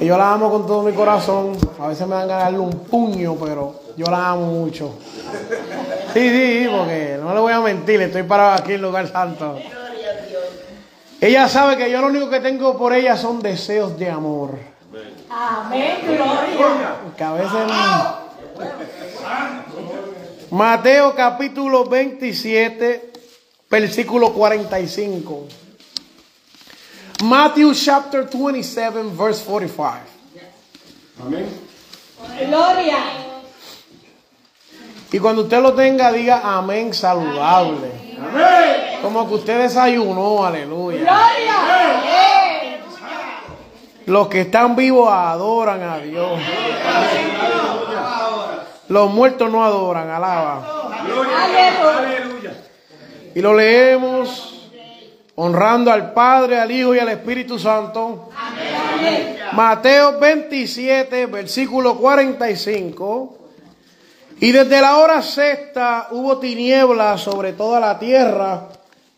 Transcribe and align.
Y 0.00 0.06
yo 0.06 0.16
la 0.16 0.32
amo 0.32 0.50
con 0.50 0.66
todo 0.66 0.82
mi 0.82 0.92
corazón. 0.92 1.56
A 1.80 1.88
veces 1.88 2.06
me 2.06 2.14
dan 2.14 2.28
ganas 2.28 2.46
de 2.46 2.52
darle 2.52 2.58
un 2.58 2.78
puño, 2.84 3.36
pero 3.36 3.80
yo 3.96 4.06
la 4.06 4.30
amo 4.30 4.46
mucho. 4.46 4.94
Sí, 6.12 6.30
sí, 6.30 6.68
porque 6.70 7.18
no 7.20 7.34
le 7.34 7.40
voy 7.40 7.52
a 7.52 7.60
mentir, 7.60 8.00
estoy 8.00 8.22
parado 8.22 8.52
aquí 8.52 8.74
en 8.74 8.82
lugar 8.82 9.08
santo. 9.08 9.58
Ella 11.20 11.48
sabe 11.48 11.76
que 11.76 11.90
yo 11.90 12.00
lo 12.00 12.06
único 12.06 12.30
que 12.30 12.40
tengo 12.40 12.78
por 12.78 12.92
ella 12.92 13.16
son 13.16 13.40
deseos 13.40 13.98
de 13.98 14.08
amor. 14.08 14.56
Amén, 15.28 15.98
gloria. 16.06 16.94
Que 17.16 17.24
a 17.24 17.32
veces. 17.32 17.52
Mateo 20.50 21.14
capítulo 21.14 21.84
27, 21.84 23.12
versículo 23.68 24.32
45. 24.32 25.44
Matthew 27.22 27.74
chapter 27.74 28.24
27, 28.24 29.10
verse 29.10 29.42
45. 29.42 29.98
Amén. 31.20 31.48
Gloria. 32.46 32.98
Y 35.10 35.18
cuando 35.18 35.42
usted 35.42 35.60
lo 35.60 35.74
tenga, 35.74 36.12
diga 36.12 36.42
amén 36.44 36.94
saludable. 36.94 37.90
Amén. 38.20 39.00
Como 39.02 39.26
que 39.28 39.34
usted 39.34 39.62
desayunó, 39.62 40.44
aleluya. 40.44 41.00
Gloria. 41.00 41.54
Los 44.06 44.28
que 44.28 44.42
están 44.42 44.76
vivos 44.76 45.10
adoran 45.10 45.82
a 45.82 45.98
Dios. 45.98 46.40
Los 48.88 49.10
muertos 49.10 49.50
no 49.50 49.64
adoran, 49.64 50.08
alaba. 50.08 50.92
Aleluya. 50.92 51.98
Aleluya. 51.98 52.52
Y 53.34 53.40
lo 53.40 53.54
leemos 53.54 54.57
honrando 55.40 55.92
al 55.92 56.12
Padre, 56.12 56.58
al 56.58 56.68
Hijo 56.72 56.96
y 56.96 56.98
al 56.98 57.10
Espíritu 57.10 57.60
Santo. 57.60 58.28
Mateo 59.52 60.18
27, 60.18 61.26
versículo 61.26 61.96
45. 61.96 63.38
Y 64.40 64.50
desde 64.50 64.80
la 64.80 64.96
hora 64.96 65.22
sexta 65.22 66.08
hubo 66.10 66.38
tinieblas 66.38 67.20
sobre 67.20 67.52
toda 67.52 67.78
la 67.78 68.00
tierra 68.00 68.68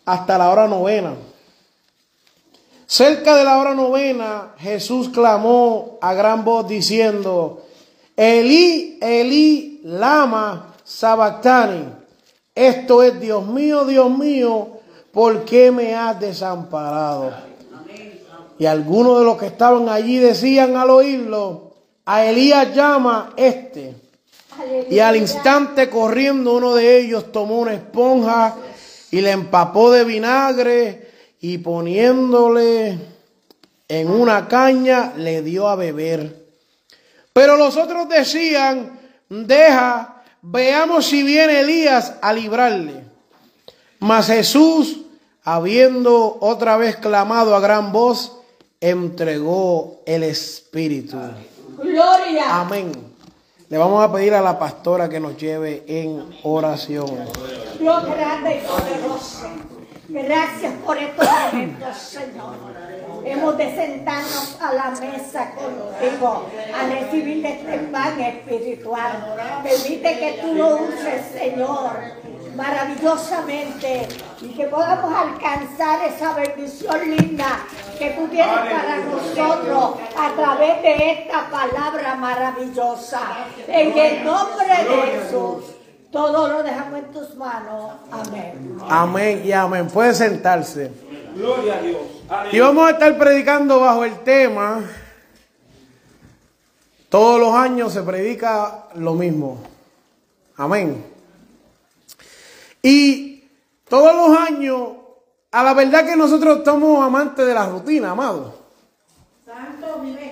hasta 0.05 0.37
la 0.37 0.51
hora 0.51 0.69
novena. 0.69 1.15
Cerca 2.85 3.37
de 3.37 3.45
la 3.45 3.57
hora 3.57 3.75
novena, 3.75 4.55
Jesús 4.59 5.09
clamó 5.09 5.99
a 6.03 6.13
gran 6.13 6.45
voz 6.45 6.69
diciendo, 6.69 7.63
Elí, 8.15 8.99
Elí, 9.01 9.81
lama 9.85 10.75
sabactani. 10.85 11.85
Esto 12.55 13.03
es, 13.03 13.19
Dios 13.19 13.47
mío, 13.47 13.87
Dios 13.87 14.11
mío, 14.11 14.80
¿por 15.13 15.45
qué 15.45 15.71
me 15.71 15.95
has 15.95 16.19
desamparado? 16.21 17.33
Y 18.59 18.67
algunos 18.67 19.21
de 19.21 19.25
los 19.25 19.39
que 19.39 19.47
estaban 19.47 19.89
allí 19.89 20.19
decían 20.19 20.77
al 20.77 20.91
oírlo, 20.91 21.75
a 22.05 22.27
Elías 22.27 22.75
llama 22.75 23.33
este. 23.37 23.95
Y 24.91 24.99
al 24.99 25.17
instante 25.17 25.89
corriendo 25.89 26.55
uno 26.57 26.75
de 26.75 26.99
ellos 26.99 27.33
tomó 27.33 27.61
una 27.61 27.73
esponja 27.73 28.57
y 29.11 29.21
le 29.21 29.31
empapó 29.31 29.91
de 29.91 30.05
vinagre 30.05 31.11
y 31.41 31.59
poniéndole 31.59 32.99
en 33.89 34.11
una 34.11 34.47
caña 34.47 35.15
le 35.17 35.43
dio 35.43 35.69
a 35.69 35.77
beber. 35.77 36.37
Pero 37.33 37.57
los 37.57 37.77
otros 37.77 38.09
decían, 38.09 38.99
deja, 39.29 40.23
veamos 40.43 41.07
si 41.07 41.23
viene 41.23 41.61
Elías 41.61 42.15
a 42.21 42.33
librarle. 42.33 43.10
Mas 44.01 44.29
Jesús, 44.29 45.03
habiendo 45.45 46.39
otra 46.41 46.77
vez 46.77 46.97
clamado 46.97 47.55
a 47.55 47.61
gran 47.61 47.93
voz, 47.93 48.39
entregó 48.81 50.01
el 50.07 50.23
Espíritu. 50.23 51.19
Gloria. 51.77 52.61
Amén. 52.61 52.93
Le 53.69 53.79
vamos 53.79 54.03
a 54.03 54.11
pedir 54.11 54.35
a 54.35 54.41
la 54.41 54.59
pastora 54.59 55.09
que 55.09 55.21
nos 55.21 55.37
lleve 55.37 55.85
en 55.87 56.25
oración. 56.43 57.11
Dios 57.79 58.05
grande 58.07 58.57
y 58.57 58.67
poderoso. 58.67 59.47
Gracias 60.09 60.73
por 60.85 60.99
estos 60.99 61.29
momentos, 61.53 61.97
Señor. 61.97 62.57
Hemos 63.25 63.57
de 63.57 63.75
sentarnos 63.77 64.59
a 64.61 64.73
la 64.73 64.91
mesa 64.91 65.53
contigo 65.55 66.47
a 66.75 66.87
recibir 66.89 67.43
de 67.43 67.49
este 67.51 67.79
pan 67.93 68.21
espiritual. 68.21 69.37
Permite 69.63 70.19
que 70.19 70.39
tú 70.43 70.55
lo 70.55 70.77
uses, 70.77 71.27
Señor, 71.33 71.93
maravillosamente 72.61 74.07
y 74.43 74.49
que 74.49 74.67
podamos 74.67 75.15
alcanzar 75.15 76.07
esa 76.07 76.35
bendición 76.35 77.11
linda 77.11 77.61
que 77.99 78.11
tú 78.11 78.29
tienes 78.29 78.59
para 78.59 78.97
nosotros 78.99 79.95
a 80.17 80.33
través 80.35 80.83
de 80.83 81.13
esta 81.13 81.49
palabra 81.49 82.17
maravillosa. 82.17 83.21
En 83.67 83.97
el 83.97 84.25
nombre 84.25 84.67
de 84.67 85.21
Jesús. 85.23 85.65
Todo 86.13 86.49
lo 86.49 86.63
dejamos 86.65 86.99
en 86.99 87.13
tus 87.13 87.37
manos. 87.37 87.93
Amén. 88.11 88.79
Amén 88.89 89.43
y 89.45 89.53
amén. 89.53 89.87
Puede 89.87 90.13
sentarse. 90.13 90.91
Gloria 91.37 91.77
a 91.77 91.81
Dios. 91.81 92.01
Y 92.51 92.59
vamos 92.59 92.89
a 92.89 92.91
estar 92.91 93.17
predicando 93.17 93.79
bajo 93.79 94.05
el 94.05 94.19
tema. 94.19 94.83
Todos 97.09 97.41
los 97.41 97.55
años 97.55 97.93
se 97.93 98.03
predica 98.03 98.87
lo 98.97 99.15
mismo. 99.15 99.59
Amén. 100.57 101.10
Y 102.83 103.45
todos 103.89 104.15
los 104.15 104.39
años, 104.39 104.89
a 105.51 105.63
la 105.63 105.75
verdad 105.75 106.07
que 106.07 106.17
nosotros 106.17 106.59
estamos 106.59 107.05
amantes 107.05 107.47
de 107.47 107.55
la 107.55 107.67
rutina, 107.67 108.11
amado. 108.11 108.61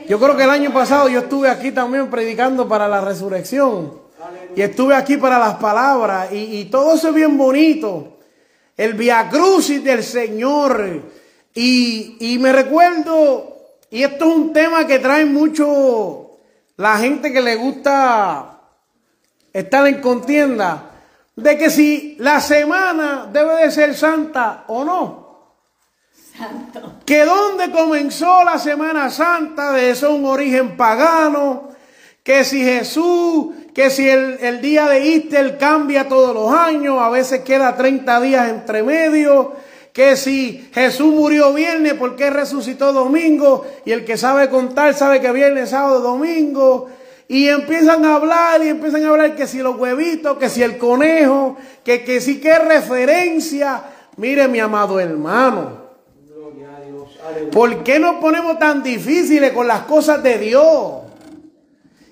Yo 0.09 0.19
creo 0.19 0.37
que 0.37 0.45
el 0.45 0.51
año 0.51 0.73
pasado 0.73 1.09
yo 1.09 1.21
estuve 1.21 1.51
aquí 1.51 1.73
también 1.73 2.09
predicando 2.09 2.69
para 2.69 2.89
la 2.89 3.01
resurrección. 3.01 4.01
Y 4.57 4.63
estuve 4.63 4.95
aquí 4.95 5.17
para 5.17 5.39
las 5.39 5.57
palabras. 5.57 6.33
Y, 6.33 6.61
y 6.61 6.65
todo 6.67 6.95
eso 6.95 7.09
es 7.09 7.15
bien 7.15 7.37
bonito. 7.37 8.19
El 8.77 8.95
Via 8.95 9.29
Crucis 9.29 9.83
del 9.85 10.03
Señor. 10.03 11.03
Y, 11.55 12.17
y 12.21 12.39
me 12.39 12.53
recuerdo, 12.53 13.57
y 13.91 14.03
esto 14.03 14.27
es 14.27 14.37
un 14.37 14.53
tema 14.53 14.87
que 14.87 14.99
trae 14.99 15.25
mucho 15.25 16.31
la 16.77 16.97
gente 16.99 17.33
que 17.33 17.41
le 17.41 17.57
gusta 17.57 18.61
estar 19.53 19.87
en 19.89 20.01
contienda, 20.01 20.88
de 21.39 21.57
que 21.57 21.71
si 21.71 22.17
la 22.19 22.41
semana 22.41 23.29
debe 23.33 23.63
de 23.63 23.71
ser 23.71 23.95
santa 23.95 24.65
o 24.67 24.85
no. 24.85 25.29
Que 27.05 27.25
donde 27.25 27.71
comenzó 27.71 28.45
la 28.45 28.59
Semana 28.59 29.11
Santa, 29.11 29.73
de 29.73 29.91
eso 29.91 30.15
un 30.15 30.25
origen 30.25 30.77
pagano, 30.77 31.69
que 32.23 32.45
si 32.45 32.63
Jesús, 32.63 33.55
que 33.75 33.91
si 33.91 34.09
el, 34.09 34.39
el 34.41 34.61
día 34.61 34.89
de 34.89 35.15
Easter 35.15 35.59
cambia 35.59 36.09
todos 36.09 36.35
los 36.35 36.53
años, 36.53 37.01
a 37.01 37.09
veces 37.09 37.41
queda 37.41 37.77
30 37.77 38.21
días 38.21 38.49
entre 38.51 38.83
medio, 38.83 39.55
que 39.93 40.17
si 40.17 40.69
Jesús 40.73 41.13
murió 41.13 41.53
viernes, 41.53 41.95
¿por 41.95 42.15
qué 42.15 42.31
resucitó 42.31 42.93
domingo? 42.93 43.67
Y 43.85 43.93
el 43.93 44.05
que 44.05 44.17
sabe 44.17 44.49
contar 44.49 44.95
sabe 44.95 45.21
que 45.21 45.33
viernes, 45.33 45.71
sábado, 45.71 46.01
domingo. 46.01 46.89
Y 47.29 47.47
empiezan 47.49 48.07
a 48.07 48.15
hablar 48.15 48.65
y 48.65 48.69
empiezan 48.69 49.05
a 49.05 49.11
hablar 49.11 49.37
que 49.37 49.47
si 49.47 49.59
los 49.59 49.77
huevitos, 49.77 50.39
que 50.39 50.49
si 50.49 50.63
el 50.63 50.79
conejo, 50.79 51.59
que, 51.85 52.03
que 52.03 52.23
si 52.23 52.41
qué 52.41 52.59
referencia. 52.59 53.83
Mire 54.17 54.49
mi 54.49 54.59
amado 54.59 54.99
hermano. 54.99 55.89
¿Por 57.53 57.85
qué 57.85 57.99
nos 57.99 58.17
ponemos 58.17 58.59
tan 58.59 58.83
difíciles 58.83 59.53
con 59.53 59.67
las 59.67 59.83
cosas 59.83 60.23
de 60.23 60.39
Dios? 60.39 61.03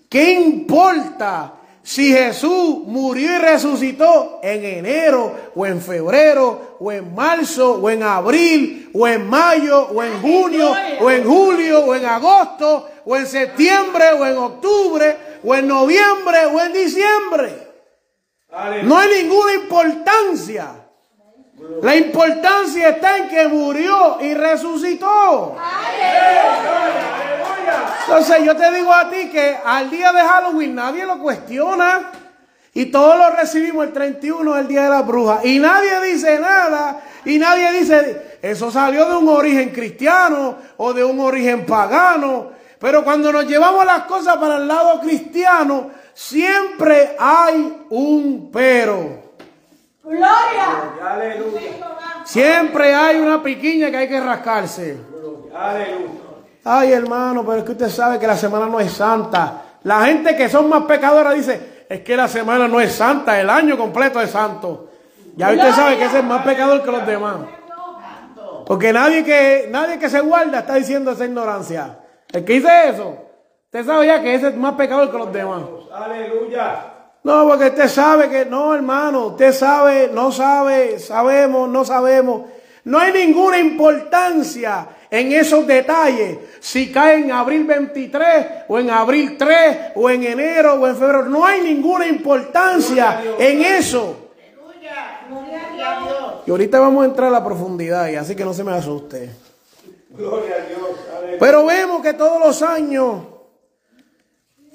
¿Qué 0.08 0.32
importa 0.32 1.54
si 1.82 2.12
Jesús 2.12 2.80
murió 2.84 3.36
y 3.36 3.38
resucitó 3.38 4.40
en 4.42 4.64
enero 4.64 5.32
o 5.54 5.66
en 5.66 5.80
febrero 5.80 6.76
o 6.80 6.92
en 6.92 7.14
marzo 7.14 7.74
o 7.80 7.88
en 7.88 8.02
abril 8.02 8.90
o 8.92 9.06
en 9.06 9.26
mayo 9.28 9.88
o 9.88 10.02
en 10.02 10.20
junio 10.20 10.72
o 11.00 11.10
en 11.10 11.24
julio 11.24 11.84
o 11.84 11.94
en 11.94 12.04
agosto 12.04 12.88
o 13.06 13.16
en 13.16 13.26
septiembre 13.26 14.12
o 14.12 14.26
en 14.26 14.36
octubre 14.36 15.16
o 15.42 15.54
en 15.54 15.68
noviembre 15.68 16.46
o 16.46 16.60
en 16.60 16.72
diciembre? 16.72 17.66
No 18.82 18.98
hay 18.98 19.22
ninguna 19.22 19.54
importancia. 19.54 20.86
La 21.82 21.96
importancia 21.96 22.90
está 22.90 23.18
en 23.18 23.28
que 23.28 23.48
murió 23.48 24.18
y 24.20 24.34
resucitó. 24.34 25.56
Entonces 28.06 28.44
yo 28.44 28.56
te 28.56 28.70
digo 28.72 28.92
a 28.92 29.08
ti 29.08 29.28
que 29.30 29.56
al 29.64 29.90
día 29.90 30.12
de 30.12 30.20
Halloween 30.20 30.74
nadie 30.74 31.06
lo 31.06 31.18
cuestiona. 31.18 32.10
Y 32.74 32.86
todos 32.86 33.16
lo 33.16 33.30
recibimos 33.30 33.86
el 33.86 33.92
31, 33.92 34.58
el 34.58 34.68
día 34.68 34.82
de 34.82 34.90
la 34.90 35.02
bruja. 35.02 35.40
Y 35.44 35.58
nadie 35.58 35.98
dice 36.02 36.38
nada. 36.38 37.00
Y 37.24 37.38
nadie 37.38 37.72
dice, 37.72 38.38
eso 38.42 38.70
salió 38.70 39.08
de 39.08 39.16
un 39.16 39.28
origen 39.28 39.70
cristiano 39.70 40.58
o 40.76 40.92
de 40.92 41.02
un 41.02 41.18
origen 41.20 41.64
pagano. 41.64 42.55
Pero 42.78 43.05
cuando 43.05 43.32
nos 43.32 43.46
llevamos 43.46 43.84
las 43.84 44.02
cosas 44.02 44.37
para 44.37 44.56
el 44.56 44.69
lado 44.69 45.00
cristiano, 45.00 45.90
siempre 46.12 47.17
hay 47.19 47.87
un 47.90 48.50
pero. 48.52 49.25
Gloria. 50.02 50.94
Aleluya. 51.05 51.61
Siempre 52.25 52.94
hay 52.94 53.17
una 53.17 53.43
piquiña 53.43 53.90
que 53.90 53.96
hay 53.96 54.08
que 54.08 54.20
rascarse. 54.20 54.99
Aleluya. 55.55 56.11
Ay, 56.64 56.93
hermano, 56.93 57.44
pero 57.46 57.58
es 57.58 57.64
que 57.64 57.73
usted 57.73 57.88
sabe 57.88 58.19
que 58.19 58.26
la 58.26 58.37
semana 58.37 58.67
no 58.67 58.81
es 58.81 58.93
santa. 58.93 59.62
La 59.84 60.05
gente 60.06 60.34
que 60.37 60.49
son 60.49 60.69
más 60.69 60.82
pecadoras 60.82 61.34
dice, 61.34 61.87
es 61.88 62.00
que 62.00 62.17
la 62.17 62.26
semana 62.26 62.67
no 62.67 62.81
es 62.81 62.93
santa, 62.93 63.40
el 63.40 63.49
año 63.49 63.78
completo 63.78 64.20
es 64.20 64.31
santo. 64.31 64.90
Ya 65.37 65.52
usted 65.52 65.73
sabe 65.73 65.96
que 65.96 66.06
ese 66.06 66.19
es 66.19 66.25
más 66.25 66.44
pecador 66.44 66.82
que 66.82 66.90
los 66.90 67.06
demás. 67.06 67.37
Porque 68.67 68.93
nadie 68.93 69.23
que, 69.23 69.69
nadie 69.70 69.99
que 69.99 70.11
se 70.11 70.20
guarda 70.20 70.58
está 70.61 70.75
diciendo 70.75 71.12
esa 71.12 71.25
ignorancia. 71.25 71.99
El 72.32 72.44
que 72.44 72.55
dice 72.55 72.88
eso, 72.88 73.17
usted 73.67 73.87
sabe 73.87 74.06
ya 74.06 74.23
que 74.23 74.34
ese 74.34 74.49
es 74.49 74.56
más 74.56 74.75
pecador 74.75 75.11
que 75.11 75.19
los 75.19 75.32
demás. 75.32 75.62
Aleluya. 75.93 76.93
No, 77.23 77.49
porque 77.49 77.67
usted 77.67 77.88
sabe 77.88 78.28
que 78.28 78.44
no, 78.44 78.75
hermano, 78.75 79.26
usted 79.26 79.52
sabe, 79.52 80.11
no 80.12 80.31
sabe, 80.31 80.99
sabemos, 80.99 81.69
no 81.69 81.84
sabemos. 81.84 82.43
No 82.84 83.00
hay 83.00 83.12
ninguna 83.12 83.58
importancia 83.58 84.87
en 85.11 85.32
esos 85.32 85.67
detalles. 85.67 86.38
Si 86.61 86.93
cae 86.93 87.19
en 87.19 87.32
abril 87.32 87.64
23 87.64 88.46
o 88.69 88.78
en 88.78 88.90
abril 88.90 89.37
3 89.37 89.78
o 89.96 90.08
en 90.08 90.23
enero 90.23 90.75
o 90.75 90.87
en 90.87 90.96
febrero. 90.96 91.25
No 91.25 91.44
hay 91.44 91.62
ninguna 91.62 92.06
importancia 92.06 93.23
en 93.38 93.62
eso. 93.62 94.26
Y 96.46 96.50
ahorita 96.50 96.78
vamos 96.78 97.02
a 97.02 97.06
entrar 97.06 97.28
a 97.28 97.32
la 97.32 97.44
profundidad, 97.44 98.08
y 98.08 98.14
así 98.14 98.37
que 98.37 98.44
no 98.44 98.55
se 98.55 98.62
me 98.62 98.73
asuste. 98.73 99.31
Gloria 100.11 100.55
a 100.55 100.67
Dios. 100.69 101.05
Pero 101.38 101.66
vemos 101.66 102.02
que 102.02 102.14
todos 102.14 102.40
los 102.40 102.62
años 102.62 103.22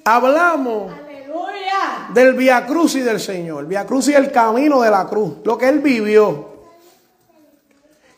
hablamos 0.06 0.92
Aleluya. 0.94 2.10
del 2.14 2.34
Via 2.34 2.66
Cruz 2.66 2.96
y 2.96 3.02
del 3.02 3.20
Señor. 3.20 3.66
Via 3.68 3.86
Cruz 3.86 4.08
y 4.10 4.14
el 4.14 4.32
camino 4.32 4.82
de 4.82 4.92
la 4.92 5.08
cruz, 5.08 5.38
lo 5.44 5.58
que 5.58 5.70
él 5.70 5.80
vivió. 5.80 6.52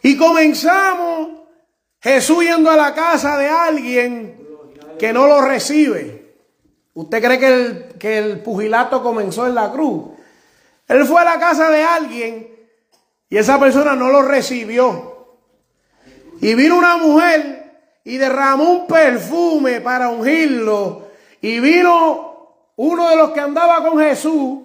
Y 0.01 0.17
comenzamos 0.17 1.29
Jesús 2.01 2.43
yendo 2.43 2.69
a 2.69 2.75
la 2.75 2.93
casa 2.93 3.37
de 3.37 3.47
alguien 3.47 4.37
que 4.99 5.13
no 5.13 5.27
lo 5.27 5.41
recibe. 5.41 6.35
¿Usted 6.93 7.23
cree 7.23 7.39
que 7.39 7.47
el, 7.47 7.85
que 7.97 8.17
el 8.17 8.39
pugilato 8.41 9.01
comenzó 9.01 9.47
en 9.47 9.55
la 9.55 9.71
cruz? 9.71 10.11
Él 10.87 11.05
fue 11.05 11.21
a 11.21 11.23
la 11.23 11.39
casa 11.39 11.69
de 11.69 11.81
alguien 11.81 12.53
y 13.29 13.37
esa 13.37 13.59
persona 13.59 13.95
no 13.95 14.09
lo 14.09 14.21
recibió. 14.21 15.37
Y 16.41 16.53
vino 16.55 16.77
una 16.77 16.97
mujer 16.97 17.62
y 18.03 18.17
derramó 18.17 18.69
un 18.69 18.87
perfume 18.87 19.81
para 19.81 20.09
ungirlo. 20.09 21.07
Y 21.41 21.59
vino 21.59 22.33
uno 22.75 23.09
de 23.09 23.15
los 23.15 23.31
que 23.31 23.39
andaba 23.39 23.87
con 23.87 23.99
Jesús, 23.99 24.59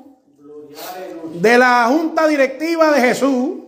de 1.35 1.59
la 1.59 1.87
junta 1.89 2.27
directiva 2.27 2.93
de 2.93 3.01
Jesús, 3.01 3.59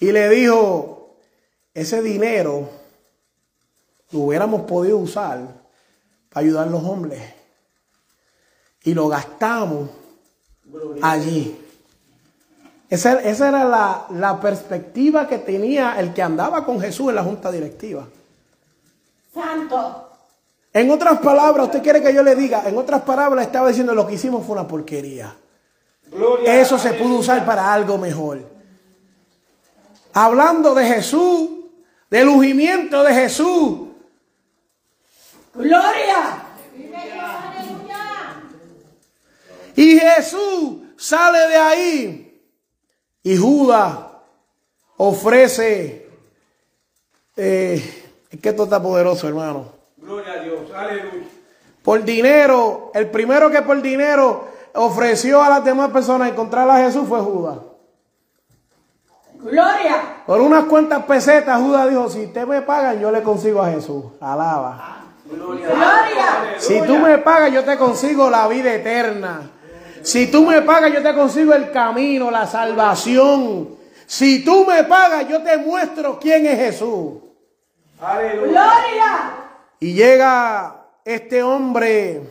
y 0.00 0.12
le 0.12 0.28
dijo, 0.28 1.16
ese 1.72 2.02
dinero 2.02 2.68
lo 4.10 4.18
hubiéramos 4.20 4.62
podido 4.62 4.98
usar 4.98 5.40
para 6.28 6.44
ayudar 6.44 6.68
a 6.68 6.70
los 6.70 6.84
hombres. 6.84 7.22
Y 8.82 8.94
lo 8.94 9.08
gastamos 9.08 9.88
allí. 11.00 11.63
Esa, 12.90 13.20
esa 13.20 13.48
era 13.48 13.64
la, 13.64 14.06
la 14.10 14.40
perspectiva 14.40 15.26
que 15.26 15.38
tenía 15.38 15.98
el 15.98 16.12
que 16.12 16.22
andaba 16.22 16.64
con 16.64 16.80
Jesús 16.80 17.08
en 17.08 17.16
la 17.16 17.22
junta 17.24 17.50
directiva. 17.50 18.06
Santo. 19.32 20.10
En 20.72 20.90
otras 20.90 21.20
palabras, 21.20 21.66
usted 21.66 21.82
quiere 21.82 22.02
que 22.02 22.12
yo 22.12 22.22
le 22.22 22.34
diga, 22.34 22.68
en 22.68 22.76
otras 22.76 23.02
palabras 23.02 23.46
estaba 23.46 23.68
diciendo 23.68 23.94
lo 23.94 24.06
que 24.06 24.14
hicimos 24.14 24.44
fue 24.44 24.54
una 24.54 24.66
porquería. 24.66 25.34
Gloria 26.10 26.60
Eso 26.60 26.78
se 26.78 26.92
pudo 26.94 27.16
usar 27.18 27.44
para 27.46 27.72
algo 27.72 27.96
mejor. 27.96 28.40
Hablando 30.12 30.74
de 30.74 30.84
Jesús, 30.84 31.50
del 32.10 32.28
ungimiento 32.28 33.02
de 33.02 33.14
Jesús. 33.14 33.88
Gloria. 35.54 36.42
Y 39.76 39.98
Jesús 39.98 40.74
sale 40.96 41.38
de 41.48 41.56
ahí. 41.56 42.23
Y 43.24 43.36
Judas 43.36 43.98
ofrece. 44.98 46.08
eh, 47.36 48.04
es 48.30 48.40
que 48.40 48.48
esto 48.50 48.64
está 48.64 48.80
poderoso, 48.80 49.26
hermano. 49.26 49.66
Gloria 49.96 50.32
a 50.34 50.42
Dios. 50.42 50.70
Aleluya. 50.74 51.24
Por 51.82 52.04
dinero, 52.04 52.90
el 52.94 53.10
primero 53.10 53.50
que 53.50 53.62
por 53.62 53.80
dinero 53.82 54.48
ofreció 54.74 55.42
a 55.42 55.48
las 55.48 55.64
demás 55.64 55.90
personas 55.90 56.28
encontrar 56.30 56.68
a 56.70 56.78
Jesús 56.78 57.08
fue 57.08 57.20
Judas. 57.20 57.58
Gloria. 59.38 60.22
Por 60.26 60.40
unas 60.40 60.64
cuantas 60.64 61.04
pesetas, 61.04 61.60
Judas 61.60 61.88
dijo: 61.88 62.08
Si 62.08 62.24
usted 62.26 62.46
me 62.46 62.62
pagan, 62.62 63.00
yo 63.00 63.10
le 63.10 63.22
consigo 63.22 63.60
a 63.62 63.70
Jesús. 63.70 64.04
Alaba. 64.20 65.02
Gloria. 65.26 66.56
Si 66.58 66.80
tú 66.82 66.98
me 66.98 67.18
pagas, 67.18 67.52
yo 67.52 67.64
te 67.64 67.76
consigo 67.76 68.30
la 68.30 68.48
vida 68.48 68.72
eterna. 68.72 69.50
Si 70.04 70.26
tú 70.26 70.44
me 70.44 70.60
pagas, 70.60 70.92
yo 70.92 71.02
te 71.02 71.14
consigo 71.14 71.54
el 71.54 71.70
camino, 71.70 72.30
la 72.30 72.46
salvación. 72.46 73.70
Si 74.06 74.44
tú 74.44 74.66
me 74.66 74.84
pagas, 74.84 75.26
yo 75.28 75.42
te 75.42 75.56
muestro 75.56 76.18
quién 76.20 76.44
es 76.44 76.58
Jesús. 76.58 77.14
Aleluya. 78.00 78.46
Gloria. 78.46 79.34
Y 79.80 79.94
llega 79.94 80.88
este 81.06 81.42
hombre, 81.42 82.22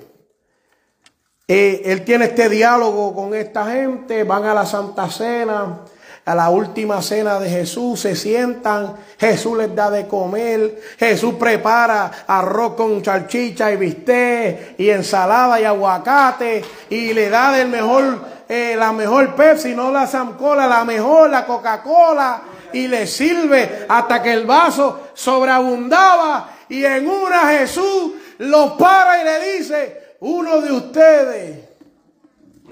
eh, 1.47 1.81
él 1.85 2.05
tiene 2.05 2.25
este 2.25 2.47
diálogo 2.47 3.15
con 3.15 3.33
esta 3.33 3.65
gente, 3.65 4.23
van 4.23 4.45
a 4.45 4.53
la 4.53 4.67
Santa 4.67 5.09
Cena, 5.09 5.79
a 6.25 6.35
la 6.35 6.49
última 6.49 7.01
cena 7.01 7.39
de 7.39 7.49
Jesús, 7.49 8.00
se 8.00 8.15
sientan, 8.15 8.95
Jesús 9.19 9.57
les 9.57 9.75
da 9.75 9.89
de 9.89 10.07
comer, 10.07 10.81
Jesús 10.98 11.36
prepara 11.36 12.09
arroz 12.25 12.75
con 12.75 13.01
charchicha 13.01 13.71
y 13.71 13.77
bistec 13.77 14.79
y 14.79 14.89
ensalada 14.89 15.59
y 15.59 15.65
aguacate 15.65 16.63
y 16.89 17.13
le 17.13 17.29
da 17.29 17.51
del 17.51 17.67
mejor, 17.67 18.21
eh, 18.48 18.75
la 18.77 18.93
mejor 18.93 19.36
Pepsi, 19.36 19.75
no 19.75 19.91
la 19.91 20.07
Samcola, 20.07 20.65
la 20.65 20.86
mejor, 20.86 21.29
la 21.29 21.45
Coca-Cola 21.45 22.41
y 22.71 22.88
le 22.88 23.05
sirve 23.05 23.86
hasta 23.89 24.24
que 24.24 24.31
el 24.31 24.45
vaso 24.45 25.09
sobreabundaba 25.13 26.50
y 26.69 26.86
en 26.86 27.07
una 27.07 27.50
Jesús 27.50 28.13
los 28.38 28.71
para 28.74 29.21
y 29.21 29.25
le 29.25 29.57
dice, 29.57 30.15
uno 30.21 30.62
de 30.62 30.71
ustedes, 30.71 31.74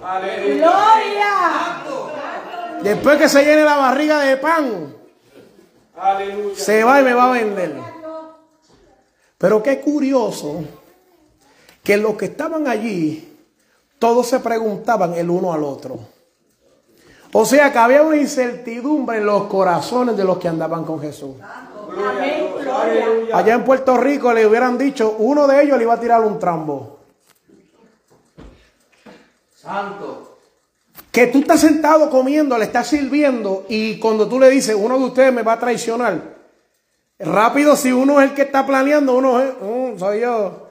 Aleluya. 0.04 0.56
Gloria. 0.56 2.31
Después 2.84 3.18
que 3.18 3.30
se 3.30 3.44
llene 3.44 3.64
la 3.64 3.78
barriga 3.78 4.20
de 4.20 4.38
pan, 4.38 4.96
Aleluya. 5.96 6.56
se 6.56 6.84
va 6.84 7.02
y 7.02 7.04
me 7.04 7.14
va 7.14 7.30
a 7.30 7.34
vender. 7.34 7.76
Pero 9.38 9.64
qué 9.64 9.82
curioso 9.82 10.64
que 11.84 11.98
los 11.98 12.16
que 12.16 12.26
estaban 12.26 12.68
allí, 12.68 13.38
todos 13.98 14.28
se 14.28 14.40
preguntaban 14.40 15.14
el 15.16 15.30
uno 15.30 15.54
al 15.54 15.64
otro. 15.64 16.00
O 17.34 17.46
sea 17.46 17.72
que 17.72 17.78
había 17.78 18.02
una 18.02 18.18
incertidumbre 18.18 19.18
en 19.18 19.26
los 19.26 19.44
corazones 19.46 20.18
de 20.18 20.24
los 20.24 20.38
que 20.38 20.48
andaban 20.48 20.84
con 20.84 21.00
Jesús. 21.00 21.36
Amén. 21.42 22.52
Gloria. 22.60 22.82
Aleluya. 22.82 23.38
Allá 23.38 23.54
en 23.56 23.64
Puerto 23.64 23.98
Rico 23.98 24.34
le 24.34 24.46
hubieran 24.46 24.78
dicho, 24.78 25.16
uno 25.18 25.48
de 25.48 25.64
ellos 25.64 25.78
le 25.78 25.84
iba 25.86 25.94
a 25.94 26.00
tirar 26.00 26.22
un 26.22 26.38
trambo. 26.38 27.00
Santo. 29.56 30.31
Que 31.12 31.28
tú 31.28 31.40
estás 31.40 31.60
sentado 31.60 32.10
comiendo, 32.10 32.58
le 32.58 32.66
estás 32.66 32.88
sirviendo 32.88 33.66
y 33.68 33.98
cuando 34.00 34.28
tú 34.30 34.40
le 34.40 34.50
dices, 34.50 34.76
uno 34.80 34.98
de 34.98 35.06
ustedes 35.06 35.34
me 35.34 35.42
va 35.44 35.54
a 35.54 35.60
traicionar, 35.60 36.36
rápido 37.20 37.76
si 37.76 37.92
uno 37.92 38.22
es 38.22 38.30
el 38.30 38.36
que 38.36 38.44
está 38.44 38.66
planeando, 38.66 39.16
uno 39.18 39.42
es, 39.42 39.50
"Mm, 39.62 40.00
soy 40.00 40.22
yo. 40.22 40.70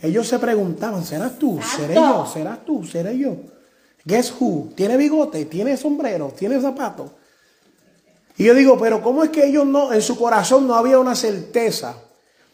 Ellos 0.00 0.26
se 0.28 0.38
preguntaban, 0.38 1.04
¿serás 1.04 1.38
tú? 1.38 1.60
¿Seré 1.76 1.94
yo? 1.94 2.26
¿Serás 2.32 2.64
tú? 2.64 2.84
¿Seré 2.84 3.18
yo? 3.18 3.34
Guess 4.04 4.32
who? 4.40 4.68
¿Tiene 4.74 4.96
bigote? 4.96 5.44
¿Tiene 5.44 5.76
sombrero? 5.76 6.32
¿Tiene 6.38 6.60
zapatos? 6.60 7.10
Y 8.38 8.44
yo 8.44 8.54
digo, 8.54 8.78
pero 8.78 9.02
¿cómo 9.02 9.22
es 9.24 9.30
que 9.30 9.44
ellos 9.44 9.66
no, 9.66 9.92
en 9.92 10.00
su 10.00 10.16
corazón 10.16 10.66
no 10.66 10.74
había 10.74 10.98
una 10.98 11.14
certeza 11.14 11.96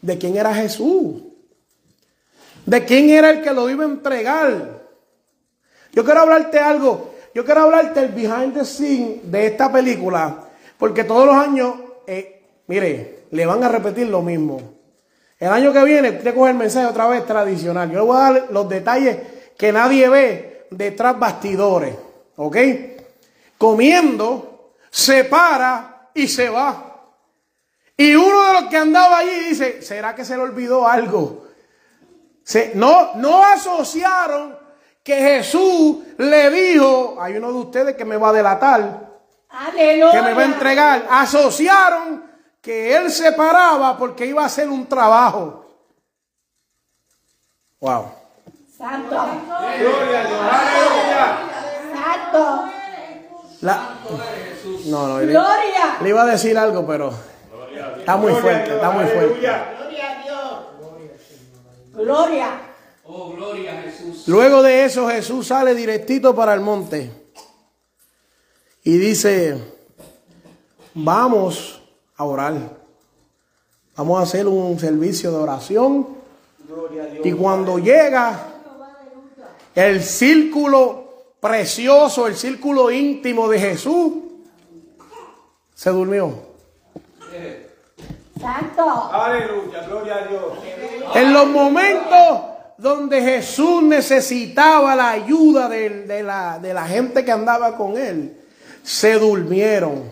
de 0.01 0.17
quién 0.17 0.35
era 0.35 0.53
Jesús? 0.53 1.21
De 2.65 2.83
quién 2.83 3.09
era 3.11 3.29
el 3.29 3.41
que 3.41 3.53
lo 3.53 3.69
iba 3.69 3.85
a 3.85 3.87
entregar. 3.87 4.81
Yo 5.93 6.03
quiero 6.03 6.19
hablarte 6.19 6.59
algo. 6.59 7.13
Yo 7.37 7.45
quiero 7.45 7.61
hablarte 7.61 8.01
del 8.01 8.13
behind 8.13 8.55
the 8.55 8.65
scene 8.65 9.19
de 9.21 9.45
esta 9.45 9.71
película, 9.71 10.45
porque 10.75 11.03
todos 11.03 11.27
los 11.27 11.35
años, 11.35 11.75
eh, 12.07 12.41
mire, 12.65 13.25
le 13.29 13.45
van 13.45 13.63
a 13.63 13.69
repetir 13.69 14.07
lo 14.07 14.23
mismo. 14.23 14.59
El 15.37 15.49
año 15.49 15.71
que 15.71 15.83
viene, 15.83 16.09
usted 16.09 16.33
coge 16.33 16.49
el 16.49 16.57
mensaje 16.57 16.87
otra 16.87 17.05
vez 17.05 17.27
tradicional. 17.27 17.91
Yo 17.91 17.99
le 17.99 18.05
voy 18.05 18.17
a 18.17 18.19
dar 18.21 18.47
los 18.49 18.67
detalles 18.67 19.19
que 19.55 19.71
nadie 19.71 20.09
ve 20.09 20.65
detrás 20.71 21.19
bastidores. 21.19 21.93
¿Ok? 22.37 22.57
Comiendo, 23.59 24.73
se 24.89 25.23
para 25.25 26.09
y 26.15 26.27
se 26.27 26.49
va. 26.49 27.03
Y 27.95 28.15
uno 28.15 28.47
de 28.47 28.53
los 28.53 28.63
que 28.63 28.77
andaba 28.77 29.19
allí 29.19 29.49
dice, 29.49 29.83
¿será 29.83 30.15
que 30.15 30.25
se 30.25 30.35
le 30.35 30.41
olvidó 30.41 30.87
algo? 30.87 31.45
No, 32.73 33.13
no 33.13 33.43
asociaron 33.43 34.56
que 35.07 35.15
Jesús 35.21 35.99
le 36.17 36.49
dijo, 36.49 37.15
hay 37.21 37.37
uno 37.37 37.53
de 37.53 37.59
ustedes 37.59 37.95
que 37.95 38.03
me 38.03 38.17
va 38.17 38.27
a 38.27 38.33
delatar, 38.33 39.07
Aleluya. 39.47 40.11
que 40.11 40.21
me 40.21 40.33
va 40.33 40.41
a 40.41 40.45
entregar. 40.45 41.07
Asociaron 41.09 42.25
que 42.61 42.93
él 42.93 43.09
se 43.09 43.31
paraba 43.31 43.97
porque 43.97 44.25
iba 44.25 44.43
a 44.43 44.47
hacer 44.47 44.67
un 44.67 44.85
trabajo. 44.85 45.65
Wow. 47.79 48.11
Santo. 48.77 49.15
Gloria 49.79 50.19
a 50.19 50.27
Dios. 50.27 50.41
Aleluya. 50.51 51.37
Santo. 51.95 52.69
La- 53.61 53.89
no, 54.87 55.07
no, 55.07 55.19
le, 55.19 55.27
Gloria. 55.27 55.97
le 56.01 56.09
iba 56.09 56.21
a 56.23 56.25
decir 56.25 56.57
algo, 56.57 56.85
pero 56.85 57.13
está 57.97 58.17
muy 58.17 58.33
Gloria 58.33 58.37
a 58.37 58.41
fuerte, 58.41 58.63
Dios. 58.65 58.75
está 58.75 58.91
muy 63.07 63.35
fuerte. 63.37 63.69
Aleluya. 63.69 63.71
Gloria. 63.71 64.23
Luego 64.27 64.61
de 64.63 64.85
eso 64.85 65.07
Jesús 65.09 65.47
sale 65.47 65.73
directito 65.75 66.35
para 66.35 66.53
el 66.53 66.61
monte 66.61 67.11
y 68.83 68.97
dice, 68.97 69.57
vamos 70.93 71.81
a 72.15 72.23
orar, 72.23 72.55
vamos 73.95 74.19
a 74.19 74.23
hacer 74.23 74.47
un 74.47 74.79
servicio 74.79 75.31
de 75.31 75.37
oración 75.37 76.07
Gloria 76.67 77.03
a 77.03 77.05
Dios. 77.07 77.25
y 77.25 77.33
cuando 77.33 77.79
llega 77.79 78.39
el 79.75 80.03
círculo 80.03 81.07
precioso, 81.39 82.27
el 82.27 82.35
círculo 82.35 82.91
íntimo 82.91 83.47
de 83.47 83.59
Jesús, 83.59 84.13
se 85.75 85.91
durmió. 85.91 86.47
Santo. 88.39 89.09
Aleluya. 89.11 89.87
Gloria 89.87 90.15
a 90.15 90.27
Dios. 90.27 90.43
En 91.15 91.33
los 91.33 91.47
momentos 91.47 92.41
donde 92.77 93.21
Jesús 93.21 93.81
necesitaba 93.83 94.95
la 94.95 95.11
ayuda 95.11 95.67
de, 95.67 95.89
de 96.05 96.23
la, 96.23 96.59
de 96.59 96.73
la 96.73 96.85
gente 96.85 97.25
que 97.25 97.31
andaba 97.31 97.75
con 97.75 97.97
él, 97.97 98.37
se 98.83 99.13
durmieron. 99.13 100.03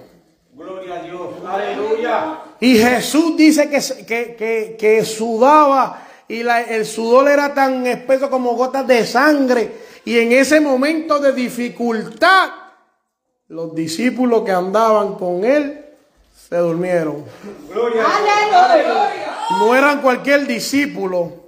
Gloria 0.53 0.95
a 0.95 1.03
Dios. 1.03 1.29
Aleluya. 1.47 2.39
Y 2.59 2.77
Jesús 2.77 3.35
dice 3.37 3.69
que, 3.69 3.81
se- 3.81 4.05
que, 4.05 4.35
que- 4.35 4.75
que 4.79 5.05
sudaba 5.05 6.01
y 6.27 6.41
la- 6.43 6.61
el 6.61 6.85
sudor 6.85 7.27
era 7.29 7.53
tan 7.53 7.85
espeso 7.85 8.29
como 8.29 8.53
gotas 8.55 8.87
de 8.87 9.05
sangre. 9.05 9.71
Y 10.05 10.17
en 10.19 10.31
ese 10.31 10.59
momento 10.59 11.19
de 11.19 11.33
dificultad, 11.33 12.49
los 13.47 13.75
discípulos 13.75 14.43
que 14.43 14.51
andaban 14.51 15.15
con 15.15 15.43
él 15.43 15.85
se 16.49 16.57
durmieron. 16.57 17.25
Gloria. 17.71 18.03
Aleluya. 18.05 19.37
no 19.59 19.75
eran 19.75 20.01
cualquier 20.01 20.47
discípulo, 20.47 21.44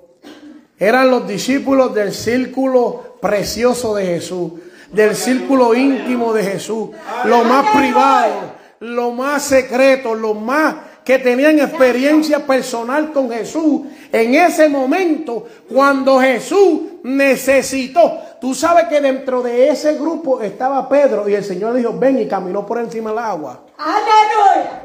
eran 0.80 1.10
los 1.10 1.28
discípulos 1.28 1.94
del 1.94 2.14
círculo 2.14 3.18
precioso 3.20 3.96
de 3.96 4.06
Jesús, 4.06 4.54
del 4.92 5.16
círculo 5.16 5.74
íntimo 5.74 6.34
de 6.34 6.44
Jesús, 6.44 6.90
lo 7.26 7.44
más 7.44 7.76
privado, 7.76 8.54
lo 8.80 9.12
más 9.12 9.44
secreto, 9.44 10.14
lo 10.14 10.34
más 10.34 10.76
que 11.04 11.20
tenían 11.20 11.58
experiencia 11.60 12.46
personal 12.46 13.14
con 13.14 13.30
Jesús 13.30 13.84
en 14.12 14.36
ese 14.36 14.68
momento 14.68 15.48
cuando 15.74 16.20
Jesús 16.20 16.82
necesitó. 17.04 18.20
Tú 18.42 18.54
sabes 18.54 18.90
que 18.90 19.00
dentro 19.00 19.42
de 19.42 19.70
ese 19.70 19.96
grupo 19.96 20.42
estaba 20.42 20.88
Pedro 20.90 21.28
y 21.30 21.34
el 21.34 21.46
Señor 21.46 21.74
dijo, 21.76 21.98
ven 21.98 22.20
y 22.20 22.28
caminó 22.28 22.66
por 22.66 22.80
encima 22.80 23.12
del 23.12 23.20
agua. 23.20 23.62
Aleluya. 23.78 24.84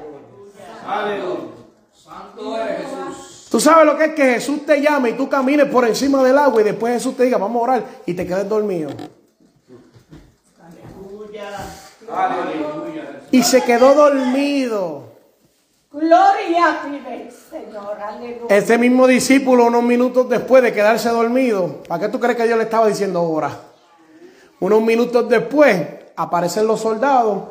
Tú 3.50 3.51
sabes 3.62 3.86
lo 3.86 3.96
que 3.96 4.04
es 4.04 4.14
que 4.14 4.34
Jesús 4.34 4.66
te 4.66 4.80
llame 4.80 5.10
y 5.10 5.12
tú 5.14 5.28
camines 5.28 5.66
por 5.66 5.86
encima 5.86 6.22
del 6.22 6.36
agua 6.36 6.60
y 6.60 6.64
después 6.64 6.94
Jesús 6.94 7.16
te 7.16 7.24
diga, 7.24 7.38
vamos 7.38 7.60
a 7.60 7.64
orar 7.64 7.84
y 8.04 8.14
te 8.14 8.26
quedes 8.26 8.48
dormido. 8.48 8.90
Aleluya. 12.10 13.22
Y 13.30 13.42
se 13.42 13.62
quedó 13.62 13.94
dormido. 13.94 15.12
Gloria 15.90 16.66
a 16.66 16.82
ti, 16.82 17.00
Señor. 17.50 18.00
Aleluya. 18.00 18.46
Ese 18.56 18.78
mismo 18.78 19.06
discípulo 19.06 19.66
unos 19.66 19.82
minutos 19.82 20.28
después 20.28 20.62
de 20.62 20.72
quedarse 20.72 21.08
dormido, 21.10 21.82
¿para 21.88 22.02
qué 22.02 22.08
tú 22.08 22.18
crees 22.18 22.36
que 22.36 22.46
Dios 22.46 22.58
le 22.58 22.64
estaba 22.64 22.86
diciendo 22.86 23.18
ahora? 23.18 23.50
Unos 24.60 24.82
minutos 24.82 25.28
después 25.28 25.76
aparecen 26.16 26.66
los 26.66 26.80
soldados, 26.80 27.42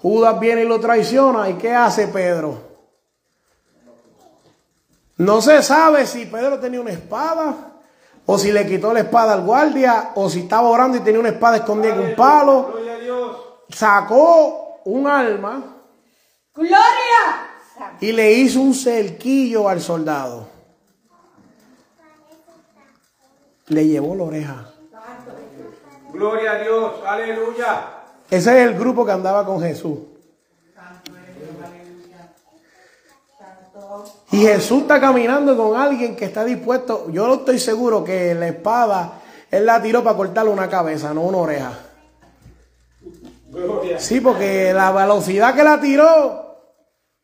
Judas 0.00 0.38
viene 0.38 0.62
y 0.62 0.68
lo 0.68 0.78
traiciona 0.78 1.50
y 1.50 1.54
¿qué 1.54 1.74
hace 1.74 2.08
Pedro? 2.08 2.65
No 5.18 5.40
se 5.40 5.62
sabe 5.62 6.06
si 6.06 6.26
Pedro 6.26 6.58
tenía 6.58 6.80
una 6.80 6.92
espada 6.92 7.54
o 8.26 8.38
si 8.38 8.52
le 8.52 8.66
quitó 8.66 8.92
la 8.92 9.00
espada 9.00 9.32
al 9.32 9.42
guardia 9.42 10.12
o 10.14 10.28
si 10.28 10.40
estaba 10.40 10.68
orando 10.68 10.98
y 10.98 11.00
tenía 11.00 11.20
una 11.20 11.30
espada 11.30 11.56
escondida 11.56 11.94
en 11.94 12.00
un 12.00 12.14
palo. 12.16 12.70
Gloria 12.72 12.94
a 12.94 12.98
Dios. 12.98 13.36
Sacó 13.70 14.80
un 14.84 15.06
arma 15.06 15.76
Gloria. 16.56 16.78
Y 18.00 18.12
le 18.12 18.32
hizo 18.32 18.60
un 18.60 18.74
cerquillo 18.74 19.68
al 19.68 19.80
soldado. 19.80 20.48
Le 23.68 23.86
llevó 23.86 24.14
la 24.14 24.24
oreja. 24.24 24.70
Gloria 26.12 26.52
a 26.52 26.58
Dios. 26.58 26.92
Aleluya. 27.06 27.88
Ese 28.30 28.62
es 28.62 28.68
el 28.68 28.78
grupo 28.78 29.04
que 29.04 29.12
andaba 29.12 29.44
con 29.44 29.60
Jesús. 29.60 29.98
Y 34.32 34.38
Jesús 34.38 34.82
está 34.82 35.00
caminando 35.00 35.56
con 35.56 35.80
alguien 35.80 36.16
que 36.16 36.24
está 36.24 36.44
dispuesto. 36.44 37.06
Yo 37.10 37.26
no 37.26 37.34
estoy 37.34 37.58
seguro 37.58 38.02
que 38.02 38.34
la 38.34 38.48
espada 38.48 39.20
él 39.50 39.66
la 39.66 39.80
tiró 39.80 40.02
para 40.02 40.16
cortarle 40.16 40.50
una 40.50 40.68
cabeza, 40.68 41.14
no 41.14 41.22
una 41.22 41.38
oreja. 41.38 41.72
Sí, 43.98 44.20
porque 44.20 44.72
la 44.72 44.92
velocidad 44.92 45.54
que 45.54 45.64
la 45.64 45.80
tiró, 45.80 46.58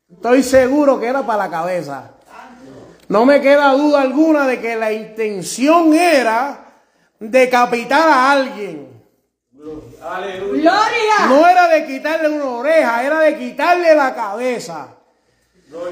estoy 0.08 0.42
seguro 0.42 0.98
que 0.98 1.06
era 1.06 1.26
para 1.26 1.44
la 1.44 1.50
cabeza. 1.50 2.10
No 3.08 3.26
me 3.26 3.40
queda 3.40 3.72
duda 3.72 4.00
alguna 4.00 4.46
de 4.46 4.60
que 4.60 4.76
la 4.76 4.92
intención 4.92 5.92
era 5.92 6.58
decapitar 7.18 8.08
a 8.08 8.32
alguien. 8.32 8.88
Aleluya. 10.02 10.62
Gloria. 10.62 11.26
No 11.28 11.46
era 11.46 11.68
de 11.68 11.86
quitarle 11.86 12.28
una 12.28 12.46
oreja, 12.46 13.04
era 13.04 13.20
de 13.20 13.36
quitarle 13.36 13.94
la 13.94 14.14
cabeza. 14.14 14.88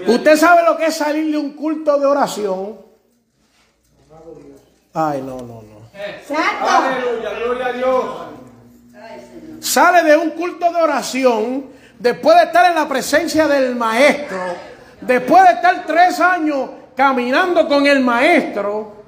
Usted 0.06 0.36
sabe 0.36 0.64
lo 0.64 0.76
que 0.76 0.86
es 0.86 0.96
salir 0.96 1.30
de 1.32 1.38
un 1.38 1.54
culto 1.54 1.98
de 1.98 2.06
oración. 2.06 2.78
Ay, 4.92 5.22
no, 5.22 5.36
no, 5.36 5.62
no. 5.62 5.80
Santo. 6.26 6.68
Aleluya. 6.68 7.30
Gloria 7.38 7.66
a 7.66 7.72
Dios. 7.72 8.04
Sale 9.60 10.02
de 10.02 10.16
un 10.16 10.30
culto 10.30 10.72
de 10.72 10.82
oración 10.82 11.66
después 11.98 12.36
de 12.36 12.44
estar 12.44 12.70
en 12.70 12.74
la 12.74 12.88
presencia 12.88 13.46
del 13.46 13.76
maestro, 13.76 14.38
después 15.02 15.42
de 15.44 15.50
estar 15.50 15.84
tres 15.86 16.18
años 16.18 16.70
caminando 16.96 17.68
con 17.68 17.86
el 17.86 18.00
maestro, 18.00 19.00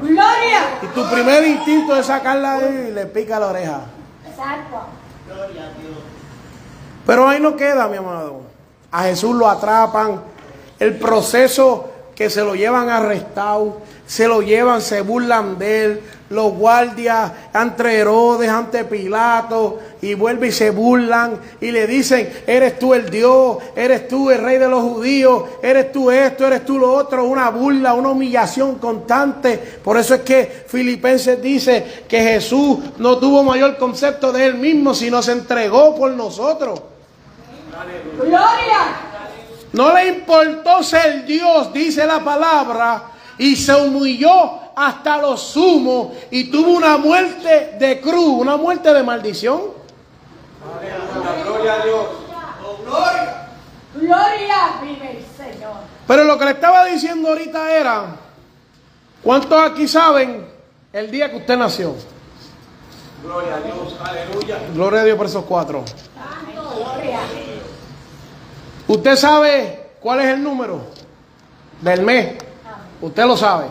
Gloria. 0.00 0.78
y 0.82 0.86
tu 0.88 1.08
primer 1.10 1.46
instinto 1.46 1.94
es 1.96 2.06
sacarla 2.06 2.58
y 2.68 2.90
le 2.90 3.06
pica 3.06 3.38
la 3.38 3.46
oreja. 3.48 3.80
Santo. 4.34 4.86
Pero 7.06 7.28
ahí 7.28 7.40
no 7.40 7.54
queda, 7.54 7.86
mi 7.88 7.98
amado. 7.98 8.43
A 8.94 9.02
Jesús 9.02 9.34
lo 9.34 9.48
atrapan. 9.48 10.20
El 10.78 10.96
proceso 10.98 11.90
que 12.14 12.30
se 12.30 12.44
lo 12.44 12.54
llevan 12.54 12.88
arrestado, 12.90 13.78
se 14.06 14.28
lo 14.28 14.40
llevan, 14.40 14.80
se 14.80 15.00
burlan 15.00 15.58
de 15.58 15.84
él. 15.84 16.00
Los 16.30 16.52
guardias 16.52 17.32
ante 17.52 17.92
Herodes, 17.92 18.48
ante 18.48 18.84
Pilato, 18.84 19.80
y 20.00 20.14
vuelven 20.14 20.50
y 20.50 20.52
se 20.52 20.70
burlan 20.70 21.40
y 21.60 21.72
le 21.72 21.88
dicen, 21.88 22.32
eres 22.46 22.78
tú 22.78 22.94
el 22.94 23.10
Dios, 23.10 23.58
eres 23.74 24.06
tú 24.06 24.30
el 24.30 24.40
rey 24.40 24.58
de 24.58 24.68
los 24.68 24.82
judíos, 24.84 25.42
eres 25.60 25.90
tú 25.90 26.12
esto, 26.12 26.46
eres 26.46 26.64
tú 26.64 26.78
lo 26.78 26.92
otro, 26.92 27.24
una 27.24 27.50
burla, 27.50 27.94
una 27.94 28.10
humillación 28.10 28.76
constante. 28.76 29.58
Por 29.82 29.96
eso 29.96 30.14
es 30.14 30.20
que 30.20 30.64
Filipenses 30.68 31.42
dice 31.42 32.04
que 32.06 32.22
Jesús 32.22 32.78
no 32.98 33.18
tuvo 33.18 33.42
mayor 33.42 33.76
concepto 33.76 34.30
de 34.30 34.46
él 34.46 34.54
mismo, 34.54 34.94
sino 34.94 35.20
se 35.20 35.32
entregó 35.32 35.96
por 35.96 36.12
nosotros. 36.12 36.93
Gloria. 38.16 38.78
No 39.72 39.92
le 39.92 40.06
importó 40.06 40.82
ser 40.82 41.24
Dios, 41.24 41.72
dice 41.72 42.06
la 42.06 42.20
palabra, 42.20 43.02
y 43.38 43.56
se 43.56 43.74
humilló 43.74 44.60
hasta 44.76 45.18
lo 45.18 45.36
sumo 45.36 46.12
y 46.30 46.50
tuvo 46.50 46.70
una 46.70 46.96
muerte 46.96 47.76
de 47.78 48.00
cruz, 48.00 48.40
una 48.40 48.56
muerte 48.56 48.92
de 48.94 49.02
maldición. 49.02 49.62
Aleluya, 50.78 51.44
gloria 51.44 51.74
a 51.74 51.84
Dios. 51.84 52.06
Gloria 53.94 54.80
vive 54.82 55.18
el 55.18 55.24
Señor. 55.36 55.74
Pero 56.06 56.24
lo 56.24 56.38
que 56.38 56.44
le 56.44 56.50
estaba 56.52 56.84
diciendo 56.86 57.28
ahorita 57.28 57.72
era, 57.72 58.06
¿cuántos 59.22 59.60
aquí 59.60 59.88
saben 59.88 60.46
el 60.92 61.10
día 61.10 61.30
que 61.30 61.36
usted 61.36 61.56
nació? 61.56 61.94
Gloria 63.22 63.56
a 63.56 63.60
Dios. 63.60 63.96
Aleluya. 64.04 64.58
Gloria 64.74 65.00
a 65.00 65.04
Dios 65.04 65.16
por 65.16 65.26
esos 65.26 65.44
cuatro. 65.44 65.84
Gloria. 66.74 67.20
¿Usted 68.86 69.16
sabe 69.16 69.90
cuál 70.00 70.20
es 70.20 70.26
el 70.26 70.42
número 70.42 70.80
del 71.80 72.02
mes? 72.02 72.34
Usted 73.00 73.24
lo 73.24 73.36
sabe. 73.36 73.66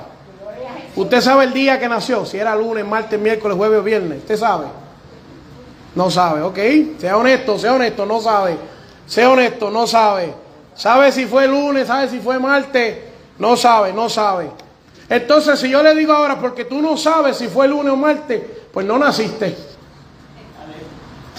Usted 0.95 1.21
sabe 1.21 1.45
el 1.45 1.53
día 1.53 1.79
que 1.79 1.89
nació, 1.89 2.25
si 2.25 2.37
era 2.37 2.55
lunes, 2.55 2.85
martes, 2.85 3.19
miércoles, 3.19 3.57
jueves 3.57 3.79
o 3.79 3.83
viernes. 3.83 4.19
¿Usted 4.19 4.37
sabe? 4.37 4.65
No 5.95 6.09
sabe, 6.09 6.41
ok. 6.41 6.59
Sea 6.99 7.17
honesto, 7.17 7.57
sea 7.57 7.73
honesto, 7.73 8.05
no 8.05 8.19
sabe. 8.19 8.57
Sea 9.07 9.29
honesto, 9.29 9.69
no 9.69 9.87
sabe. 9.87 10.33
¿Sabe 10.75 11.11
si 11.11 11.25
fue 11.25 11.47
lunes? 11.47 11.87
¿Sabe 11.87 12.09
si 12.09 12.19
fue 12.19 12.39
martes? 12.39 12.97
No 13.37 13.55
sabe, 13.55 13.93
no 13.93 14.09
sabe. 14.09 14.49
Entonces, 15.09 15.59
si 15.59 15.69
yo 15.69 15.83
le 15.83 15.93
digo 15.95 16.13
ahora, 16.13 16.39
porque 16.39 16.65
tú 16.65 16.81
no 16.81 16.97
sabes 16.97 17.37
si 17.37 17.47
fue 17.47 17.67
lunes 17.67 17.93
o 17.93 17.97
martes, 17.97 18.41
pues 18.71 18.85
no 18.85 18.97
naciste. 18.97 19.55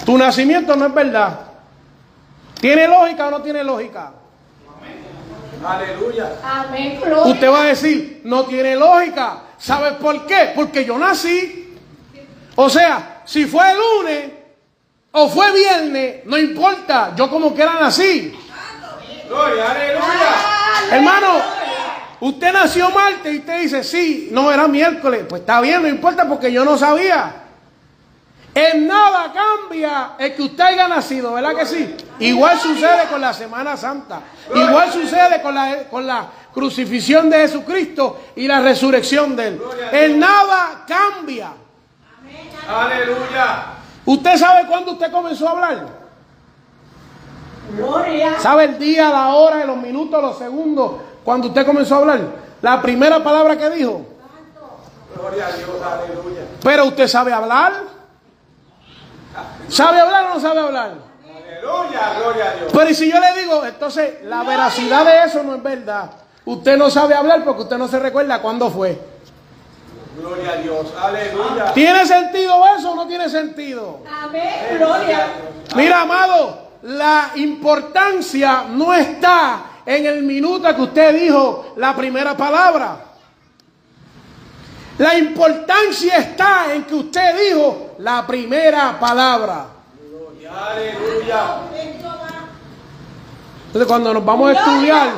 Tu 0.05 0.19
nacimiento 0.19 0.77
no 0.77 0.87
es 0.87 0.95
verdad. 0.95 1.41
¿Tiene 2.65 2.89
lógica 2.89 3.27
o 3.27 3.31
no 3.31 3.43
tiene 3.43 3.63
lógica? 3.63 4.11
Aleluya. 5.67 6.33
Amén. 6.43 6.99
Gloria. 6.99 7.35
Usted 7.35 7.51
va 7.51 7.61
a 7.61 7.65
decir, 7.67 8.23
no 8.25 8.47
tiene 8.47 8.75
lógica. 8.75 9.43
¿Sabes 9.59 9.93
por 10.01 10.25
qué? 10.25 10.53
Porque 10.55 10.83
yo 10.83 10.97
nací. 10.97 11.77
O 12.57 12.71
sea, 12.71 13.21
si 13.27 13.45
fue 13.45 13.67
lunes 13.75 14.31
o 15.13 15.29
fue 15.29 15.53
viernes, 15.53 16.25
no 16.25 16.39
importa. 16.39 17.13
Yo 17.15 17.29
como 17.29 17.55
quiera 17.55 17.75
nací. 17.75 18.35
Gloria, 19.29 19.71
aleluya. 19.71 20.35
Hermano, 20.91 21.43
usted 22.21 22.51
nació 22.51 22.89
martes 22.89 23.35
y 23.35 23.39
usted 23.41 23.61
dice, 23.61 23.85
sí, 23.85 24.29
no 24.33 24.51
era 24.51 24.67
miércoles. 24.67 25.27
Pues 25.29 25.43
está 25.43 25.61
bien, 25.61 25.83
no 25.83 25.89
importa 25.89 26.27
porque 26.27 26.51
yo 26.51 26.65
no 26.65 26.79
sabía. 26.79 27.44
En 28.55 28.87
nada 28.87 29.33
cambia 29.33 30.13
el 30.17 30.35
que 30.35 30.43
usted 30.43 30.63
haya 30.63 30.87
nacido, 30.87 31.33
¿verdad 31.33 31.57
que 31.57 31.67
sí? 31.67 31.97
Igual 32.21 32.59
sucede 32.61 33.09
con 33.11 33.21
la 33.21 33.35
Semana 33.35 33.77
Santa. 33.77 34.21
Igual 34.55 34.93
sucede 34.93 35.43
con 35.43 35.55
la, 35.55 35.89
con 35.91 36.07
la 36.07 36.29
crucifixión 36.53 37.29
de 37.29 37.39
Jesucristo 37.39 38.21
y 38.37 38.47
la 38.47 38.61
resurrección 38.61 39.35
de 39.35 39.49
Él. 39.49 39.63
En 39.91 40.21
nada 40.21 40.85
cambia. 40.87 41.53
Aleluya. 42.69 43.67
¿Usted 44.05 44.37
sabe 44.37 44.69
cuándo 44.69 44.93
usted 44.93 45.11
comenzó 45.11 45.49
a 45.49 45.51
hablar? 45.51 45.87
Gloria. 47.77 48.39
¿Sabe 48.39 48.65
el 48.65 48.79
día, 48.79 49.11
la 49.11 49.29
hora, 49.35 49.65
los 49.65 49.79
minutos, 49.79 50.23
los 50.23 50.39
segundos 50.39 50.93
cuando 51.25 51.49
usted 51.49 51.67
comenzó 51.67 51.97
a 51.97 51.99
hablar? 51.99 52.21
La 52.63 52.81
primera 52.81 53.23
palabra 53.23 53.57
que 53.57 53.69
dijo. 53.71 54.07
Gloria 55.17 55.47
a 55.47 55.53
Dios. 55.53 55.71
Aleluya. 55.83 56.43
Pero 56.63 56.85
usted 56.85 57.09
sabe 57.09 57.33
hablar. 57.33 57.94
¿Sabe 59.69 60.01
hablar 60.01 60.25
o 60.27 60.35
no 60.35 60.41
sabe 60.41 60.61
hablar? 60.61 60.93
Aleluya. 61.25 62.15
Gloria 62.19 62.51
a 62.51 62.55
Dios. 62.55 62.73
Pero 62.73 62.91
y 62.91 62.95
si 62.95 63.11
yo 63.11 63.19
le 63.21 63.41
digo, 63.41 63.65
entonces 63.65 64.23
la 64.25 64.43
veracidad 64.43 65.05
de 65.05 65.25
eso 65.25 65.43
no 65.43 65.55
es 65.55 65.63
verdad. 65.63 66.11
Usted 66.45 66.77
no 66.77 66.91
sabe 66.91 67.15
hablar 67.15 67.43
porque 67.45 67.63
usted 67.63 67.79
no 67.79 67.89
se 67.89 67.99
recuerda 67.99 68.41
cuándo 68.41 68.71
fue. 68.71 69.01
Gloria 70.19 70.51
a 70.53 70.57
Dios. 70.57 70.87
Aleluya. 71.01 71.73
¿Tiene 71.73 72.07
sentido 72.07 72.63
eso 72.79 72.93
o 72.93 72.95
no 72.95 73.07
tiene 73.07 73.29
sentido? 73.29 74.01
Amén. 74.23 74.77
Gloria. 74.79 75.27
Mira, 75.75 76.03
amado, 76.03 76.69
la 76.83 77.31
importancia 77.37 78.65
no 78.69 78.95
está 78.95 79.63
en 79.87 80.07
el 80.07 80.23
minuto 80.23 80.75
que 80.75 80.83
usted 80.83 81.15
dijo 81.15 81.73
la 81.77 81.97
primera 81.97 82.37
palabra. 82.37 82.97
La 84.99 85.19
importancia 85.19 86.17
está 86.19 86.73
en 86.75 86.85
que 86.85 86.95
usted 86.95 87.49
dijo 87.49 87.95
la 87.99 88.25
primera 88.27 88.99
palabra. 89.01 89.67
Aleluya. 90.57 91.59
Entonces, 93.67 93.89
cuando 93.89 94.15
nos 94.15 94.25
vamos 94.25 94.51
a 94.51 94.53
estudiar, 94.53 95.09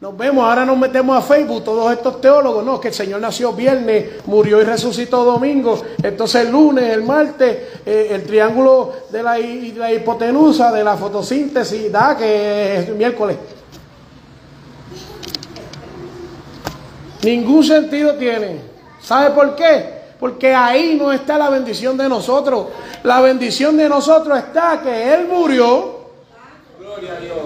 nos 0.00 0.16
vemos, 0.16 0.44
ahora 0.44 0.64
nos 0.64 0.78
metemos 0.78 1.18
a 1.18 1.20
Facebook, 1.22 1.64
todos 1.64 1.92
estos 1.92 2.20
teólogos, 2.20 2.64
no, 2.64 2.78
que 2.80 2.88
el 2.88 2.94
Señor 2.94 3.20
nació 3.20 3.52
viernes, 3.54 4.24
murió 4.26 4.60
y 4.60 4.64
resucitó 4.64 5.24
domingo, 5.24 5.80
entonces 6.02 6.44
el 6.46 6.52
lunes, 6.52 6.84
el 6.92 7.02
martes, 7.02 7.58
eh, 7.84 8.08
el 8.10 8.24
triángulo 8.24 8.92
de 9.10 9.22
la, 9.22 9.38
hi- 9.40 9.72
la 9.72 9.92
hipotenusa, 9.92 10.70
de 10.70 10.84
la 10.84 10.96
fotosíntesis, 10.96 11.90
da 11.90 12.16
que 12.16 12.78
es 12.78 12.88
miércoles. 12.90 13.36
Ningún 17.22 17.64
sentido 17.64 18.14
tiene. 18.14 18.71
¿Sabe 19.02 19.30
por 19.30 19.56
qué? 19.56 20.02
Porque 20.20 20.54
ahí 20.54 20.96
no 20.96 21.12
está 21.12 21.36
la 21.36 21.50
bendición 21.50 21.96
de 21.96 22.08
nosotros. 22.08 22.68
La 23.02 23.20
bendición 23.20 23.76
de 23.76 23.88
nosotros 23.88 24.38
está 24.38 24.80
que 24.80 25.14
Él 25.14 25.26
murió. 25.28 26.06
Gloria 26.78 27.14
a 27.14 27.20
Dios. 27.20 27.38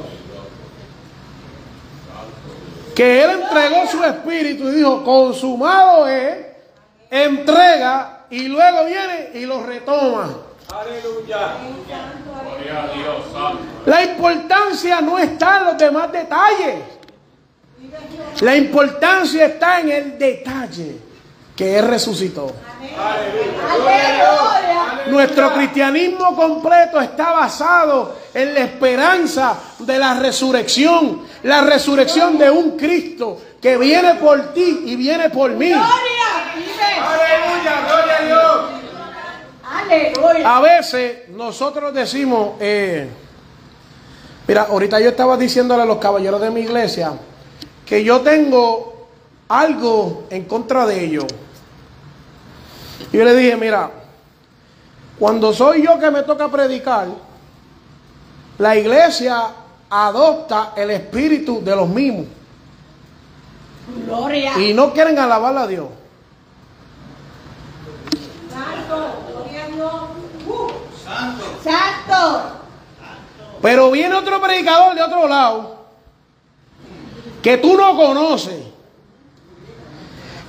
que 2.94 3.22
él 3.22 3.42
entregó 3.42 3.86
su 3.86 4.02
espíritu 4.02 4.70
y 4.70 4.76
dijo, 4.76 5.04
consumado 5.04 6.08
es, 6.08 6.46
entrega 7.10 8.24
y 8.30 8.48
luego 8.48 8.86
viene 8.86 9.32
y 9.34 9.44
lo 9.44 9.62
retoma. 9.62 10.34
Aleluya. 10.74 11.56
La 13.84 14.02
importancia 14.02 15.02
no 15.02 15.18
está 15.18 15.58
en 15.58 15.64
los 15.66 15.78
demás 15.78 16.10
detalles. 16.10 16.78
La 18.40 18.56
importancia 18.56 19.44
está 19.44 19.80
en 19.80 19.90
el 19.90 20.18
detalle 20.18 21.05
que 21.56 21.78
él 21.78 21.88
resucitó. 21.88 22.52
Nuestro 25.06 25.54
cristianismo 25.54 26.36
completo 26.36 27.00
está 27.00 27.32
basado 27.32 28.16
en 28.34 28.54
la 28.54 28.60
esperanza 28.60 29.58
de 29.78 29.98
la 29.98 30.14
resurrección, 30.14 31.22
la 31.44 31.62
resurrección 31.62 32.36
de 32.36 32.50
un 32.50 32.76
Cristo 32.76 33.40
que 33.60 33.78
viene 33.78 34.14
por 34.16 34.52
ti 34.52 34.82
y 34.84 34.96
viene 34.96 35.30
por 35.30 35.52
mí. 35.52 35.68
Gloria. 35.68 35.86
Vive. 36.54 36.92
Aleluya. 37.00 37.86
Gloria 37.86 38.16
a 38.18 38.24
Dios. 38.24 40.12
Aleluya. 40.12 40.56
A 40.56 40.60
veces 40.60 41.28
nosotros 41.30 41.94
decimos, 41.94 42.54
eh, 42.60 43.08
mira, 44.46 44.62
ahorita 44.62 45.00
yo 45.00 45.08
estaba 45.08 45.36
diciéndole 45.36 45.82
a 45.82 45.86
los 45.86 45.98
caballeros 45.98 46.40
de 46.40 46.50
mi 46.50 46.60
iglesia 46.60 47.12
que 47.86 48.02
yo 48.02 48.20
tengo 48.20 49.08
algo 49.48 50.24
en 50.30 50.44
contra 50.44 50.84
de 50.86 51.04
ellos. 51.04 51.26
Y 53.12 53.16
yo 53.16 53.24
le 53.24 53.34
dije, 53.34 53.56
mira, 53.56 53.90
cuando 55.18 55.52
soy 55.52 55.84
yo 55.84 55.98
que 55.98 56.10
me 56.10 56.22
toca 56.22 56.48
predicar, 56.48 57.08
la 58.58 58.76
iglesia 58.76 59.48
adopta 59.88 60.72
el 60.76 60.90
espíritu 60.90 61.62
de 61.62 61.76
los 61.76 61.88
mismos 61.88 62.26
Gloria. 64.04 64.58
y 64.58 64.74
no 64.74 64.92
quieren 64.92 65.18
alabar 65.18 65.56
a 65.56 65.66
Dios. 65.66 65.86
Santo. 71.62 72.42
Pero 73.62 73.90
viene 73.90 74.14
otro 74.14 74.40
predicador 74.40 74.94
de 74.94 75.02
otro 75.02 75.28
lado 75.28 75.76
que 77.42 77.58
tú 77.58 77.76
no 77.76 77.96
conoces, 77.96 78.65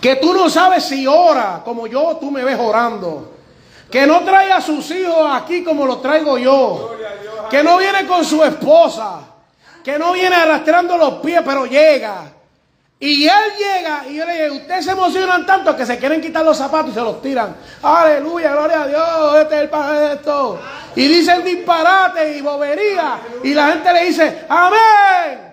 que 0.01 0.15
tú 0.17 0.33
no 0.33 0.49
sabes 0.49 0.83
si 0.83 1.07
ora 1.07 1.61
como 1.63 1.87
yo, 1.87 2.17
tú 2.19 2.31
me 2.31 2.43
ves 2.43 2.57
orando, 2.59 3.33
que 3.89 4.05
no 4.05 4.21
trae 4.23 4.51
a 4.51 4.61
sus 4.61 4.89
hijos 4.91 5.25
aquí 5.31 5.63
como 5.63 5.85
los 5.85 6.01
traigo 6.01 6.37
yo, 6.37 6.95
que 7.49 7.63
no 7.63 7.77
viene 7.77 8.05
con 8.05 8.23
su 8.23 8.43
esposa, 8.43 9.21
que 9.83 9.97
no 9.97 10.13
viene 10.13 10.35
arrastrando 10.35 10.97
los 10.97 11.15
pies, 11.15 11.41
pero 11.45 11.65
llega. 11.65 12.33
Y 12.99 13.25
él 13.25 13.53
llega 13.57 14.03
y 14.09 14.15
yo 14.15 14.25
le 14.25 14.43
digo, 14.43 14.55
ustedes 14.55 14.85
se 14.85 14.91
emocionan 14.91 15.45
tanto 15.45 15.75
que 15.77 15.85
se 15.85 15.99
quieren 15.99 16.19
quitar 16.19 16.43
los 16.43 16.57
zapatos 16.57 16.91
y 16.91 16.93
se 16.95 17.01
los 17.01 17.21
tiran. 17.21 17.55
Aleluya, 17.83 18.53
gloria 18.53 18.81
a 18.81 18.87
Dios, 18.87 19.37
este 19.41 19.55
es 19.55 19.61
el 19.61 19.69
padre 19.69 19.99
de 19.99 20.13
esto. 20.15 20.59
Y 20.95 21.07
dicen 21.07 21.43
disparate 21.43 22.37
y 22.37 22.41
bobería. 22.41 23.19
Y 23.43 23.53
la 23.53 23.67
gente 23.67 23.93
le 23.93 24.05
dice, 24.05 24.45
amén. 24.49 25.46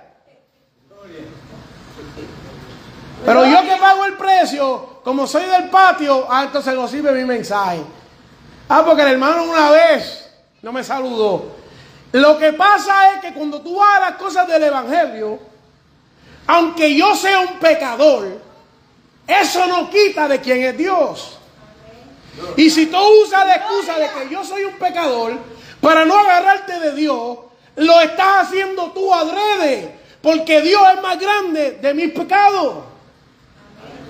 Pero 3.25 3.47
yo 3.47 3.63
que 3.63 3.77
pago 3.77 4.05
el 4.05 4.15
precio, 4.15 5.01
como 5.03 5.27
soy 5.27 5.45
del 5.47 5.71
patio, 5.71 6.27
ah, 6.29 6.45
entonces 6.45 6.75
no 6.75 6.87
sirve 6.87 7.13
mi 7.13 7.25
mensaje. 7.25 7.81
Ah, 8.69 8.83
porque 8.85 9.03
el 9.03 9.09
hermano 9.09 9.45
una 9.45 9.71
vez 9.71 10.31
no 10.63 10.73
me 10.73 10.85
saludó. 10.85 11.55
Lo 12.13 12.39
que 12.39 12.53
pasa 12.53 13.15
es 13.15 13.21
que 13.21 13.33
cuando 13.33 13.61
tú 13.61 13.77
vas 13.77 13.97
a 13.97 14.11
las 14.11 14.13
cosas 14.13 14.47
del 14.47 14.63
Evangelio, 14.63 15.39
aunque 16.47 16.95
yo 16.95 17.15
sea 17.17 17.41
un 17.41 17.59
pecador, 17.59 18.45
Eso 19.27 19.67
no 19.67 19.89
quita 19.89 20.29
de 20.29 20.39
quién 20.39 20.63
es 20.63 20.77
Dios. 20.77 21.39
Y 22.57 22.69
si 22.69 22.87
tú 22.87 22.99
usas 23.25 23.47
la 23.47 23.57
excusa 23.57 23.99
de 23.99 24.09
que 24.11 24.29
yo 24.35 24.45
soy 24.45 24.65
un 24.65 24.75
pecador 24.75 25.33
para 25.81 26.05
no 26.05 26.19
agarrarte 26.19 26.79
de 26.79 26.93
Dios, 26.93 27.39
lo 27.77 28.01
estás 28.01 28.47
haciendo 28.47 28.91
tú 28.93 29.13
adrede, 29.15 29.99
porque 30.21 30.61
Dios 30.61 30.83
es 30.95 31.03
más 31.03 31.19
grande 31.19 31.79
de 31.81 31.95
mis 31.95 32.13
pecados. 32.13 32.85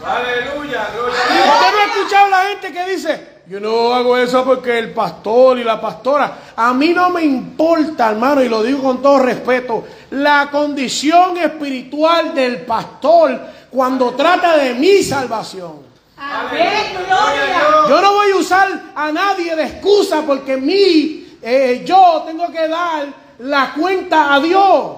Aleluya, 0.07 0.89
gloria 0.95 1.19
a 1.19 1.25
¿Usted 1.25 1.35
Dios. 1.35 1.47
no 1.73 1.79
ha 1.79 1.85
escuchado 1.87 2.27
a 2.27 2.31
la 2.31 2.43
gente 2.51 2.73
que 2.73 2.91
dice, 2.91 3.29
yo 3.47 3.61
no 3.61 3.95
hago 3.95 4.17
eso 4.17 4.45
porque 4.45 4.79
el 4.79 4.93
pastor 4.93 5.59
y 5.59 5.65
la 5.65 5.81
pastora, 5.81 6.39
a 6.57 6.73
mí 6.75 6.91
no 6.91 7.11
me 7.11 7.23
importa, 7.25 8.11
hermano, 8.11 8.43
y 8.43 8.49
lo 8.49 8.63
digo 8.63 8.83
con 8.83 9.01
todo 9.01 9.19
respeto, 9.21 9.85
la 10.11 10.49
condición 10.51 11.39
espiritual 11.39 12.35
del 12.35 12.63
pastor 12.67 13.41
cuando 13.71 14.13
trata 14.15 14.57
de 14.59 14.75
mi 14.75 15.03
salvación. 15.03 15.83
Amén, 16.17 16.93
gloria. 17.07 17.89
Yo 17.89 18.01
no 18.01 18.13
voy 18.13 18.31
a 18.31 18.37
usar 18.37 18.69
a 18.95 19.11
nadie 19.11 19.57
de 19.57 19.65
excusa 19.65 20.23
porque 20.27 20.57
mí, 20.57 21.39
eh, 21.43 21.83
yo 21.85 22.23
tengo 22.27 22.51
que 22.53 22.69
dar 22.69 23.07
la 23.39 23.73
cuenta 23.75 24.35
a 24.35 24.41
Dios. 24.41 24.93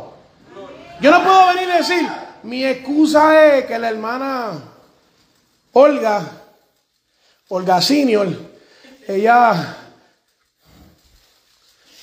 Yo 1.01 1.11
no 1.11 1.23
puedo 1.23 1.47
venir 1.49 1.69
y 1.75 1.79
decir, 1.79 2.09
mi 2.43 2.65
excusa 2.65 3.47
es 3.57 3.67
que 3.67 3.79
la 3.79 3.89
hermana 3.89 4.53
Olga, 5.79 6.23
Olga 7.49 7.83
Senior, 7.83 8.29
ella, 9.07 9.77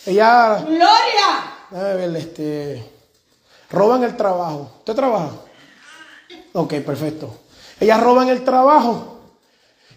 ella, 0.06 0.64
Gloria. 0.64 1.56
déjame 1.72 1.96
ver, 1.96 2.16
este, 2.18 2.92
roban 3.72 4.04
el 4.04 4.16
trabajo. 4.16 4.76
¿Usted 4.78 4.94
trabaja? 4.94 5.32
Ok, 6.54 6.76
perfecto. 6.86 7.36
Ellas 7.80 8.00
roban 8.00 8.30
el 8.30 8.44
trabajo. 8.44 9.22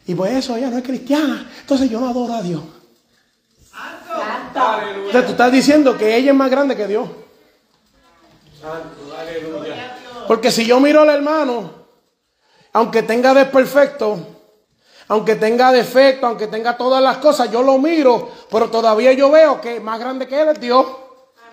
Y 0.06 0.14
pues 0.14 0.32
eso, 0.32 0.56
ella 0.56 0.70
no 0.70 0.78
es 0.78 0.82
cristiana. 0.82 1.46
Entonces 1.60 1.90
yo 1.90 2.00
no 2.00 2.08
adoro 2.08 2.32
a 2.32 2.40
Dios. 2.40 2.62
Santo. 3.70 4.88
Entonces 5.04 5.26
tú 5.26 5.32
estás 5.32 5.52
diciendo 5.52 5.98
que 5.98 6.16
ella 6.16 6.30
es 6.30 6.36
más 6.36 6.50
grande 6.50 6.74
que 6.76 6.86
Dios. 6.86 7.10
Santo, 8.58 9.14
aleluya. 9.18 9.98
Porque 10.26 10.50
si 10.50 10.64
yo 10.64 10.80
miro 10.80 11.02
al 11.02 11.10
hermano, 11.10 11.75
aunque 12.76 13.02
tenga 13.04 13.32
desperfecto, 13.32 14.18
aunque 15.08 15.36
tenga 15.36 15.72
defecto, 15.72 16.26
aunque 16.26 16.46
tenga 16.46 16.76
todas 16.76 17.02
las 17.02 17.16
cosas, 17.16 17.50
yo 17.50 17.62
lo 17.62 17.78
miro, 17.78 18.30
pero 18.50 18.68
todavía 18.68 19.14
yo 19.14 19.30
veo 19.30 19.58
que 19.62 19.80
más 19.80 19.98
grande 19.98 20.28
que 20.28 20.38
él 20.38 20.48
es 20.50 20.60
Dios. 20.60 20.84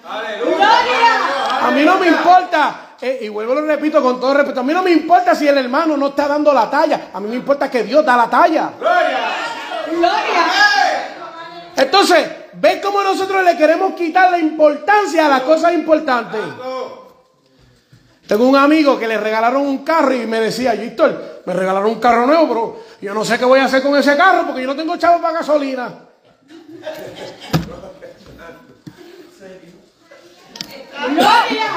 Aleluya. 0.05 0.57
Gloria. 0.57 1.59
A 1.62 1.71
mí 1.71 1.86
no 1.86 1.97
me 1.97 2.07
importa, 2.07 2.95
eh, 2.99 3.19
y 3.21 3.29
vuelvo 3.29 3.53
y 3.53 3.55
lo 3.55 3.62
repito 3.62 4.03
con 4.03 4.19
todo 4.19 4.33
respeto, 4.33 4.59
a 4.59 4.63
mí 4.63 4.73
no 4.73 4.83
me 4.83 4.91
importa 4.91 5.33
si 5.33 5.47
el 5.47 5.57
hermano 5.57 5.95
no 5.95 6.07
está 6.07 6.27
dando 6.27 6.51
la 6.51 6.69
talla, 6.69 7.12
a 7.13 7.21
mí 7.21 7.29
me 7.29 7.36
importa 7.36 7.71
que 7.71 7.83
Dios 7.83 8.05
da 8.05 8.17
la 8.17 8.29
talla. 8.29 8.71
Gloria. 8.77 9.19
Gloria. 9.91 10.43
Entonces, 11.77 12.29
¿ven 12.51 12.81
cómo 12.81 13.01
nosotros 13.01 13.45
le 13.45 13.55
queremos 13.55 13.93
quitar 13.93 14.29
la 14.29 14.39
importancia 14.39 15.25
a 15.25 15.29
las 15.29 15.43
cosas 15.43 15.71
importantes? 15.71 16.41
Tengo 18.27 18.47
un 18.47 18.55
amigo 18.55 18.97
que 18.97 19.07
le 19.07 19.17
regalaron 19.17 19.63
un 19.63 19.83
carro 19.83 20.13
y 20.13 20.25
me 20.25 20.39
decía, 20.39 20.73
Víctor, 20.73 21.41
me 21.45 21.53
regalaron 21.53 21.91
un 21.91 21.99
carro 21.99 22.25
nuevo, 22.25 22.47
pero 22.47 22.83
yo 23.01 23.13
no 23.13 23.25
sé 23.25 23.38
qué 23.38 23.45
voy 23.45 23.59
a 23.59 23.65
hacer 23.65 23.83
con 23.83 23.95
ese 23.97 24.15
carro 24.15 24.45
porque 24.45 24.62
yo 24.62 24.67
no 24.67 24.75
tengo 24.75 24.95
chavo 24.97 25.21
para 25.21 25.39
gasolina. 25.39 25.93
Gloria. 31.09 31.71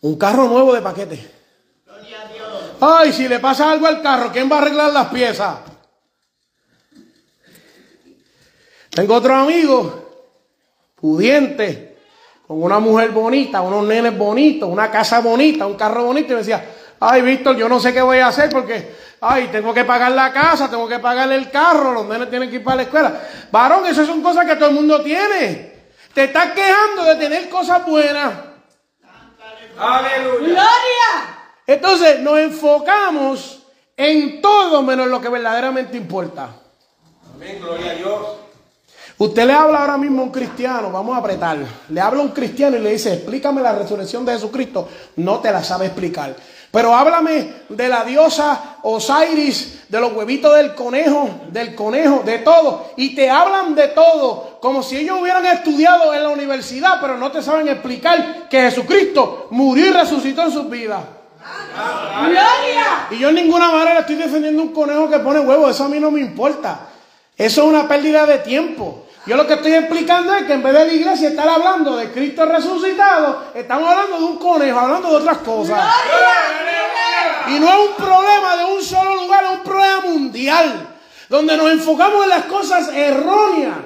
Un 0.00 0.18
carro 0.18 0.48
nuevo 0.48 0.72
de 0.72 0.80
paquete. 0.80 1.30
Ay, 2.80 3.12
si 3.12 3.28
le 3.28 3.38
pasa 3.38 3.70
algo 3.70 3.86
al 3.86 4.02
carro, 4.02 4.32
¿quién 4.32 4.50
va 4.50 4.56
a 4.56 4.62
arreglar 4.62 4.92
las 4.92 5.08
piezas? 5.08 5.58
Tengo 8.90 9.14
otro 9.14 9.34
amigo, 9.34 10.26
pudiente, 10.96 11.91
con 12.52 12.62
una 12.62 12.80
mujer 12.80 13.12
bonita, 13.12 13.62
unos 13.62 13.82
nenes 13.84 14.16
bonitos, 14.16 14.68
una 14.68 14.90
casa 14.90 15.20
bonita, 15.20 15.66
un 15.66 15.74
carro 15.74 16.04
bonito, 16.04 16.28
y 16.28 16.30
me 16.32 16.40
decía, 16.40 16.62
ay, 17.00 17.22
Víctor, 17.22 17.56
yo 17.56 17.66
no 17.66 17.80
sé 17.80 17.94
qué 17.94 18.02
voy 18.02 18.18
a 18.18 18.26
hacer 18.26 18.50
porque, 18.50 18.94
ay, 19.22 19.48
tengo 19.50 19.72
que 19.72 19.86
pagar 19.86 20.12
la 20.12 20.30
casa, 20.34 20.68
tengo 20.68 20.86
que 20.86 20.98
pagar 20.98 21.32
el 21.32 21.50
carro, 21.50 21.94
los 21.94 22.06
nenes 22.06 22.28
tienen 22.28 22.50
que 22.50 22.56
ir 22.56 22.62
para 22.62 22.76
la 22.76 22.82
escuela. 22.82 23.20
Varón, 23.50 23.86
esas 23.86 24.06
son 24.06 24.22
cosas 24.22 24.44
que 24.44 24.56
todo 24.56 24.68
el 24.68 24.74
mundo 24.74 25.00
tiene. 25.00 25.72
Te 26.12 26.24
estás 26.24 26.52
quejando 26.52 27.04
de 27.04 27.14
tener 27.14 27.48
cosas 27.48 27.86
buenas. 27.86 28.34
Aleluya. 29.78 30.38
Gloria. 30.38 31.38
Entonces 31.66 32.20
nos 32.20 32.38
enfocamos 32.38 33.62
en 33.96 34.42
todo 34.42 34.82
menos 34.82 35.06
lo 35.06 35.22
que 35.22 35.30
verdaderamente 35.30 35.96
importa. 35.96 36.50
Amén, 37.34 37.60
gloria 37.62 37.92
a 37.92 37.94
Dios. 37.94 38.20
Usted 39.22 39.46
le 39.46 39.52
habla 39.52 39.82
ahora 39.82 39.96
mismo 39.98 40.22
a 40.22 40.24
un 40.24 40.32
cristiano, 40.32 40.90
vamos 40.90 41.14
a 41.14 41.18
apretar. 41.18 41.56
Le 41.90 42.00
habla 42.00 42.22
a 42.22 42.24
un 42.24 42.32
cristiano 42.32 42.76
y 42.76 42.80
le 42.80 42.90
dice, 42.90 43.14
explícame 43.14 43.62
la 43.62 43.72
resurrección 43.72 44.24
de 44.24 44.32
Jesucristo. 44.32 44.88
No 45.14 45.38
te 45.38 45.52
la 45.52 45.62
sabe 45.62 45.86
explicar. 45.86 46.34
Pero 46.72 46.92
háblame 46.92 47.52
de 47.68 47.88
la 47.88 48.04
diosa 48.04 48.78
Osiris, 48.82 49.84
de 49.88 50.00
los 50.00 50.12
huevitos 50.12 50.56
del 50.56 50.74
conejo, 50.74 51.30
del 51.52 51.72
conejo, 51.76 52.22
de 52.24 52.38
todo. 52.38 52.94
Y 52.96 53.14
te 53.14 53.30
hablan 53.30 53.76
de 53.76 53.88
todo, 53.88 54.58
como 54.60 54.82
si 54.82 54.96
ellos 54.96 55.20
hubieran 55.20 55.46
estudiado 55.46 56.12
en 56.12 56.24
la 56.24 56.30
universidad, 56.30 56.98
pero 57.00 57.16
no 57.16 57.30
te 57.30 57.42
saben 57.42 57.68
explicar 57.68 58.48
que 58.50 58.62
Jesucristo 58.62 59.46
murió 59.52 59.86
y 59.86 59.90
resucitó 59.90 60.42
en 60.42 60.50
sus 60.50 60.68
vidas. 60.68 61.00
Gloria. 62.24 63.06
Y 63.12 63.18
yo 63.18 63.28
en 63.28 63.36
ninguna 63.36 63.70
manera 63.70 64.00
estoy 64.00 64.16
defendiendo 64.16 64.60
un 64.60 64.72
conejo 64.72 65.08
que 65.08 65.20
pone 65.20 65.38
huevos, 65.38 65.70
eso 65.70 65.84
a 65.84 65.88
mí 65.88 66.00
no 66.00 66.10
me 66.10 66.18
importa. 66.18 66.88
Eso 67.36 67.62
es 67.62 67.68
una 67.68 67.86
pérdida 67.86 68.26
de 68.26 68.38
tiempo. 68.38 69.06
Yo 69.24 69.36
lo 69.36 69.46
que 69.46 69.54
estoy 69.54 69.74
explicando 69.74 70.34
es 70.34 70.44
que 70.44 70.54
en 70.54 70.62
vez 70.62 70.72
de 70.72 70.86
la 70.86 70.92
iglesia 70.92 71.28
estar 71.28 71.48
hablando 71.48 71.96
de 71.96 72.10
Cristo 72.10 72.44
resucitado, 72.44 73.44
estamos 73.54 73.88
hablando 73.88 74.18
de 74.18 74.24
un 74.24 74.36
conejo, 74.38 74.78
hablando 74.80 75.10
de 75.10 75.16
otras 75.16 75.38
cosas. 75.38 75.80
Y 77.48 77.60
no 77.60 77.68
es 77.68 77.88
un 77.88 77.94
problema 77.94 78.56
de 78.56 78.64
un 78.64 78.82
solo 78.82 79.14
lugar, 79.14 79.44
es 79.44 79.50
un 79.50 79.60
problema 79.62 80.00
mundial, 80.00 80.88
donde 81.28 81.56
nos 81.56 81.70
enfocamos 81.70 82.24
en 82.24 82.30
las 82.30 82.44
cosas 82.46 82.88
erróneas. 82.88 83.76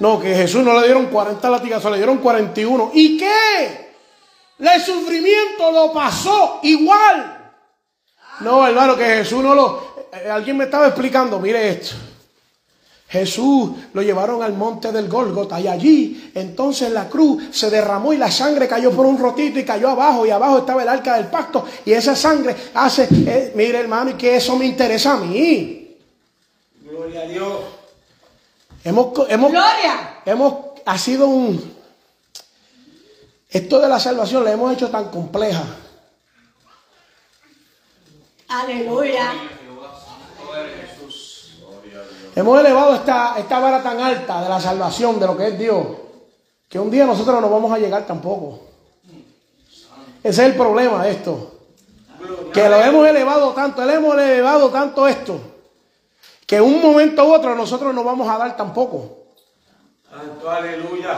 No, 0.00 0.18
que 0.20 0.34
Jesús 0.34 0.62
no 0.64 0.74
le 0.78 0.84
dieron 0.86 1.06
40 1.06 1.48
latigazos, 1.50 1.90
le 1.90 1.98
dieron 1.98 2.18
41. 2.18 2.90
¿Y 2.94 3.16
qué? 3.16 3.94
El 4.58 4.80
sufrimiento 4.80 5.70
lo 5.70 5.92
pasó 5.92 6.60
igual. 6.64 7.52
No, 8.40 8.66
hermano, 8.66 8.96
que 8.96 9.04
Jesús 9.04 9.42
no 9.42 9.54
lo... 9.54 10.08
eh, 10.12 10.28
Alguien 10.30 10.56
me 10.56 10.64
estaba 10.64 10.86
explicando, 10.86 11.38
mire 11.40 11.68
esto. 11.68 11.96
Jesús 13.08 13.70
lo 13.94 14.02
llevaron 14.02 14.42
al 14.42 14.52
monte 14.52 14.92
del 14.92 15.08
Gólgota 15.08 15.58
y 15.58 15.66
allí 15.66 16.30
entonces 16.34 16.90
la 16.90 17.08
cruz 17.08 17.42
se 17.52 17.70
derramó 17.70 18.12
y 18.12 18.18
la 18.18 18.30
sangre 18.30 18.68
cayó 18.68 18.90
por 18.90 19.06
un 19.06 19.18
rotito 19.18 19.58
y 19.58 19.64
cayó 19.64 19.88
abajo 19.88 20.26
y 20.26 20.30
abajo 20.30 20.58
estaba 20.58 20.82
el 20.82 20.88
arca 20.90 21.16
del 21.16 21.28
pacto 21.28 21.64
y 21.86 21.92
esa 21.92 22.14
sangre 22.14 22.54
hace, 22.74 23.08
eh, 23.10 23.52
mire 23.54 23.78
hermano, 23.78 24.10
y 24.10 24.14
que 24.14 24.36
eso 24.36 24.56
me 24.56 24.66
interesa 24.66 25.14
a 25.14 25.16
mí. 25.16 25.96
Gloria 26.82 27.22
a 27.22 27.26
Dios. 27.26 27.60
Hemos, 28.84 29.12
hemos, 29.28 29.50
Gloria. 29.52 30.20
hemos, 30.26 30.54
ha 30.84 30.98
sido 30.98 31.28
un, 31.28 31.76
esto 33.48 33.80
de 33.80 33.88
la 33.88 33.98
salvación 33.98 34.44
la 34.44 34.52
hemos 34.52 34.72
hecho 34.74 34.90
tan 34.90 35.10
compleja. 35.10 35.64
Aleluya. 38.48 39.32
Hemos 42.34 42.60
elevado 42.60 42.94
esta, 42.94 43.34
esta 43.38 43.58
vara 43.58 43.82
tan 43.82 44.00
alta 44.00 44.42
de 44.42 44.48
la 44.48 44.60
salvación, 44.60 45.18
de 45.18 45.26
lo 45.26 45.36
que 45.36 45.48
es 45.48 45.58
Dios, 45.58 45.86
que 46.68 46.78
un 46.78 46.90
día 46.90 47.04
nosotros 47.04 47.40
no 47.40 47.50
vamos 47.50 47.72
a 47.72 47.78
llegar 47.78 48.06
tampoco. 48.06 48.60
Ese 50.22 50.42
es 50.42 50.50
el 50.50 50.56
problema 50.56 51.04
de 51.04 51.12
esto. 51.12 51.54
Que 52.52 52.68
lo 52.68 52.76
hemos 52.82 53.06
elevado 53.06 53.52
tanto, 53.52 53.84
le 53.84 53.94
hemos 53.94 54.14
elevado 54.14 54.68
tanto 54.70 55.06
esto, 55.06 55.40
que 56.46 56.60
un 56.60 56.80
momento 56.82 57.24
u 57.24 57.32
otro 57.32 57.54
nosotros 57.54 57.94
no 57.94 58.02
vamos 58.02 58.28
a 58.28 58.38
dar 58.38 58.56
tampoco. 58.56 59.18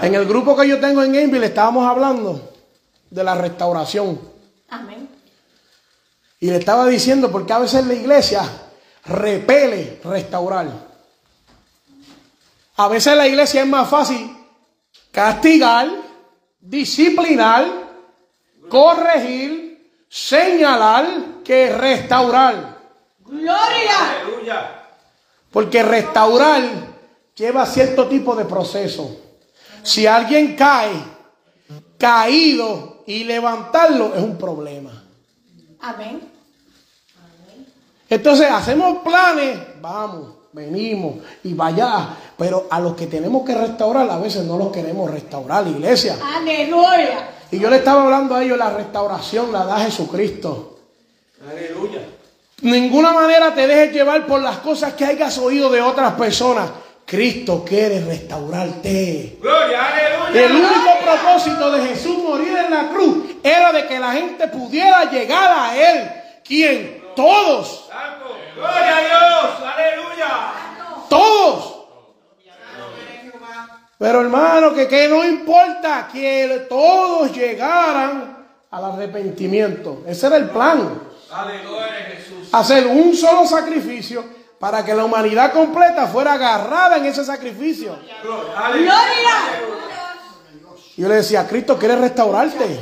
En 0.02 0.14
el 0.14 0.26
grupo 0.26 0.56
que 0.56 0.68
yo 0.68 0.80
tengo 0.80 1.02
en 1.02 1.12
Gainesville 1.12 1.46
estábamos 1.46 1.86
hablando 1.86 2.40
de 3.08 3.24
la 3.24 3.34
restauración. 3.34 4.20
Amén. 4.68 5.08
Y 6.40 6.50
le 6.50 6.56
estaba 6.56 6.86
diciendo 6.86 7.30
porque 7.30 7.52
a 7.52 7.58
veces 7.58 7.86
la 7.86 7.94
iglesia 7.94 8.42
repele 9.06 10.00
restaurar. 10.04 10.89
A 12.80 12.88
veces 12.88 13.14
la 13.14 13.26
iglesia 13.26 13.60
es 13.60 13.68
más 13.68 13.90
fácil 13.90 14.34
castigar, 15.10 15.86
disciplinar, 16.58 17.66
corregir, 18.70 20.06
señalar 20.08 21.42
que 21.44 21.76
restaurar. 21.76 22.78
Gloria. 23.18 24.22
Aleluya. 24.22 24.86
Porque 25.52 25.82
restaurar 25.82 26.62
lleva 27.34 27.66
cierto 27.66 28.08
tipo 28.08 28.34
de 28.34 28.46
proceso. 28.46 29.14
Si 29.82 30.06
alguien 30.06 30.56
cae, 30.56 31.04
caído 31.98 33.02
y 33.06 33.24
levantarlo 33.24 34.14
es 34.14 34.22
un 34.22 34.38
problema. 34.38 35.04
Amén. 35.80 36.32
Entonces 38.08 38.50
hacemos 38.50 39.02
planes, 39.02 39.58
vamos, 39.82 40.39
venimos 40.52 41.16
y 41.44 41.54
vaya, 41.54 42.08
pero 42.36 42.66
a 42.70 42.80
los 42.80 42.94
que 42.94 43.06
tenemos 43.06 43.44
que 43.44 43.54
restaurar 43.54 44.08
a 44.10 44.18
veces 44.18 44.44
no 44.44 44.56
los 44.56 44.72
queremos 44.72 45.10
restaurar, 45.10 45.66
iglesia. 45.66 46.16
Aleluya. 46.22 47.28
Y 47.50 47.58
yo 47.58 47.70
le 47.70 47.76
estaba 47.76 48.04
hablando 48.04 48.34
a 48.34 48.42
ellos, 48.42 48.58
la 48.58 48.70
restauración 48.70 49.52
la 49.52 49.64
da 49.64 49.78
Jesucristo. 49.80 50.78
Aleluya. 51.48 52.00
Ninguna 52.62 53.12
manera 53.12 53.54
te 53.54 53.66
dejes 53.66 53.92
llevar 53.92 54.26
por 54.26 54.42
las 54.42 54.58
cosas 54.58 54.92
que 54.94 55.04
hayas 55.04 55.38
oído 55.38 55.70
de 55.70 55.80
otras 55.80 56.12
personas. 56.14 56.70
Cristo 57.06 57.64
quiere 57.66 58.04
restaurarte. 58.04 59.38
Gloria, 59.40 59.86
aleluya. 59.86 60.44
El 60.44 60.52
único 60.52 60.90
propósito 61.02 61.72
de 61.72 61.88
Jesús 61.88 62.18
morir 62.18 62.56
en 62.56 62.70
la 62.70 62.88
cruz 62.90 63.24
era 63.42 63.72
de 63.72 63.86
que 63.86 63.98
la 63.98 64.12
gente 64.12 64.46
pudiera 64.48 65.10
llegar 65.10 65.50
a 65.58 65.76
Él. 65.76 66.10
¿Quién? 66.44 67.02
Todos. 67.16 67.90
Gloria 68.54 68.96
a 68.96 69.00
Dios. 69.00 69.74
Aleluya. 69.74 70.52
Todos. 71.08 71.76
Pero 73.98 74.22
hermano, 74.22 74.72
que, 74.72 74.88
que 74.88 75.08
no 75.08 75.24
importa 75.24 76.08
que 76.10 76.66
todos 76.68 77.32
llegaran 77.32 78.46
al 78.70 78.84
arrepentimiento. 78.84 80.02
Ese 80.06 80.26
era 80.26 80.36
el 80.36 80.48
plan. 80.48 81.02
Aleluya, 81.30 81.86
Jesús. 82.16 82.48
Hacer 82.52 82.86
un 82.86 83.14
solo 83.14 83.46
sacrificio 83.46 84.24
para 84.58 84.84
que 84.84 84.94
la 84.94 85.04
humanidad 85.04 85.52
completa 85.52 86.06
fuera 86.06 86.34
agarrada 86.34 86.96
en 86.96 87.06
ese 87.06 87.24
sacrificio. 87.24 87.98
Gloria. 88.22 88.94
Yo 90.96 91.08
le 91.08 91.14
decía, 91.16 91.46
Cristo 91.46 91.78
quiere 91.78 91.96
restaurarte. 91.96 92.78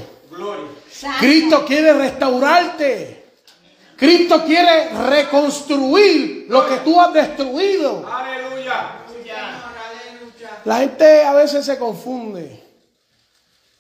Cristo 1.21 1.65
quiere 1.65 1.93
restaurarte. 1.93 3.18
Cristo 3.99 4.45
quiere 4.45 4.91
reconstruir 4.91 6.47
lo 6.49 6.69
que 6.69 6.77
tú 6.79 7.01
has 7.01 7.13
destruido. 7.13 8.07
Aleluya. 8.09 8.93
La 10.65 10.79
gente 10.79 11.25
a 11.25 11.33
veces 11.33 11.67
se 11.67 11.77
confunde. 11.79 12.63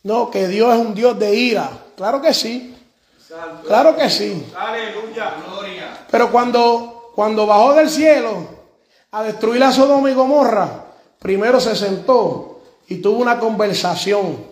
No, 0.02 0.28
que 0.28 0.48
Dios 0.48 0.74
es 0.74 0.80
un 0.80 0.92
Dios 0.92 1.16
de 1.18 1.34
ira. 1.34 1.70
Claro 1.96 2.20
que 2.20 2.34
sí. 2.34 2.74
Claro 3.64 3.94
que 3.94 4.10
sí. 4.10 4.44
Aleluya. 4.56 5.34
Gloria. 5.46 6.06
Pero 6.10 6.32
cuando, 6.32 7.12
cuando 7.14 7.46
bajó 7.46 7.74
del 7.74 7.88
cielo 7.88 8.44
a 9.12 9.22
destruir 9.22 9.62
a 9.62 9.70
Sodoma 9.70 10.10
y 10.10 10.14
Gomorra, 10.14 10.86
primero 11.20 11.60
se 11.60 11.76
sentó 11.76 12.62
y 12.88 12.96
tuvo 12.96 13.18
una 13.18 13.38
conversación. 13.38 14.44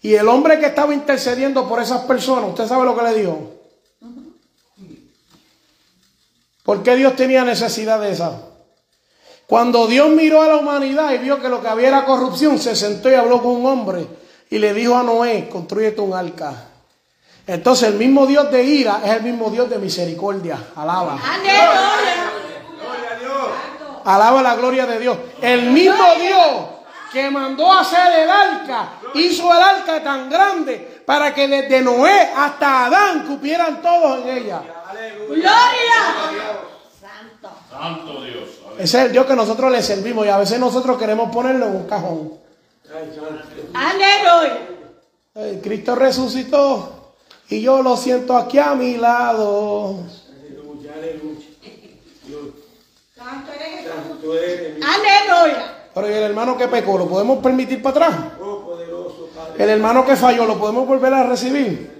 Y 0.00 0.14
el 0.14 0.28
hombre 0.28 0.60
que 0.60 0.66
estaba 0.66 0.94
intercediendo 0.94 1.68
por 1.68 1.82
esas 1.82 2.02
personas, 2.02 2.50
¿usted 2.50 2.68
sabe 2.68 2.84
lo 2.84 2.96
que 2.96 3.02
le 3.02 3.14
dijo? 3.14 3.55
¿Por 6.66 6.82
qué 6.82 6.96
Dios 6.96 7.14
tenía 7.14 7.44
necesidad 7.44 8.00
de 8.00 8.10
esa? 8.10 8.32
Cuando 9.46 9.86
Dios 9.86 10.08
miró 10.08 10.42
a 10.42 10.48
la 10.48 10.56
humanidad 10.56 11.12
y 11.12 11.18
vio 11.18 11.40
que 11.40 11.48
lo 11.48 11.62
que 11.62 11.68
había 11.68 11.86
era 11.86 12.04
corrupción, 12.04 12.58
se 12.58 12.74
sentó 12.74 13.08
y 13.08 13.14
habló 13.14 13.40
con 13.40 13.52
un 13.52 13.66
hombre 13.66 14.04
y 14.50 14.58
le 14.58 14.74
dijo 14.74 14.96
a 14.96 15.04
Noé, 15.04 15.48
construyete 15.48 16.00
un 16.00 16.12
arca. 16.12 16.52
Entonces 17.46 17.90
el 17.90 17.94
mismo 17.94 18.26
Dios 18.26 18.50
de 18.50 18.64
ira 18.64 19.00
es 19.04 19.12
el 19.12 19.22
mismo 19.22 19.48
Dios 19.48 19.70
de 19.70 19.78
misericordia. 19.78 20.58
Alaba. 20.74 21.16
Alaba 24.04 24.42
la 24.42 24.56
gloria 24.56 24.86
de 24.86 24.98
Dios. 24.98 25.16
El 25.40 25.70
mismo 25.70 26.04
Dios 26.20 26.76
que 27.12 27.30
mandó 27.30 27.72
a 27.72 27.82
hacer 27.82 28.24
el 28.24 28.28
arca, 28.28 28.88
hizo 29.14 29.54
el 29.54 29.62
arca 29.62 30.02
tan 30.02 30.28
grande 30.28 31.02
para 31.06 31.32
que 31.32 31.46
desde 31.46 31.80
Noé 31.80 32.32
hasta 32.36 32.86
Adán 32.86 33.24
cupieran 33.24 33.80
todos 33.80 34.26
en 34.26 34.38
ella. 34.38 34.62
Gloria. 35.28 36.00
Santo. 37.00 37.50
Santo 37.70 38.22
Dios. 38.22 38.48
Ese 38.78 38.98
es 38.98 39.04
el 39.06 39.12
Dios 39.12 39.26
que 39.26 39.34
nosotros 39.34 39.70
le 39.72 39.82
servimos 39.82 40.26
y 40.26 40.28
a 40.28 40.38
veces 40.38 40.58
nosotros 40.58 40.98
queremos 40.98 41.30
ponerlo 41.30 41.66
en 41.66 41.76
un 41.76 41.86
cajón. 41.86 42.32
Aleluya. 43.74 44.58
Cristo 45.62 45.94
resucitó 45.94 47.14
y 47.48 47.60
yo 47.60 47.82
lo 47.82 47.96
siento 47.96 48.36
aquí 48.36 48.58
a 48.58 48.74
mi 48.74 48.96
lado. 48.96 49.98
Aleluya, 50.40 50.92
aleluya. 50.94 51.46
Santo 53.14 53.52
eres 53.52 53.86
Santo 53.86 54.38
eres 54.38 54.84
Aleluya. 54.84 55.72
Pero 55.94 56.10
¿y 56.10 56.12
el 56.12 56.22
hermano 56.24 56.56
que 56.58 56.68
pecó, 56.68 56.98
¿lo 56.98 57.08
podemos 57.08 57.42
permitir 57.42 57.82
para 57.82 58.06
atrás? 58.06 58.20
oh, 58.40 58.60
poderoso 58.60 59.30
Padre. 59.34 59.64
El 59.64 59.70
hermano 59.70 60.04
que 60.04 60.16
falló, 60.16 60.44
¿lo 60.44 60.58
podemos 60.58 60.86
volver 60.86 61.14
a 61.14 61.22
recibir? 61.22 61.96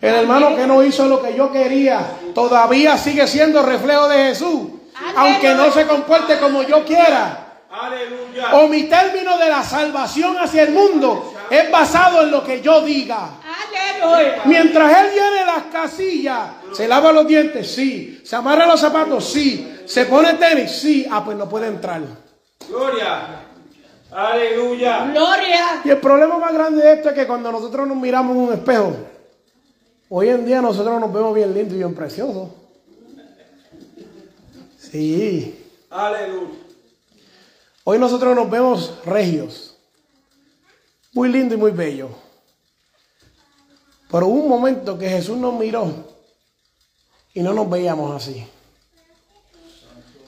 El 0.00 0.14
hermano 0.14 0.56
que 0.56 0.66
no 0.66 0.82
hizo 0.82 1.06
lo 1.06 1.20
que 1.20 1.34
yo 1.34 1.52
quería, 1.52 2.00
todavía 2.34 2.96
sigue 2.96 3.26
siendo 3.26 3.62
reflejo 3.62 4.08
de 4.08 4.16
Jesús. 4.28 4.68
Aunque 5.16 5.54
no 5.54 5.70
se 5.70 5.86
comporte 5.86 6.38
como 6.38 6.62
yo 6.62 6.84
quiera. 6.84 7.46
Aleluya. 7.70 8.56
O 8.56 8.68
mi 8.68 8.84
término 8.84 9.38
de 9.38 9.48
la 9.48 9.62
salvación 9.62 10.36
hacia 10.38 10.64
el 10.64 10.72
mundo 10.72 11.34
es 11.48 11.70
basado 11.70 12.22
en 12.22 12.30
lo 12.30 12.42
que 12.42 12.60
yo 12.60 12.82
diga. 12.82 13.30
Aleluya. 14.00 14.42
Mientras 14.44 14.98
él 14.98 15.10
llene 15.12 15.46
las 15.46 15.64
casillas, 15.72 16.40
se 16.72 16.88
lava 16.88 17.12
los 17.12 17.26
dientes, 17.26 17.70
sí. 17.72 18.20
Se 18.24 18.36
amarra 18.36 18.66
los 18.66 18.80
zapatos, 18.80 19.30
sí. 19.30 19.82
Se 19.86 20.06
pone 20.06 20.34
tenis, 20.34 20.70
sí. 20.72 21.06
Ah, 21.10 21.22
pues 21.24 21.36
no 21.36 21.48
puede 21.48 21.68
entrar. 21.68 22.00
Gloria. 22.68 23.44
Aleluya. 24.10 25.04
Gloria. 25.12 25.80
Y 25.84 25.90
el 25.90 25.98
problema 25.98 26.38
más 26.38 26.52
grande 26.52 26.82
de 26.82 26.92
esto 26.94 27.10
es 27.10 27.14
que 27.14 27.26
cuando 27.26 27.52
nosotros 27.52 27.86
nos 27.86 27.96
miramos 27.96 28.36
en 28.36 28.42
un 28.42 28.52
espejo, 28.52 28.96
hoy 30.10 30.28
en 30.28 30.44
día 30.44 30.60
nosotros 30.60 31.00
nos 31.00 31.10
vemos 31.10 31.34
bien 31.34 31.54
lindos 31.54 31.74
y 31.74 31.78
bien 31.78 31.94
preciosos. 31.94 32.50
Sí. 34.78 35.66
Aleluya. 35.88 36.50
Hoy 37.84 37.98
nosotros 37.98 38.36
nos 38.36 38.50
vemos 38.50 38.98
regios. 39.06 39.76
Muy 41.12 41.28
lindo 41.30 41.54
y 41.54 41.58
muy 41.58 41.70
bello. 41.70 42.10
Pero 44.10 44.26
hubo 44.26 44.42
un 44.42 44.48
momento 44.48 44.98
que 44.98 45.08
Jesús 45.08 45.36
nos 45.38 45.54
miró 45.54 45.92
y 47.32 47.40
no 47.40 47.52
nos 47.52 47.70
veíamos 47.70 48.14
así. 48.14 48.46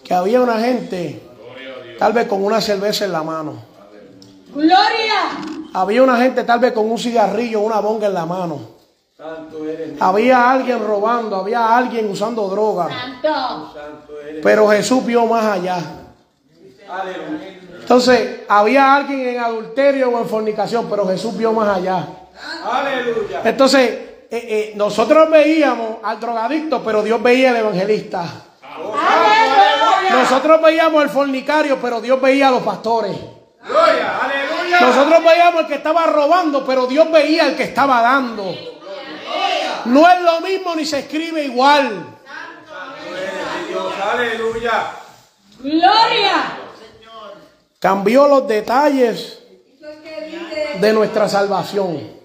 Que 0.04 0.14
había 0.14 0.40
una 0.40 0.58
gente, 0.58 1.22
tal 1.98 2.12
vez 2.12 2.26
con 2.26 2.44
una 2.44 2.60
cerveza 2.60 3.04
en 3.04 3.12
la 3.12 3.22
mano. 3.22 3.64
Gloria. 4.54 5.70
Había 5.72 6.02
una 6.02 6.16
gente 6.18 6.44
tal 6.44 6.60
vez 6.60 6.72
con 6.72 6.90
un 6.90 6.98
cigarrillo, 6.98 7.60
una 7.60 7.80
bonga 7.80 8.06
en 8.06 8.14
la 8.14 8.26
mano. 8.26 8.71
Santo 9.22 9.64
eres 9.64 9.92
mi 9.92 9.98
Había 10.00 10.50
alguien 10.50 10.84
robando, 10.84 11.36
había 11.36 11.76
alguien 11.76 12.10
usando 12.10 12.48
droga. 12.48 12.88
Santo. 12.88 13.72
Pero 14.42 14.68
Jesús 14.68 15.06
vio 15.06 15.26
más 15.26 15.44
allá. 15.44 15.78
Aleluya. 16.88 17.60
Entonces, 17.80 18.40
había 18.48 18.96
alguien 18.96 19.28
en 19.28 19.38
adulterio 19.38 20.10
o 20.10 20.18
en 20.18 20.28
fornicación, 20.28 20.88
pero 20.90 21.06
Jesús 21.06 21.36
vio 21.36 21.52
más 21.52 21.76
allá. 21.76 22.04
Aleluya. 22.64 23.42
Entonces, 23.44 23.90
eh, 23.90 24.28
eh, 24.30 24.72
nosotros 24.74 25.30
veíamos 25.30 25.98
al 26.02 26.18
drogadicto, 26.18 26.82
pero 26.82 27.02
Dios 27.04 27.22
veía 27.22 27.50
al 27.50 27.56
evangelista. 27.58 28.24
Aleluya. 28.60 30.20
Nosotros 30.20 30.62
veíamos 30.62 31.00
al 31.00 31.10
fornicario, 31.10 31.78
pero 31.80 32.00
Dios 32.00 32.20
veía 32.20 32.48
a 32.48 32.50
los 32.50 32.62
pastores. 32.64 33.16
Gloria. 33.64 34.18
Aleluya. 34.20 34.80
Nosotros 34.80 35.24
veíamos 35.24 35.60
al 35.60 35.66
que 35.68 35.74
estaba 35.74 36.06
robando, 36.06 36.64
pero 36.66 36.88
Dios 36.88 37.08
veía 37.12 37.44
al 37.44 37.54
que 37.54 37.62
estaba 37.64 38.02
dando. 38.02 38.71
No 39.86 40.08
es 40.08 40.20
lo 40.22 40.40
mismo 40.40 40.74
ni 40.74 40.84
se 40.84 41.00
escribe 41.00 41.44
igual. 41.44 42.06
Aleluya. 44.12 44.92
Gloria. 45.58 46.58
Cambió 47.78 48.28
los 48.28 48.46
detalles 48.46 49.42
de 50.80 50.92
nuestra 50.92 51.28
salvación. 51.28 52.22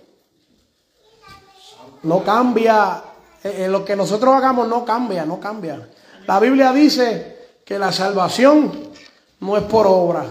No 2.03 2.23
cambia, 2.23 3.01
eh, 3.43 3.65
eh, 3.65 3.67
lo 3.67 3.83
que 3.83 3.95
nosotros 3.95 4.33
hagamos 4.35 4.67
no 4.67 4.85
cambia, 4.85 5.25
no 5.25 5.39
cambia. 5.39 5.89
La 6.25 6.39
Biblia 6.39 6.71
dice 6.71 7.37
que 7.65 7.79
la 7.79 7.91
salvación 7.91 8.91
no 9.39 9.57
es 9.57 9.63
por 9.63 9.87
obra. 9.87 10.25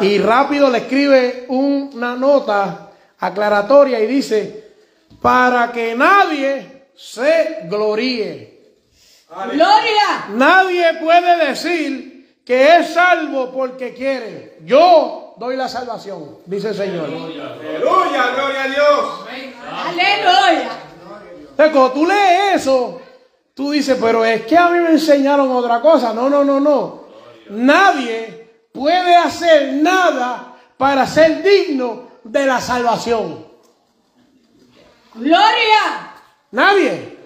Y 0.00 0.18
rápido 0.18 0.68
le 0.68 0.78
escribe 0.78 1.46
una 1.48 2.16
nota 2.16 2.90
aclaratoria 3.20 4.00
y 4.00 4.06
dice, 4.06 4.65
para 5.20 5.72
que 5.72 5.94
nadie 5.94 6.88
se 6.94 7.60
gloríe. 7.64 8.56
Gloria. 9.28 10.26
Nadie 10.30 10.94
puede 10.94 11.46
decir 11.46 12.40
que 12.44 12.76
es 12.76 12.94
salvo 12.94 13.50
porque 13.52 13.92
quiere. 13.92 14.58
Yo 14.64 15.34
doy 15.36 15.56
la 15.56 15.68
salvación, 15.68 16.38
dice 16.46 16.68
el 16.68 16.74
Señor. 16.74 17.06
Aleluya. 17.06 18.30
Gloria 18.34 18.62
a 18.62 18.68
Dios. 18.68 19.26
Aleluya. 19.86 20.70
Entonces, 21.50 21.72
cuando 21.72 21.92
tú 21.92 22.06
lees 22.06 22.56
eso, 22.56 23.00
tú 23.54 23.70
dices, 23.70 23.98
pero 24.00 24.24
es 24.24 24.46
que 24.46 24.56
a 24.56 24.68
mí 24.68 24.78
me 24.78 24.90
enseñaron 24.90 25.50
otra 25.50 25.80
cosa. 25.80 26.12
No, 26.12 26.28
no, 26.28 26.44
no, 26.44 26.60
no. 26.60 27.06
Nadie 27.50 28.50
puede 28.72 29.16
hacer 29.16 29.72
nada 29.74 30.54
para 30.76 31.06
ser 31.06 31.42
digno 31.42 32.08
de 32.22 32.46
la 32.46 32.60
salvación. 32.60 33.45
Gloria. 35.16 36.12
Nadie. 36.50 37.18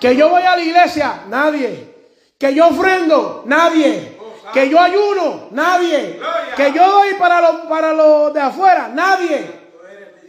Que 0.00 0.14
yo 0.14 0.28
voy 0.28 0.42
a 0.42 0.56
la 0.56 0.62
iglesia, 0.62 1.22
nadie. 1.28 1.94
Que 2.38 2.54
yo 2.54 2.68
ofrendo, 2.68 3.42
nadie. 3.46 4.18
Que 4.52 4.68
yo 4.68 4.80
ayuno, 4.80 5.48
nadie. 5.50 6.20
Que 6.56 6.72
yo 6.72 6.90
doy 6.90 7.14
para 7.14 7.40
los 7.40 7.66
para 7.66 7.92
los 7.92 8.32
de 8.32 8.40
afuera, 8.40 8.88
nadie. 8.88 9.66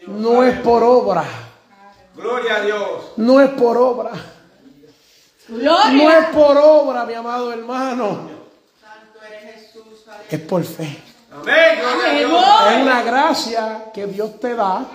No 0.07 0.43
es 0.43 0.59
por 0.59 0.83
obra. 0.83 1.23
Gloria 2.15 2.55
a 2.55 2.61
Dios. 2.61 3.11
No 3.17 3.39
es 3.41 3.49
por 3.51 3.77
obra. 3.77 4.11
No 5.49 6.11
es 6.11 6.25
por 6.27 6.57
obra, 6.57 7.05
mi 7.05 7.13
amado 7.13 7.51
hermano. 7.51 8.29
Es 10.29 10.39
por 10.41 10.63
fe. 10.63 10.97
Amén. 11.31 11.79
Gloria 11.79 12.09
a 12.09 12.13
Dios. 12.13 12.71
Es 12.71 12.81
una 12.81 13.03
gracia 13.03 13.85
que 13.93 14.07
Dios 14.07 14.39
te 14.39 14.55
da 14.55 14.85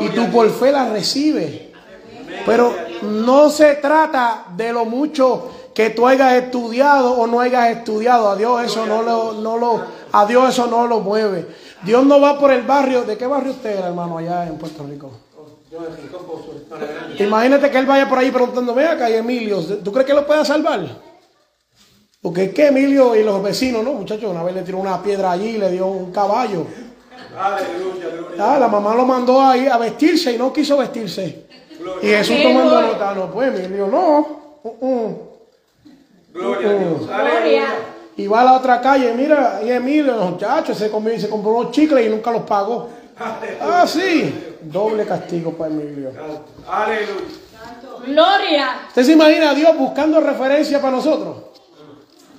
y 0.00 0.08
tú 0.08 0.30
por 0.30 0.50
fe 0.50 0.72
la 0.72 0.90
recibes. 0.90 1.62
Pero 2.46 2.74
no 3.02 3.50
se 3.50 3.76
trata 3.76 4.46
de 4.56 4.72
lo 4.72 4.84
mucho 4.84 5.50
que 5.74 5.90
tú 5.90 6.06
hayas 6.06 6.34
estudiado 6.34 7.12
o 7.12 7.26
no 7.26 7.40
hayas 7.40 7.76
estudiado. 7.76 8.30
A 8.30 8.36
Dios 8.36 8.64
eso 8.64 8.86
no 8.86 9.02
lo, 9.02 9.32
no 9.34 9.56
lo, 9.56 9.82
a 10.12 10.26
Dios 10.26 10.50
eso 10.50 10.66
no 10.66 10.86
lo 10.86 11.00
mueve. 11.00 11.46
Dios 11.82 12.04
no 12.06 12.20
va 12.20 12.38
por 12.38 12.52
el 12.52 12.62
barrio. 12.62 13.02
¿De 13.02 13.16
qué 13.16 13.26
barrio 13.26 13.52
usted 13.52 13.78
era, 13.78 13.88
hermano, 13.88 14.18
allá 14.18 14.46
en 14.46 14.56
Puerto 14.56 14.84
Rico? 14.84 15.10
Imagínate 17.18 17.70
que 17.70 17.78
él 17.78 17.86
vaya 17.86 18.08
por 18.08 18.18
ahí 18.18 18.30
preguntando, 18.30 18.74
ve 18.74 18.86
acá, 18.86 19.10
y 19.10 19.14
Emilio, 19.14 19.60
¿tú 19.82 19.92
crees 19.92 20.06
que 20.06 20.14
lo 20.14 20.26
pueda 20.26 20.44
salvar? 20.44 20.86
Porque 22.22 22.44
es 22.44 22.54
que 22.54 22.68
Emilio 22.68 23.14
y 23.14 23.22
los 23.22 23.42
vecinos, 23.42 23.84
¿no? 23.84 23.92
Muchachos, 23.92 24.30
una 24.30 24.42
vez 24.42 24.54
le 24.54 24.62
tiró 24.62 24.78
una 24.78 25.02
piedra 25.02 25.32
allí 25.32 25.50
y 25.50 25.58
le 25.58 25.70
dio 25.70 25.86
un 25.86 26.10
caballo. 26.10 26.66
Aleluya. 27.38 28.08
Gloria. 28.08 28.54
Ah, 28.54 28.58
la 28.58 28.68
mamá 28.68 28.94
lo 28.94 29.04
mandó 29.04 29.40
ahí 29.42 29.66
a 29.66 29.76
vestirse 29.76 30.32
y 30.32 30.38
no 30.38 30.52
quiso 30.52 30.76
vestirse. 30.76 31.46
Y 32.02 32.06
Jesús 32.06 32.36
tomando 32.42 32.80
nota, 32.80 33.14
no, 33.14 33.30
pues 33.30 33.58
Emilio, 33.60 33.86
no. 33.86 34.18
uh, 34.62 34.86
uh. 34.86 35.28
Gloria 36.32 36.70
a 36.70 36.72
Dios. 36.74 37.06
Gloria. 37.06 37.16
Aleluya. 37.16 37.64
Y 38.16 38.26
va 38.26 38.40
a 38.40 38.44
la 38.44 38.52
otra 38.54 38.80
calle, 38.80 39.12
mira, 39.14 39.60
y 39.64 39.70
Emilio, 39.70 40.14
los 40.16 40.30
muchachos, 40.30 40.78
se, 40.78 40.90
comió, 40.90 41.18
se 41.18 41.28
compró 41.28 41.52
unos 41.52 41.72
chicles 41.72 42.06
y 42.06 42.10
nunca 42.10 42.30
los 42.30 42.42
pagó. 42.42 42.88
Ah, 43.60 43.84
sí. 43.86 44.56
Doble 44.62 45.04
castigo 45.04 45.52
para 45.52 45.70
Emilio. 45.70 46.12
Aleluya. 46.68 47.14
Gloria. 48.06 48.68
¿Usted 48.88 49.02
se 49.02 49.12
imagina 49.12 49.50
a 49.50 49.54
Dios 49.54 49.76
buscando 49.76 50.20
referencia 50.20 50.80
para 50.80 50.96
nosotros? 50.96 51.36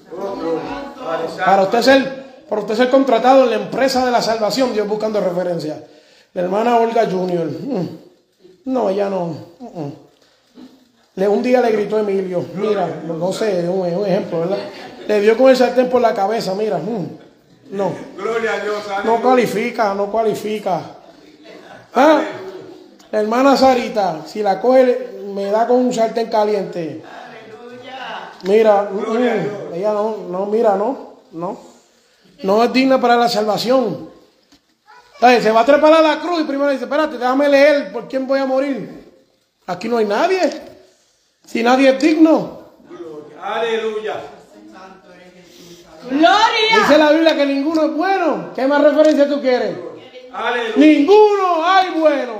Santo. 0.10 1.46
Para 1.46 1.64
usted 1.64 1.82
ser, 1.82 2.25
para 2.50 2.62
usted 2.62 2.76
ser 2.76 2.90
contratado 2.90 3.44
en 3.44 3.50
la 3.52 3.56
empresa 3.58 4.06
de 4.06 4.12
la 4.12 4.22
salvación, 4.22 4.74
Dios 4.74 4.88
buscando 4.88 5.20
referencia. 5.20 5.84
La 6.34 6.42
hermana 6.42 6.78
Olga 6.78 7.06
Junior. 7.10 7.46
mm, 7.48 7.88
No, 8.66 8.90
ella 8.90 9.10
no. 9.10 9.36
Le, 11.16 11.28
un 11.28 11.42
día 11.42 11.62
le 11.62 11.72
gritó 11.72 11.96
a 11.98 12.02
Emilio, 12.02 12.44
mira, 12.56 13.02
no 13.08 13.32
sé, 13.32 13.68
un, 13.70 13.80
un 13.82 14.06
ejemplo, 14.06 14.42
¿verdad? 14.42 14.58
Le 15.08 15.22
dio 15.22 15.38
con 15.38 15.50
el 15.50 15.56
sartén 15.56 15.90
por 15.90 16.02
la 16.02 16.14
cabeza, 16.14 16.54
mira. 16.56 16.78
mm, 16.78 17.08
No, 17.72 17.92
Gloria 18.18 18.54
a 18.56 18.60
Dios. 18.60 18.76
no 19.06 19.22
cualifica, 19.22 19.94
no 19.94 20.12
cualifica. 20.12 20.82
Ah, 21.94 22.22
la 23.12 23.20
hermana 23.22 23.56
Sarita, 23.56 24.24
si 24.26 24.44
la 24.44 24.60
coge, 24.60 25.22
me 25.34 25.46
da 25.52 25.66
con 25.68 25.78
un 25.78 25.94
sartén 25.94 26.28
caliente. 26.30 27.02
Mira, 28.44 28.90
ella 29.74 29.94
no, 29.94 30.18
no, 30.30 30.46
mira, 30.48 30.76
no, 30.76 31.14
no. 31.32 31.58
No 32.46 32.64
es 32.64 32.72
digna 32.72 33.02
para 33.02 33.16
la 33.18 33.28
salvación. 33.28 34.12
Ay, 35.20 35.42
Se 35.42 35.50
va 35.50 35.62
a 35.62 35.66
trepar 35.66 35.94
a 35.94 36.02
la 36.02 36.20
cruz 36.20 36.42
y 36.42 36.44
primero 36.44 36.70
dice, 36.70 36.84
espérate, 36.84 37.18
déjame 37.18 37.50
leer 37.50 37.92
por 37.92 38.08
quién 38.08 38.28
voy 38.28 38.40
a 38.40 38.46
morir. 38.46 39.04
Aquí 39.66 39.90
no 39.90 39.98
hay 39.98 40.06
nadie. 40.06 40.52
Si 41.44 41.64
nadie 41.64 41.90
es 41.90 42.00
digno. 42.00 42.60
Gloria. 42.88 43.42
Aleluya. 43.42 44.16
Gloria. 46.08 46.78
Dice 46.78 46.98
la 47.00 47.12
Biblia 47.12 47.36
que 47.36 47.46
ninguno 47.48 47.86
es 47.86 47.94
bueno. 47.94 48.52
¿Qué 48.54 48.68
más 48.68 48.80
referencia 48.80 49.28
tú 49.28 49.42
quieres? 49.42 49.76
Aleluya. 50.32 50.74
Ninguno 50.76 51.68
hay 51.68 51.90
bueno. 52.00 52.38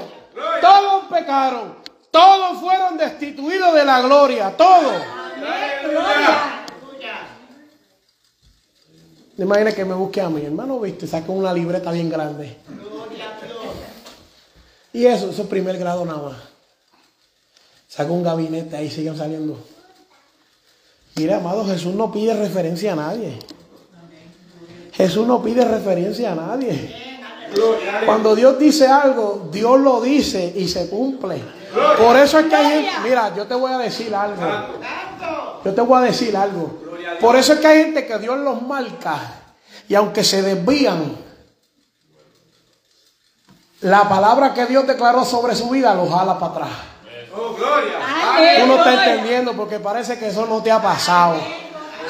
Todos 0.62 1.06
pecaron. 1.06 1.78
Todos 2.12 2.60
fueron 2.60 2.96
destituidos 2.96 3.74
de 3.74 3.86
la 3.86 4.02
gloria. 4.02 4.56
Todos. 4.56 5.02
Gloria. 5.82 6.64
Imagina 9.38 9.71
que 9.74 9.84
me 9.84 9.93
busque 9.93 10.21
a 10.21 10.30
mi 10.30 10.45
hermano, 10.45 10.80
viste, 10.80 11.08
saca 11.08 11.32
una 11.32 11.54
libreta 11.54 11.91
bien 11.91 12.10
grande. 12.10 12.58
Y 14.93 15.06
eso, 15.06 15.30
eso 15.30 15.41
es 15.41 15.48
primer 15.50 15.78
grado 15.78 16.06
nada 16.06 16.21
más. 16.21 16.38
Saca 17.88 18.12
un 18.12 18.24
gabinete, 18.24 18.78
ahí 18.78 18.89
siguen 18.89 19.17
saliendo. 19.17 19.58
Mira, 21.15 21.38
amado, 21.38 21.65
Jesús 21.65 21.93
no 21.93 22.12
pide 22.12 22.34
referencia 22.34 22.93
a 22.93 22.95
nadie. 22.95 23.38
Jesús 24.93 25.28
no 25.28 25.43
pide 25.43 25.65
referencia 25.65 26.32
a 26.32 26.36
nadie. 26.36 26.93
Cuando 28.06 28.36
Dios 28.36 28.58
dice 28.58 28.88
algo, 28.88 29.50
Dios 29.52 29.80
lo 29.80 30.02
dice 30.02 30.54
y 30.56 30.67
se 30.67 30.89
cumple. 30.89 31.41
Por 31.98 32.15
eso 32.15 32.39
es 32.39 32.45
que 32.45 32.56
hay 32.56 32.84
gente, 32.84 32.91
mira, 33.04 33.36
yo 33.36 33.45
te 33.45 33.54
voy 33.54 33.71
a 33.71 33.78
decir 33.78 34.13
algo. 34.15 34.41
Yo 35.63 35.74
te 35.74 35.82
voy 35.82 35.98
a 36.02 36.06
decir 36.06 36.36
algo. 36.36 36.85
Por 37.20 37.36
eso 37.36 37.54
es 37.54 37.60
que 37.60 37.68
hay 37.68 37.84
gente 37.84 38.06
que 38.06 38.18
Dios 38.20 38.38
los 38.39 38.62
marca 38.62 39.18
y 39.88 39.96
aunque 39.96 40.24
se 40.24 40.41
desvían, 40.41 41.15
la 43.82 44.10
palabra 44.10 44.54
que 44.54 44.65
Dios 44.65 44.88
declaró 44.88 45.24
sobre 45.26 45.56
su 45.56 45.70
vida 45.70 45.94
los 45.94 46.10
jala 46.10 46.39
para 46.39 46.52
atrás. 46.52 46.70
Oh, 47.38 47.54
gloria. 47.54 48.00
Tú 48.60 48.68
no 48.68 48.78
estás 48.78 49.08
entendiendo 49.08 49.54
porque 49.54 49.80
parece 49.80 50.18
que 50.18 50.28
eso 50.28 50.46
no 50.46 50.63
te 50.63 50.72
ha 50.72 50.82
pasado. 50.82 51.36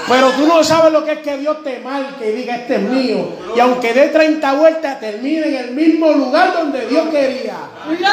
Pero 0.07 0.31
tú 0.31 0.45
no 0.45 0.63
sabes 0.63 0.91
lo 0.91 1.03
que 1.03 1.13
es 1.13 1.19
que 1.19 1.37
Dios 1.37 1.63
te 1.63 1.79
marque 1.79 2.29
y 2.29 2.33
diga, 2.33 2.55
este 2.57 2.75
es 2.75 2.81
mío. 2.81 3.27
Y 3.55 3.59
aunque 3.59 3.93
dé 3.93 4.09
30 4.09 4.53
vueltas, 4.53 4.99
termine 4.99 5.47
en 5.47 5.55
el 5.55 5.71
mismo 5.71 6.11
lugar 6.11 6.53
donde 6.53 6.85
Dios 6.85 7.09
quería. 7.09 7.57
Gloria. 7.85 8.11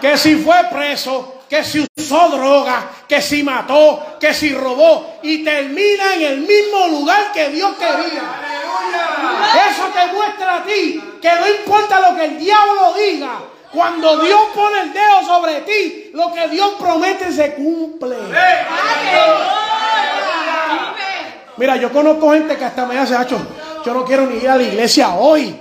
Que 0.00 0.16
si 0.16 0.36
fue 0.36 0.56
preso, 0.70 1.41
que 1.52 1.62
si 1.62 1.86
usó 1.98 2.30
droga, 2.30 2.88
que 3.06 3.20
si 3.20 3.42
mató, 3.42 4.16
que 4.18 4.32
si 4.32 4.54
robó. 4.54 5.18
Y 5.22 5.44
termina 5.44 6.14
en 6.14 6.22
el 6.22 6.38
mismo 6.38 6.88
lugar 6.88 7.30
que 7.30 7.50
Dios 7.50 7.72
quería. 7.76 8.22
Eso 9.70 9.82
te 9.88 10.14
muestra 10.14 10.56
a 10.56 10.62
ti 10.62 11.18
que 11.20 11.30
no 11.30 11.46
importa 11.46 12.00
lo 12.08 12.16
que 12.16 12.24
el 12.24 12.38
diablo 12.38 12.94
diga. 12.94 13.38
Cuando 13.70 14.22
Dios 14.22 14.40
pone 14.54 14.80
el 14.80 14.92
dedo 14.94 15.26
sobre 15.26 15.60
ti, 15.60 16.10
lo 16.14 16.32
que 16.32 16.48
Dios 16.48 16.72
promete 16.78 17.30
se 17.30 17.52
cumple. 17.52 18.16
Mira, 21.58 21.76
yo 21.76 21.92
conozco 21.92 22.32
gente 22.32 22.56
que 22.56 22.64
hasta 22.64 22.86
me 22.86 22.98
hace, 22.98 23.14
hacho, 23.14 23.38
yo 23.84 23.92
no 23.92 24.06
quiero 24.06 24.24
ni 24.24 24.36
ir 24.36 24.48
a 24.48 24.56
la 24.56 24.62
iglesia 24.62 25.10
hoy. 25.10 25.54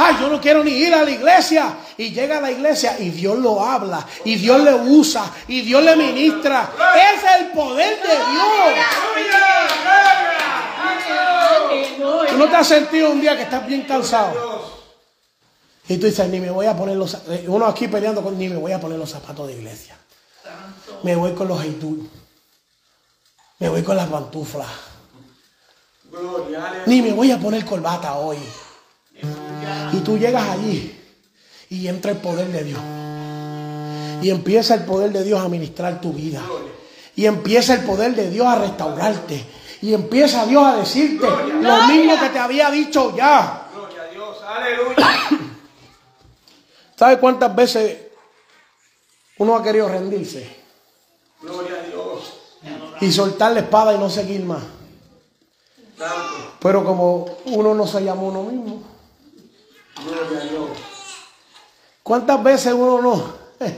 Ay, 0.00 0.16
yo 0.20 0.28
no 0.28 0.40
quiero 0.40 0.62
ni 0.62 0.70
ir 0.70 0.94
a 0.94 1.02
la 1.02 1.10
iglesia. 1.10 1.76
Y 1.96 2.10
llega 2.12 2.38
a 2.38 2.40
la 2.40 2.52
iglesia 2.52 2.96
y 3.00 3.10
Dios 3.10 3.36
lo 3.38 3.60
habla, 3.60 4.06
y 4.24 4.36
Dios 4.36 4.62
le 4.62 4.72
usa, 4.72 5.28
y 5.48 5.62
Dios 5.62 5.82
le 5.82 5.96
ministra. 5.96 6.70
Ese 6.94 7.26
es 7.26 7.40
el 7.40 7.48
poder 7.48 8.00
de 8.00 8.08
Dios. 8.08 8.48
Tú 12.30 12.36
no 12.36 12.48
te 12.48 12.56
has 12.56 12.68
sentido 12.68 13.10
un 13.10 13.20
día 13.20 13.36
que 13.36 13.42
estás 13.42 13.66
bien 13.66 13.82
cansado. 13.82 14.78
Y 15.88 15.96
tú 15.96 16.06
dices, 16.06 16.28
ni 16.28 16.38
me 16.38 16.50
voy 16.50 16.66
a 16.66 16.76
poner 16.76 16.96
los 16.96 17.14
eh, 17.14 17.46
Uno 17.48 17.66
aquí 17.66 17.88
peleando 17.88 18.22
con, 18.22 18.38
ni 18.38 18.48
me 18.48 18.56
voy 18.56 18.70
a 18.70 18.80
poner 18.80 18.98
los 18.98 19.10
zapatos 19.10 19.48
de 19.48 19.54
iglesia. 19.54 19.96
Me 21.02 21.16
voy 21.16 21.32
con 21.32 21.48
los 21.48 21.60
heitú. 21.64 22.08
Me 23.58 23.68
voy 23.68 23.82
con 23.82 23.96
las 23.96 24.06
pantuflas. 24.06 24.68
Ni 26.86 27.02
me 27.02 27.12
voy 27.12 27.32
a 27.32 27.38
poner 27.38 27.64
corbata 27.64 28.14
hoy. 28.14 28.38
Y 29.92 29.98
tú 30.00 30.18
llegas 30.18 30.48
allí 30.48 30.94
y 31.70 31.88
entra 31.88 32.12
el 32.12 32.18
poder 32.18 32.48
de 32.48 32.64
Dios. 32.64 32.80
Y 34.22 34.30
empieza 34.30 34.74
el 34.74 34.84
poder 34.84 35.12
de 35.12 35.24
Dios 35.24 35.40
a 35.40 35.48
ministrar 35.48 36.00
tu 36.00 36.12
vida. 36.12 36.42
Y 37.14 37.26
empieza 37.26 37.74
el 37.74 37.84
poder 37.84 38.14
de 38.14 38.30
Dios 38.30 38.46
a 38.46 38.56
restaurarte. 38.56 39.44
Y 39.82 39.94
empieza 39.94 40.46
Dios 40.46 40.64
a 40.64 40.76
decirte 40.76 41.26
lo 41.26 41.86
mismo 41.86 42.18
que 42.18 42.28
te 42.30 42.38
había 42.38 42.70
dicho 42.70 43.14
ya. 43.16 43.68
Gloria 43.72 44.02
a 44.02 44.06
Dios. 44.06 44.36
Aleluya. 44.42 45.06
¿Sabe 46.96 47.18
cuántas 47.18 47.54
veces 47.54 47.98
uno 49.38 49.56
ha 49.56 49.62
querido 49.62 49.88
rendirse? 49.88 50.56
Gloria 51.40 51.76
a 51.80 51.86
Dios. 51.86 52.34
Y 53.00 53.12
soltar 53.12 53.52
la 53.52 53.60
espada 53.60 53.94
y 53.94 53.98
no 53.98 54.10
seguir 54.10 54.44
más. 54.44 54.62
Pero 56.60 56.84
como 56.84 57.38
uno 57.46 57.74
no 57.74 57.86
se 57.86 58.02
llama 58.02 58.22
uno 58.22 58.42
mismo. 58.42 58.97
Gloria 60.04 60.40
a 60.40 60.44
Dios. 60.44 60.68
¿Cuántas 62.02 62.42
veces 62.42 62.72
uno 62.72 63.02
no? 63.02 63.32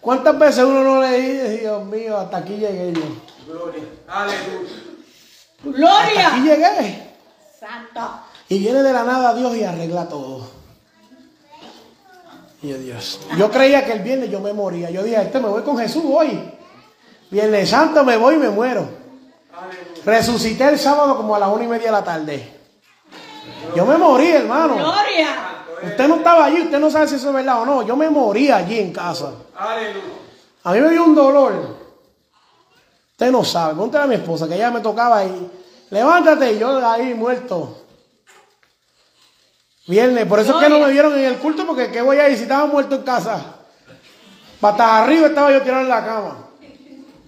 ¿Cuántas 0.00 0.38
veces 0.38 0.64
uno 0.64 0.84
no 0.84 1.00
le 1.00 1.18
dice, 1.18 1.58
Dios 1.58 1.84
mío, 1.86 2.18
hasta 2.18 2.36
aquí 2.38 2.56
llegué 2.56 2.92
yo? 2.92 3.02
Gloria. 3.46 3.82
Aleluya. 4.06 4.68
Aquí 5.58 5.70
Gloria. 5.72 6.36
llegué. 6.38 7.14
Santo. 7.58 8.00
Y 8.48 8.58
viene 8.58 8.82
de 8.82 8.92
la 8.92 9.04
nada 9.04 9.34
Dios 9.34 9.56
y 9.56 9.64
arregla 9.64 10.08
todo. 10.08 10.46
Y 12.62 12.68
yo, 12.68 12.78
Dios. 12.78 13.20
Yo 13.38 13.50
creía 13.50 13.84
que 13.84 13.92
el 13.92 14.00
viernes 14.00 14.30
yo 14.30 14.40
me 14.40 14.52
moría. 14.52 14.90
Yo 14.90 15.02
dije, 15.02 15.20
este 15.20 15.40
me 15.40 15.48
voy 15.48 15.62
con 15.62 15.78
Jesús 15.78 16.04
hoy. 16.06 16.50
Viernes 17.30 17.70
Santo 17.70 18.04
me 18.04 18.16
voy 18.16 18.36
y 18.36 18.38
me 18.38 18.50
muero. 18.50 18.88
Resucité 20.04 20.68
el 20.68 20.78
sábado 20.78 21.16
como 21.16 21.34
a 21.34 21.38
las 21.38 21.48
una 21.48 21.64
y 21.64 21.68
media 21.68 21.86
de 21.86 21.92
la 21.92 22.04
tarde. 22.04 22.53
Yo 23.74 23.86
me 23.86 23.96
morí, 23.96 24.28
hermano. 24.28 24.74
Gloria. 24.76 25.54
Usted 25.82 26.08
no 26.08 26.16
estaba 26.16 26.46
allí, 26.46 26.62
usted 26.62 26.78
no 26.78 26.90
sabe 26.90 27.08
si 27.08 27.16
eso 27.16 27.28
es 27.28 27.34
verdad 27.34 27.62
o 27.62 27.66
no. 27.66 27.82
Yo 27.82 27.96
me 27.96 28.08
morí 28.08 28.50
allí 28.50 28.78
en 28.78 28.92
casa. 28.92 29.32
A 30.64 30.72
mí 30.72 30.80
me 30.80 30.90
dio 30.90 31.04
un 31.04 31.14
dolor. 31.14 31.76
Usted 33.12 33.30
no 33.30 33.44
sabe. 33.44 33.74
Pregúntale 33.74 34.04
a 34.04 34.06
mi 34.06 34.14
esposa 34.14 34.48
que 34.48 34.54
ella 34.54 34.70
me 34.70 34.80
tocaba 34.80 35.18
ahí. 35.18 35.50
Levántate 35.90 36.52
y 36.52 36.58
yo 36.58 36.84
ahí 36.86 37.14
muerto. 37.14 37.82
Viernes, 39.86 40.24
por 40.26 40.40
eso 40.40 40.58
es 40.58 40.64
que 40.64 40.70
no 40.70 40.78
me 40.80 40.90
vieron 40.90 41.12
en 41.12 41.26
el 41.26 41.36
culto, 41.36 41.66
porque 41.66 41.90
¿qué 41.90 42.00
voy 42.00 42.16
a 42.16 42.28
ir 42.28 42.36
si 42.36 42.44
estaba 42.44 42.64
muerto 42.66 42.94
en 42.94 43.02
casa? 43.02 43.56
Patas 44.58 44.90
arriba 45.02 45.26
estaba 45.26 45.52
yo 45.52 45.60
tirado 45.60 45.82
en 45.82 45.88
la 45.90 46.04
cama. 46.04 46.48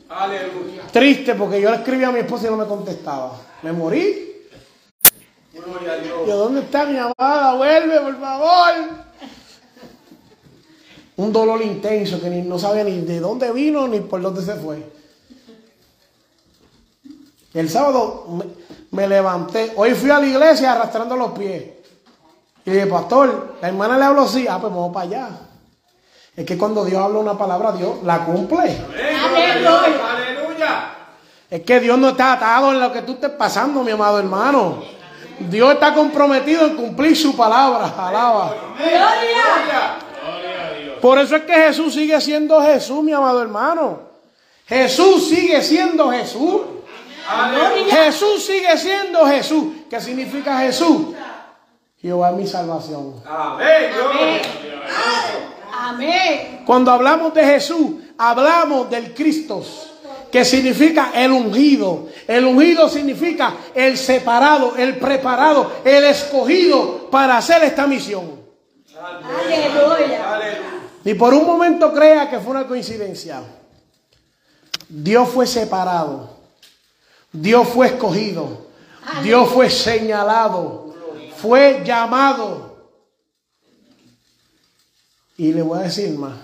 Aleluya. 0.08 0.82
Triste 0.90 1.34
porque 1.34 1.60
yo 1.60 1.70
le 1.70 1.76
escribí 1.76 2.02
a 2.04 2.10
mi 2.10 2.20
esposa 2.20 2.46
y 2.46 2.50
no 2.50 2.56
me 2.56 2.64
contestaba. 2.64 3.32
Me 3.62 3.72
morí. 3.72 4.25
Yo, 6.26 6.36
¿dónde 6.36 6.62
está 6.62 6.84
mi 6.86 6.98
amada? 6.98 7.54
Vuelve, 7.54 8.00
por 8.00 8.20
favor. 8.20 8.74
Un 11.16 11.32
dolor 11.32 11.62
intenso 11.62 12.20
que 12.20 12.28
ni, 12.28 12.42
no 12.42 12.58
sabía 12.58 12.82
ni 12.82 13.00
de 13.02 13.20
dónde 13.20 13.52
vino 13.52 13.86
ni 13.86 14.00
por 14.00 14.20
dónde 14.20 14.42
se 14.42 14.56
fue. 14.56 14.90
El 17.54 17.70
sábado 17.70 18.26
me, 18.28 18.44
me 18.90 19.08
levanté. 19.08 19.72
Hoy 19.76 19.94
fui 19.94 20.10
a 20.10 20.18
la 20.18 20.26
iglesia 20.26 20.72
arrastrando 20.72 21.16
los 21.16 21.30
pies. 21.30 21.62
Y 22.64 22.70
dije, 22.72 22.86
pastor, 22.86 23.58
la 23.62 23.68
hermana 23.68 23.96
le 23.96 24.04
habló 24.04 24.22
así. 24.22 24.48
Ah, 24.48 24.58
pues 24.60 24.72
vamos 24.72 24.92
para 24.92 25.06
allá. 25.06 25.28
Es 26.34 26.44
que 26.44 26.58
cuando 26.58 26.84
Dios 26.84 27.00
habla 27.00 27.20
una 27.20 27.38
palabra, 27.38 27.70
Dios 27.70 28.02
la 28.02 28.24
cumple. 28.24 28.76
Aleluya. 29.38 30.90
Es 31.48 31.62
que 31.62 31.78
Dios 31.78 31.96
no 31.96 32.08
está 32.08 32.32
atado 32.32 32.72
en 32.72 32.80
lo 32.80 32.92
que 32.92 33.02
tú 33.02 33.12
estés 33.12 33.30
pasando, 33.30 33.84
mi 33.84 33.92
amado 33.92 34.18
hermano. 34.18 34.95
Dios 35.38 35.74
está 35.74 35.94
comprometido 35.94 36.66
en 36.66 36.76
cumplir 36.76 37.16
su 37.16 37.36
palabra. 37.36 37.92
Alaba. 37.96 38.54
Gloria. 38.78 39.98
Por 41.00 41.18
eso 41.18 41.36
es 41.36 41.42
que 41.42 41.52
Jesús 41.52 41.94
sigue 41.94 42.20
siendo 42.20 42.60
Jesús, 42.62 43.02
mi 43.02 43.12
amado 43.12 43.42
hermano. 43.42 44.00
Jesús 44.66 45.28
sigue 45.28 45.62
siendo 45.62 46.10
Jesús. 46.10 46.62
Jesús 47.90 48.44
sigue 48.44 48.76
siendo 48.76 49.26
Jesús. 49.26 49.64
¿Qué 49.90 50.00
significa 50.00 50.58
Jesús? 50.58 51.14
Jehová 52.00 52.30
es 52.30 52.36
mi 52.36 52.46
salvación. 52.46 53.14
Amén. 53.26 54.42
Amén. 55.78 56.62
Cuando 56.64 56.90
hablamos 56.90 57.34
de 57.34 57.44
Jesús, 57.44 57.90
hablamos 58.18 58.90
del 58.90 59.14
Cristo, 59.14 59.62
que 60.36 60.44
significa 60.44 61.12
el 61.14 61.32
ungido. 61.32 62.08
El 62.28 62.44
ungido 62.44 62.90
significa 62.90 63.56
el 63.74 63.96
separado, 63.96 64.76
el 64.76 64.98
preparado, 64.98 65.80
el 65.82 66.04
escogido 66.04 67.08
para 67.10 67.38
hacer 67.38 67.64
esta 67.64 67.86
misión. 67.86 68.38
Aleluya. 69.00 70.34
Aleluya. 70.34 70.60
Ni 71.04 71.14
por 71.14 71.32
un 71.32 71.46
momento 71.46 71.90
crea 71.90 72.28
que 72.28 72.38
fue 72.38 72.50
una 72.50 72.66
coincidencia. 72.66 73.44
Dios 74.90 75.26
fue 75.30 75.46
separado. 75.46 76.36
Dios 77.32 77.66
fue 77.68 77.86
escogido. 77.86 78.66
Dios 79.22 79.48
fue 79.48 79.70
señalado. 79.70 80.94
Fue 81.38 81.82
llamado. 81.82 82.90
Y 85.38 85.54
le 85.54 85.62
voy 85.62 85.78
a 85.78 85.82
decir 85.84 86.10
más. 86.18 86.34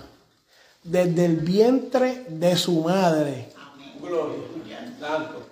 Desde 0.81 1.25
el 1.25 1.35
vientre 1.35 2.25
de 2.27 2.55
su 2.55 2.81
madre. 2.81 3.53
Gloria. 4.13 4.93
Santo. 4.99 5.49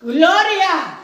Gloria. 0.00 0.98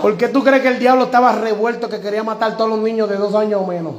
¿Por 0.00 0.16
qué 0.16 0.28
tú 0.28 0.44
crees 0.44 0.62
que 0.62 0.68
el 0.68 0.78
diablo 0.78 1.04
estaba 1.04 1.32
revuelto 1.32 1.88
que 1.88 2.00
quería 2.00 2.22
matar 2.22 2.52
a 2.52 2.56
todos 2.56 2.70
los 2.70 2.78
niños 2.78 3.08
de 3.08 3.16
dos 3.16 3.34
años 3.34 3.60
o 3.62 3.66
menos? 3.66 3.94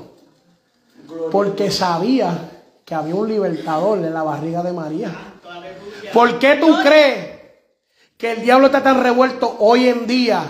Porque 1.31 1.69
sabía 1.69 2.49
que 2.85 2.95
había 2.95 3.15
un 3.15 3.27
libertador 3.27 3.99
en 3.99 4.13
la 4.13 4.23
barriga 4.23 4.63
de 4.63 4.73
María. 4.73 5.11
¿Por 6.13 6.39
qué 6.39 6.55
tú 6.55 6.77
crees 6.81 7.39
que 8.17 8.31
el 8.31 8.41
diablo 8.41 8.67
está 8.67 8.81
tan 8.81 9.03
revuelto 9.03 9.57
hoy 9.59 9.89
en 9.89 10.07
día 10.07 10.43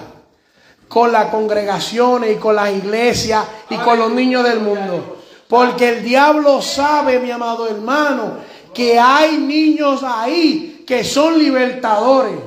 con 0.87 1.11
las 1.11 1.29
congregaciones 1.29 2.35
y 2.35 2.39
con 2.39 2.55
las 2.55 2.71
iglesias 2.71 3.45
y 3.69 3.77
con 3.77 3.97
los 3.97 4.11
niños 4.11 4.43
del 4.43 4.59
mundo? 4.59 5.17
Porque 5.47 5.89
el 5.89 6.03
diablo 6.03 6.61
sabe, 6.61 7.19
mi 7.19 7.31
amado 7.31 7.67
hermano, 7.67 8.37
que 8.73 8.97
hay 8.97 9.37
niños 9.37 10.01
ahí 10.03 10.80
que 10.91 11.05
son 11.05 11.39
libertadores. 11.39 12.37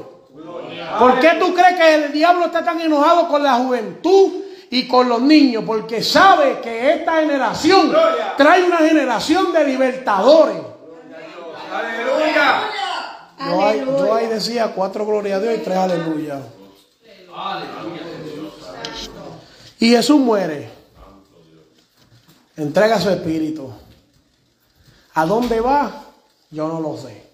¿Por 0.99 1.19
qué 1.19 1.31
tú 1.41 1.55
crees 1.55 1.77
que 1.79 1.95
el 1.95 2.13
diablo 2.13 2.45
está 2.45 2.63
tan 2.63 2.79
enojado 2.79 3.27
con 3.27 3.43
la 3.43 3.55
juventud 3.55 4.35
y 4.69 4.87
con 4.87 5.09
los 5.09 5.23
niños? 5.23 5.65
Porque 5.67 6.03
sabe 6.03 6.61
que 6.61 6.93
esta 6.93 7.21
generación 7.21 7.91
trae 8.37 8.65
una 8.65 8.77
generación 8.77 9.51
de 9.51 9.65
libertadores. 9.65 10.59
Aleluya. 11.73 12.71
Yo 13.39 13.67
ahí, 13.67 13.81
yo 13.81 14.15
ahí 14.15 14.27
decía 14.27 14.73
cuatro 14.75 15.07
gloria 15.07 15.37
a 15.37 15.41
Dios 15.41 15.55
y 15.55 15.59
tres 15.61 15.79
aleluya. 15.79 16.43
Y 19.79 19.89
Jesús 19.89 20.21
muere. 20.21 20.69
Entrega 22.59 23.01
su 23.01 23.09
espíritu. 23.09 23.73
¿A 25.15 25.25
dónde 25.25 25.61
va? 25.63 26.05
Yo 26.51 26.69
no 26.69 26.79
lo 26.79 26.99
sé. 26.99 27.25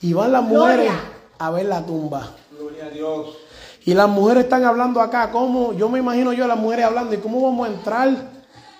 Y 0.00 0.12
van 0.12 0.32
las 0.32 0.42
mujeres 0.42 0.86
Gloria. 0.86 1.00
a 1.38 1.50
ver 1.50 1.66
la 1.66 1.84
tumba. 1.84 2.30
Gloria 2.58 2.86
a 2.86 2.90
Dios. 2.90 3.36
Y 3.84 3.94
las 3.94 4.08
mujeres 4.08 4.44
están 4.44 4.64
hablando 4.64 5.00
acá, 5.00 5.30
¿cómo? 5.30 5.72
Yo 5.72 5.88
me 5.88 6.00
imagino 6.00 6.32
yo 6.32 6.44
a 6.44 6.48
las 6.48 6.58
mujeres 6.58 6.86
hablando, 6.86 7.14
¿y 7.14 7.18
cómo 7.18 7.40
vamos 7.40 7.68
a 7.68 7.72
entrar? 7.72 8.10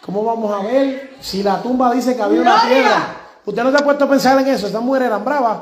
¿Cómo 0.04 0.24
vamos 0.24 0.52
a 0.52 0.64
ver 0.64 1.16
si 1.20 1.42
la 1.42 1.62
tumba 1.62 1.92
dice 1.92 2.16
que 2.16 2.22
había 2.22 2.40
una 2.40 2.62
piedra? 2.62 3.16
¿Usted 3.44 3.62
no 3.62 3.70
se 3.70 3.76
ha 3.76 3.84
puesto 3.84 4.04
a 4.04 4.08
pensar 4.08 4.40
en 4.40 4.48
eso? 4.48 4.66
Estas 4.66 4.82
mujeres 4.82 5.06
eran 5.06 5.24
bravas. 5.24 5.58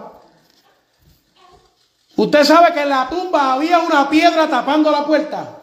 Usted 2.17 2.45
sabe 2.45 2.73
que 2.73 2.83
en 2.83 2.89
la 2.89 3.09
tumba 3.09 3.55
había 3.55 3.79
una 3.81 4.09
piedra 4.09 4.49
tapando 4.49 4.91
la 4.91 5.05
puerta. 5.05 5.61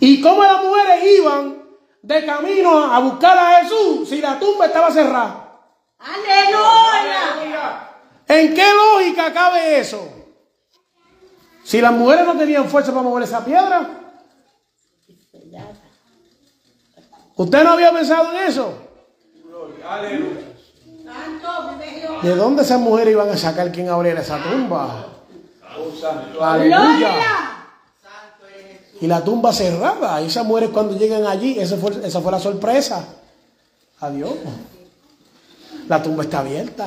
¿Y 0.00 0.20
cómo 0.20 0.42
las 0.42 0.62
mujeres 0.62 1.18
iban 1.18 1.62
de 2.02 2.24
camino 2.24 2.78
a 2.92 2.98
buscar 3.00 3.36
a 3.36 3.62
Jesús 3.62 4.08
si 4.08 4.20
la 4.20 4.38
tumba 4.38 4.66
estaba 4.66 4.90
cerrada? 4.90 5.60
Aleluya. 5.98 7.85
¿En 8.36 8.54
qué 8.54 8.64
lógica 8.74 9.32
cabe 9.32 9.78
eso? 9.78 10.08
Si 11.64 11.80
las 11.80 11.92
mujeres 11.92 12.26
no 12.26 12.36
tenían 12.36 12.68
fuerza 12.68 12.92
para 12.92 13.02
mover 13.02 13.24
esa 13.24 13.44
piedra. 13.44 13.88
¿Usted 17.34 17.64
no 17.64 17.70
había 17.70 17.92
pensado 17.92 18.32
en 18.32 18.48
eso? 18.48 18.74
¿De 22.22 22.36
dónde 22.36 22.62
esas 22.62 22.80
mujeres 22.80 23.12
iban 23.12 23.30
a 23.30 23.36
sacar 23.36 23.72
quien 23.72 23.88
abriera 23.88 24.20
esa 24.20 24.42
tumba? 24.42 25.06
Aleluya. 26.40 27.10
Y 29.00 29.06
la 29.06 29.24
tumba 29.24 29.52
cerrada. 29.52 30.20
Y 30.20 30.26
esas 30.26 30.44
mujeres 30.44 30.70
cuando 30.70 30.96
llegan 30.96 31.26
allí, 31.26 31.58
esa 31.58 31.76
fue, 31.76 32.06
esa 32.06 32.20
fue 32.20 32.32
la 32.32 32.40
sorpresa. 32.40 33.04
Adiós. 34.00 34.34
La 35.88 36.02
tumba 36.02 36.24
está 36.24 36.40
abierta. 36.40 36.86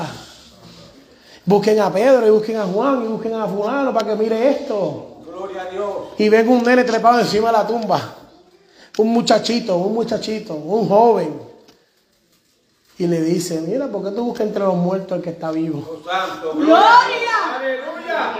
Busquen 1.50 1.80
a 1.80 1.92
Pedro 1.92 2.28
y 2.28 2.30
busquen 2.30 2.58
a 2.58 2.66
Juan 2.66 3.04
y 3.06 3.08
busquen 3.08 3.34
a 3.34 3.48
fulano 3.48 3.92
para 3.92 4.10
que 4.10 4.16
mire 4.16 4.52
esto. 4.52 5.24
Gloria 5.26 5.64
a 5.64 5.66
Dios. 5.66 5.90
Y 6.20 6.30
ven 6.30 6.48
un 6.48 6.62
nene 6.62 6.84
trepado 6.84 7.20
encima 7.20 7.48
de 7.48 7.54
la 7.54 7.66
tumba. 7.66 8.00
Un 9.00 9.08
muchachito, 9.08 9.76
un 9.78 9.96
muchachito, 9.96 10.54
un 10.54 10.88
joven. 10.88 11.42
Y 13.00 13.08
le 13.08 13.22
dice, 13.22 13.62
mira, 13.62 13.88
¿por 13.88 14.04
qué 14.04 14.12
tú 14.12 14.26
buscas 14.26 14.46
entre 14.46 14.62
los 14.62 14.76
muertos 14.76 15.18
el 15.18 15.24
que 15.24 15.32
está 15.32 15.50
vivo? 15.50 15.84
Oh, 15.90 16.08
santo. 16.08 16.54
Gloria. 16.54 17.56
Aleluya. 17.56 18.34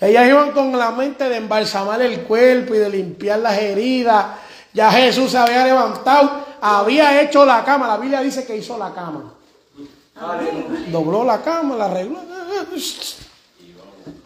Ellas 0.00 0.26
iban 0.26 0.50
con 0.50 0.76
la 0.76 0.90
mente 0.90 1.28
de 1.28 1.36
embalsamar 1.36 2.02
el 2.02 2.22
cuerpo 2.22 2.74
y 2.74 2.78
de 2.78 2.90
limpiar 2.90 3.38
las 3.38 3.56
heridas. 3.56 4.26
Ya 4.72 4.90
Jesús 4.90 5.30
se 5.30 5.38
había 5.38 5.64
levantado, 5.64 6.44
había 6.60 7.22
hecho 7.22 7.44
la 7.44 7.64
cama. 7.64 7.86
La 7.86 7.98
Biblia 7.98 8.20
dice 8.20 8.44
que 8.44 8.56
hizo 8.56 8.76
la 8.76 8.92
cama. 8.92 9.34
Dobló 10.88 11.24
la 11.24 11.40
cama, 11.40 11.76
la 11.76 11.86
arregló. 11.86 12.18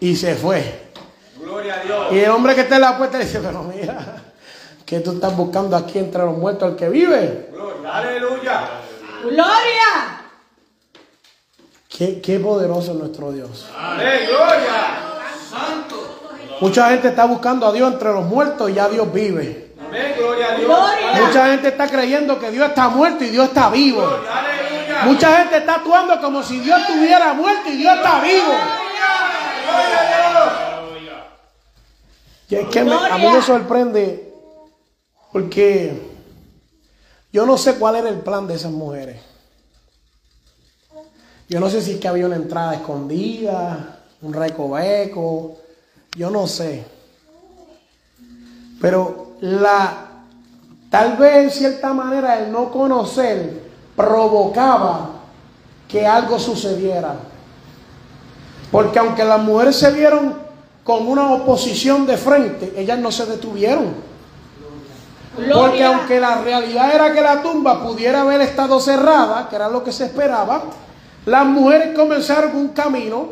Y 0.00 0.16
se 0.16 0.34
fue. 0.34 0.90
Gloria 1.38 1.80
a 1.80 1.84
Dios. 1.84 2.06
Y 2.12 2.18
el 2.18 2.30
hombre 2.30 2.54
que 2.54 2.62
está 2.62 2.76
en 2.76 2.80
la 2.80 2.98
puerta 2.98 3.18
dice, 3.18 3.40
pero 3.40 3.62
mira, 3.62 4.22
¿qué 4.84 5.00
tú 5.00 5.12
estás 5.12 5.36
buscando 5.36 5.76
aquí 5.76 5.98
entre 5.98 6.22
los 6.24 6.36
muertos 6.36 6.70
el 6.70 6.76
que 6.76 6.88
vive? 6.88 7.48
Gloria. 7.52 7.96
Aleluya. 7.96 8.70
Gloria. 9.22 10.20
Qué, 11.88 12.20
qué 12.20 12.40
poderoso 12.40 12.92
es 12.92 12.98
nuestro 12.98 13.30
Dios. 13.32 13.68
Amén. 13.76 14.26
Gloria. 14.28 15.14
Mucha 16.60 16.88
gente 16.90 17.08
está 17.08 17.24
buscando 17.26 17.66
a 17.66 17.72
Dios 17.72 17.92
entre 17.92 18.12
los 18.12 18.24
muertos 18.24 18.70
y 18.70 18.74
ya 18.74 18.88
Dios 18.88 19.12
vive. 19.12 19.74
Amén. 19.86 20.14
Gloria 20.16 20.52
a 20.52 20.56
Dios. 20.56 20.66
Gloria. 20.66 21.26
Mucha 21.26 21.46
gente 21.48 21.68
está 21.68 21.86
creyendo 21.88 22.38
que 22.38 22.50
Dios 22.50 22.68
está 22.68 22.88
muerto 22.88 23.22
y 23.22 23.28
Dios 23.28 23.48
está 23.48 23.70
vivo. 23.70 24.02
Mucha 25.04 25.36
gente 25.38 25.58
está 25.58 25.76
actuando 25.76 26.20
como 26.20 26.42
si 26.42 26.60
Dios 26.60 26.78
estuviera 26.80 27.32
muerto 27.34 27.70
y 27.70 27.76
Dios 27.76 27.94
está 27.96 28.20
vivo. 28.20 28.52
Y 32.48 32.54
es 32.56 32.68
que 32.68 32.84
me- 32.84 32.94
a 32.94 33.18
mí 33.18 33.26
me 33.28 33.42
sorprende 33.42 34.32
porque 35.32 36.00
yo 37.32 37.46
no 37.46 37.56
sé 37.58 37.76
cuál 37.76 37.96
era 37.96 38.08
el 38.08 38.20
plan 38.20 38.46
de 38.46 38.54
esas 38.54 38.70
mujeres. 38.70 39.20
Yo 41.48 41.60
no 41.60 41.68
sé 41.68 41.82
si 41.82 41.92
es 41.92 42.00
que 42.00 42.08
había 42.08 42.26
una 42.26 42.36
entrada 42.36 42.74
escondida, 42.74 44.00
un 44.22 44.32
recoveco, 44.32 45.56
yo 46.16 46.30
no 46.30 46.46
sé. 46.46 46.84
Pero 48.80 49.32
la 49.40 50.06
tal 50.90 51.16
vez 51.16 51.36
en 51.36 51.50
cierta 51.50 51.92
manera 51.92 52.38
el 52.38 52.52
no 52.52 52.70
conocer 52.70 53.63
provocaba 53.96 55.10
que 55.88 56.06
algo 56.06 56.38
sucediera. 56.38 57.14
Porque 58.70 58.98
aunque 58.98 59.24
las 59.24 59.40
mujeres 59.40 59.76
se 59.76 59.92
vieron 59.92 60.34
con 60.82 61.06
una 61.06 61.32
oposición 61.32 62.06
de 62.06 62.16
frente, 62.16 62.72
ellas 62.76 62.98
no 62.98 63.12
se 63.12 63.26
detuvieron. 63.26 63.94
Porque 65.52 65.84
aunque 65.84 66.20
la 66.20 66.42
realidad 66.42 66.94
era 66.94 67.12
que 67.12 67.20
la 67.20 67.42
tumba 67.42 67.82
pudiera 67.82 68.22
haber 68.22 68.40
estado 68.40 68.78
cerrada, 68.80 69.48
que 69.48 69.56
era 69.56 69.68
lo 69.68 69.82
que 69.82 69.92
se 69.92 70.04
esperaba, 70.04 70.64
las 71.26 71.46
mujeres 71.46 71.94
comenzaron 71.96 72.54
un 72.56 72.68
camino 72.68 73.28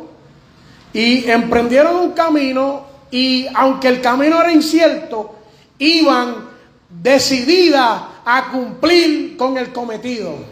y 0.93 1.31
emprendieron 1.31 1.97
un 1.97 2.13
camino 2.13 2.83
y 3.11 3.47
aunque 3.55 3.89
el 3.89 4.01
camino 4.01 4.41
era 4.41 4.51
incierto, 4.51 5.35
iban 5.79 6.49
decididas 6.89 8.03
a 8.25 8.51
cumplir 8.51 9.37
con 9.37 9.59
el 9.59 9.73
cometido. 9.73 10.52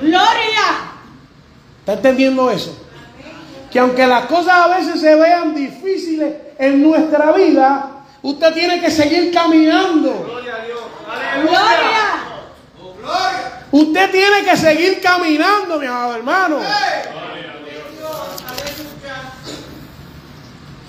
Gloria. 0.00 0.90
¿Está 1.80 1.92
entendiendo 1.94 2.50
eso? 2.50 2.76
Que 3.70 3.78
aunque 3.78 4.06
las 4.06 4.26
cosas 4.26 4.52
a 4.52 4.68
veces 4.76 5.00
se 5.00 5.14
vean 5.14 5.54
difíciles 5.54 6.34
en 6.58 6.82
nuestra 6.82 7.32
vida, 7.32 8.04
usted 8.22 8.52
tiene 8.52 8.80
que 8.80 8.90
seguir 8.90 9.32
caminando. 9.32 10.24
Gloria 10.24 10.56
a 10.56 10.64
Dios. 10.64 10.80
Gloria. 11.42 12.30
Usted 13.72 14.10
tiene 14.10 14.44
que 14.44 14.56
seguir 14.56 15.00
caminando, 15.00 15.78
mi 15.78 15.86
amado 15.86 16.16
hermano. 16.16 16.58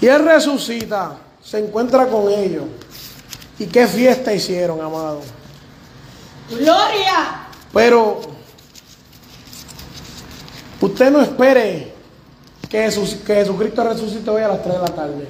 Y 0.02 0.08
Él 0.08 0.26
resucita, 0.26 1.16
se 1.44 1.60
encuentra 1.60 2.08
con 2.08 2.30
ellos. 2.30 2.64
¿Y 3.60 3.68
qué 3.68 3.86
fiesta 3.86 4.34
hicieron, 4.34 4.82
amado? 4.82 5.22
Gloria. 6.50 7.48
Pero 7.72 8.20
usted 10.82 11.12
no 11.12 11.22
espere 11.22 11.94
que, 12.70 12.84
Jesús- 12.84 13.16
que 13.26 13.36
Jesucristo 13.36 13.84
resucite 13.84 14.30
hoy 14.30 14.42
a 14.42 14.48
las 14.50 14.62
3 14.64 14.76
de 14.76 14.82
la 14.82 14.88
tarde. 14.96 15.28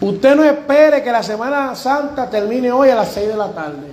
Usted 0.00 0.34
no 0.34 0.42
espere 0.44 1.02
que 1.02 1.12
la 1.12 1.22
Semana 1.22 1.74
Santa 1.76 2.28
termine 2.28 2.72
hoy 2.72 2.90
a 2.90 2.94
las 2.96 3.12
6 3.12 3.28
de 3.28 3.36
la 3.36 3.52
tarde. 3.52 3.92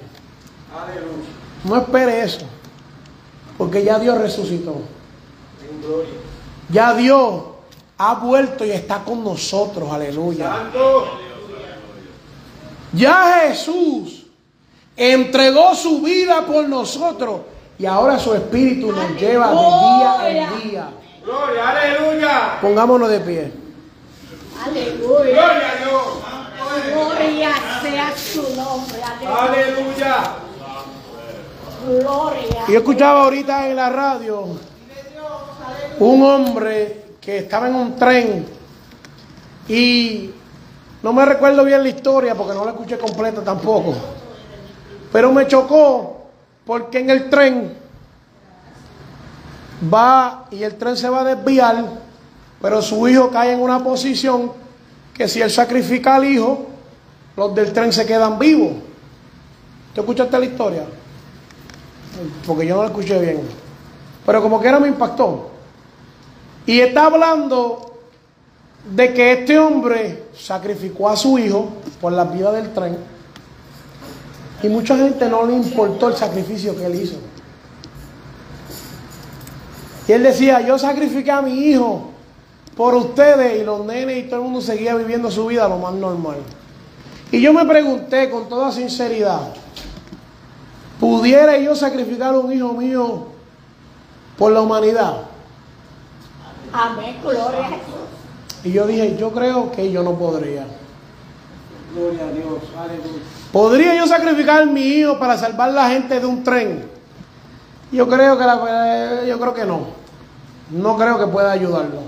Aleluya. 0.76 1.30
No 1.66 1.76
espere 1.78 2.22
eso. 2.24 2.46
Porque 3.58 3.84
ya 3.84 4.00
Dios 4.00 4.18
resucitó. 4.18 4.76
Ya 6.72 6.94
Dios 6.96 7.42
ha 7.98 8.16
vuelto 8.16 8.66
y 8.66 8.72
está 8.72 9.04
con 9.04 9.24
nosotros. 9.24 9.92
Aleluya. 9.92 10.48
Santo. 10.48 11.06
Ya 12.94 13.42
Jesús 13.48 14.26
entregó 14.98 15.76
su 15.76 16.02
vida 16.02 16.44
por 16.46 16.68
nosotros. 16.68 17.42
Y 17.80 17.86
ahora 17.86 18.20
su 18.20 18.36
espíritu 18.36 18.92
nos 18.92 19.16
lleva 19.16 19.52
de 19.52 19.56
día 19.56 20.44
en 20.44 20.70
día. 20.70 20.90
Gloria. 21.24 21.70
Aleluya. 21.70 22.60
Pongámonos 22.62 23.10
de 23.10 23.20
pie. 23.22 23.54
Aleluya. 24.66 25.32
Gloria 25.32 25.72
a 25.72 25.76
Dios. 25.78 26.04
Gloria 26.94 27.52
sea 27.82 28.14
su 28.18 28.42
nombre. 28.54 29.02
Aleluya. 29.02 29.46
Aleluya. 29.46 30.18
Gloria. 32.02 32.66
Yo 32.68 32.78
escuchaba 32.78 33.24
ahorita 33.24 33.70
en 33.70 33.76
la 33.78 33.90
radio 33.90 34.46
un 36.00 36.24
hombre 36.24 37.06
que 37.22 37.38
estaba 37.38 37.70
en 37.70 37.76
un 37.76 37.96
tren 37.96 38.46
y 39.70 40.32
no 41.02 41.14
me 41.14 41.24
recuerdo 41.24 41.64
bien 41.64 41.82
la 41.82 41.90
historia 41.90 42.36
porque 42.36 42.54
no 42.54 42.66
la 42.66 42.72
escuché 42.72 42.98
completa 42.98 43.42
tampoco. 43.42 43.96
Pero 45.14 45.32
me 45.32 45.48
chocó 45.48 46.19
porque 46.70 47.00
en 47.00 47.10
el 47.10 47.32
tren 47.32 47.74
va 49.92 50.46
y 50.52 50.62
el 50.62 50.76
tren 50.76 50.96
se 50.96 51.10
va 51.10 51.22
a 51.22 51.24
desviar, 51.24 51.84
pero 52.62 52.80
su 52.84 53.08
hijo 53.08 53.32
cae 53.32 53.54
en 53.54 53.60
una 53.60 53.84
posición 53.84 54.52
que 55.12 55.28
si 55.28 55.42
él 55.42 55.50
sacrifica 55.50 56.14
al 56.14 56.26
hijo, 56.26 56.68
los 57.36 57.56
del 57.56 57.74
tren 57.74 57.92
se 57.92 58.06
quedan 58.06 58.38
vivos. 58.38 58.74
¿Te 59.96 60.02
escuchaste 60.02 60.38
la 60.38 60.46
historia? 60.46 60.84
porque 62.46 62.68
yo 62.68 62.76
no 62.76 62.84
la 62.84 62.90
escuché 62.90 63.20
bien. 63.20 63.42
Pero 64.24 64.40
como 64.40 64.62
que 64.62 64.68
era 64.68 64.80
me 64.80 64.90
impactó. 64.90 65.50
Y 66.68 66.82
está 66.82 67.06
hablando 67.06 67.96
de 68.96 69.12
que 69.12 69.32
este 69.32 69.58
hombre 69.58 70.26
sacrificó 70.38 71.10
a 71.10 71.18
su 71.18 71.40
hijo 71.40 71.70
por 72.00 72.14
la 72.14 72.26
vida 72.26 72.52
del 72.52 72.72
tren. 72.74 73.19
Y 74.62 74.70
mucha 74.70 74.98
gente 74.98 75.30
no 75.30 75.46
le 75.46 75.54
importó 75.54 76.10
el 76.10 76.16
sacrificio 76.16 76.76
que 76.76 76.86
él 76.86 76.96
hizo. 76.96 77.18
Y 80.08 80.12
él 80.12 80.24
decía, 80.24 80.62
yo 80.62 80.78
sacrifiqué 80.78 81.32
a 81.32 81.42
mi 81.42 81.54
hijo 81.54 82.10
por 82.76 82.96
ustedes 82.96 83.62
y 83.62 83.64
los 83.64 83.86
nenes 83.86 84.26
y 84.26 84.28
todo 84.28 84.38
el 84.38 84.46
mundo 84.46 84.62
seguía 84.62 84.96
viviendo 84.96 85.30
su 85.30 85.46
vida 85.48 85.68
lo 85.68 85.78
más 85.78 85.94
normal. 85.94 86.38
Y 87.32 87.42
yo 87.42 87.54
me 87.54 87.64
pregunté 87.66 88.30
con 88.30 88.50
toda 88.50 88.72
sinceridad, 88.72 89.54
¿Pudiera 91.00 91.58
yo 91.58 91.76
sacrificar 91.76 92.34
a 92.34 92.40
un 92.40 92.52
hijo 92.52 92.74
mío 92.74 93.28
por 94.38 94.52
la 94.52 94.62
humanidad? 94.62 95.22
Amén. 96.74 97.18
Gloria 97.24 97.66
a 97.66 97.70
Dios. 97.70 97.82
Y 98.66 98.72
yo 98.74 98.86
dije, 98.86 99.16
yo 99.18 99.32
creo 99.32 99.72
que 99.72 99.90
yo 99.92 100.04
no 100.04 100.16
podría. 100.16 100.66
Gloria 101.94 102.24
a 102.26 102.32
Dios. 102.32 102.60
Aleluya. 102.78 103.24
¿Podría 103.52 103.96
yo 103.96 104.06
sacrificar 104.08 104.66
mi 104.68 104.82
hijo 104.82 105.18
para 105.18 105.38
salvar 105.38 105.72
la 105.72 105.90
gente 105.90 106.20
de 106.20 106.26
un 106.26 106.44
tren? 106.44 106.86
Yo 107.92 108.08
creo 108.08 108.38
que 108.38 108.46
la- 108.46 109.24
yo 109.26 109.40
creo 109.40 109.54
que 109.54 109.66
no. 109.66 109.88
No 110.70 110.96
creo 110.98 111.18
que 111.18 111.26
pueda 111.28 111.52
ayudarlo. 111.52 112.02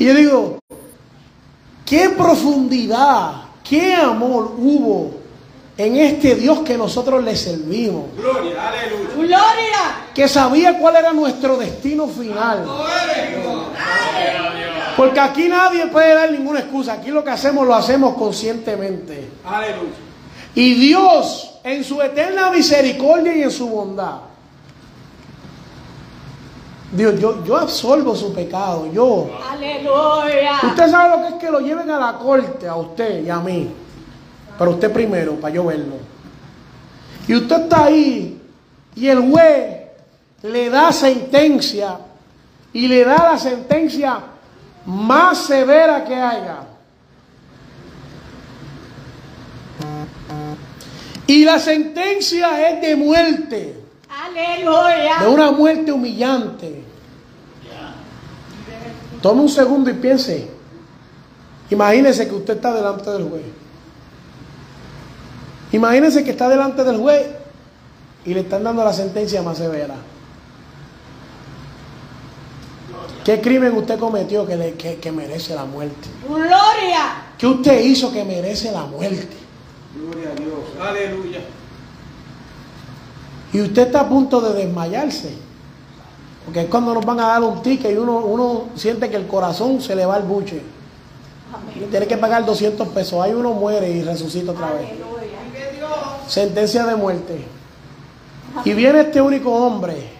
Y 0.00 0.06
yo 0.06 0.14
digo, 0.14 0.58
qué 1.86 2.08
profundidad, 2.10 3.32
qué 3.62 3.94
amor 3.94 4.52
hubo 4.58 5.17
en 5.78 5.96
este 5.96 6.34
Dios 6.34 6.60
que 6.60 6.76
nosotros 6.76 7.22
le 7.22 7.36
servimos. 7.36 8.06
Gloria. 8.16 8.68
Aleluya. 8.68 9.14
Gloria. 9.14 9.78
que 10.12 10.26
sabía 10.26 10.76
cuál 10.76 10.96
era 10.96 11.12
nuestro 11.12 11.56
destino 11.56 12.08
final. 12.08 12.66
Porque 14.96 15.20
aquí 15.20 15.48
nadie 15.48 15.86
puede 15.86 16.14
dar 16.14 16.32
ninguna 16.32 16.58
excusa. 16.58 16.94
Aquí 16.94 17.10
lo 17.10 17.22
que 17.22 17.30
hacemos 17.30 17.64
lo 17.64 17.76
hacemos 17.76 18.16
conscientemente. 18.16 19.30
Aleluya. 19.44 19.92
Y 20.56 20.74
Dios, 20.74 21.60
en 21.62 21.84
su 21.84 22.02
eterna 22.02 22.50
misericordia 22.50 23.36
y 23.36 23.42
en 23.44 23.50
su 23.52 23.68
bondad, 23.68 24.16
Dios, 26.90 27.20
yo, 27.20 27.44
yo 27.44 27.56
absorbo 27.56 28.16
su 28.16 28.34
pecado. 28.34 28.90
Yo. 28.92 29.30
Aleluya. 29.48 30.58
Usted 30.64 30.90
sabe 30.90 31.16
lo 31.16 31.22
que 31.22 31.28
es 31.28 31.34
que 31.34 31.50
lo 31.52 31.60
lleven 31.60 31.88
a 31.88 32.00
la 32.00 32.18
corte, 32.18 32.66
a 32.66 32.74
usted 32.74 33.24
y 33.24 33.30
a 33.30 33.38
mí. 33.38 33.70
Pero 34.58 34.72
usted 34.72 34.92
primero, 34.92 35.36
para 35.36 35.54
yo 35.54 35.64
verlo. 35.64 35.96
Y 37.28 37.34
usted 37.34 37.62
está 37.62 37.84
ahí 37.84 38.40
y 38.94 39.06
el 39.06 39.30
juez 39.30 39.76
le 40.42 40.70
da 40.70 40.92
sentencia 40.92 41.98
y 42.72 42.88
le 42.88 43.04
da 43.04 43.32
la 43.32 43.38
sentencia 43.38 44.18
más 44.86 45.38
severa 45.46 46.04
que 46.04 46.14
haya. 46.14 46.56
Y 51.26 51.44
la 51.44 51.58
sentencia 51.58 52.70
es 52.70 52.80
de 52.80 52.96
muerte, 52.96 53.76
Aleluya. 54.08 55.18
de 55.20 55.28
una 55.28 55.52
muerte 55.52 55.92
humillante. 55.92 56.82
Tome 59.20 59.42
un 59.42 59.48
segundo 59.48 59.90
y 59.90 59.94
piense. 59.94 60.48
Imagínese 61.70 62.26
que 62.26 62.34
usted 62.34 62.56
está 62.56 62.72
delante 62.72 63.10
del 63.10 63.28
juez. 63.28 63.42
Imagínese 65.72 66.24
que 66.24 66.30
está 66.30 66.48
delante 66.48 66.82
del 66.84 66.96
juez 66.98 67.26
y 68.24 68.34
le 68.34 68.40
están 68.40 68.64
dando 68.64 68.84
la 68.84 68.92
sentencia 68.92 69.42
más 69.42 69.58
severa. 69.58 69.94
¿Qué 73.24 73.40
crimen 73.40 73.76
usted 73.76 73.98
cometió 73.98 74.46
que, 74.46 74.56
le- 74.56 74.74
que- 74.74 74.96
que 74.96 75.12
merece 75.12 75.54
la 75.54 75.64
muerte? 75.64 76.08
Gloria. 76.26 77.24
¿Qué 77.36 77.46
usted 77.46 77.80
hizo 77.84 78.10
que 78.12 78.24
merece 78.24 78.72
la 78.72 78.84
muerte? 78.84 79.28
Gloria 79.94 80.30
a 80.30 80.34
Dios. 80.34 80.58
Aleluya. 80.80 81.40
Y 83.52 83.60
usted 83.60 83.82
está 83.86 84.00
a 84.00 84.08
punto 84.08 84.40
de 84.40 84.54
desmayarse. 84.64 85.34
Porque 86.44 86.62
es 86.62 86.66
cuando 86.68 86.94
nos 86.94 87.04
van 87.04 87.20
a 87.20 87.26
dar 87.28 87.42
un 87.42 87.60
ticket 87.60 87.92
y 87.92 87.96
uno, 87.96 88.18
uno 88.18 88.64
siente 88.74 89.10
que 89.10 89.16
el 89.16 89.26
corazón 89.26 89.80
se 89.82 89.94
le 89.94 90.06
va 90.06 90.14
al 90.16 90.22
buche. 90.22 90.62
Tiene 91.90 92.06
que 92.06 92.16
pagar 92.16 92.46
200 92.46 92.88
pesos. 92.88 93.22
Ahí 93.22 93.32
uno 93.32 93.52
muere 93.52 93.90
y 93.90 94.02
resucita 94.02 94.52
otra 94.52 94.72
vez. 94.72 94.88
Sentencia 96.28 96.84
de 96.86 96.94
muerte. 96.94 97.44
Y 98.64 98.72
viene 98.74 99.00
este 99.00 99.20
único 99.20 99.50
hombre. 99.50 100.12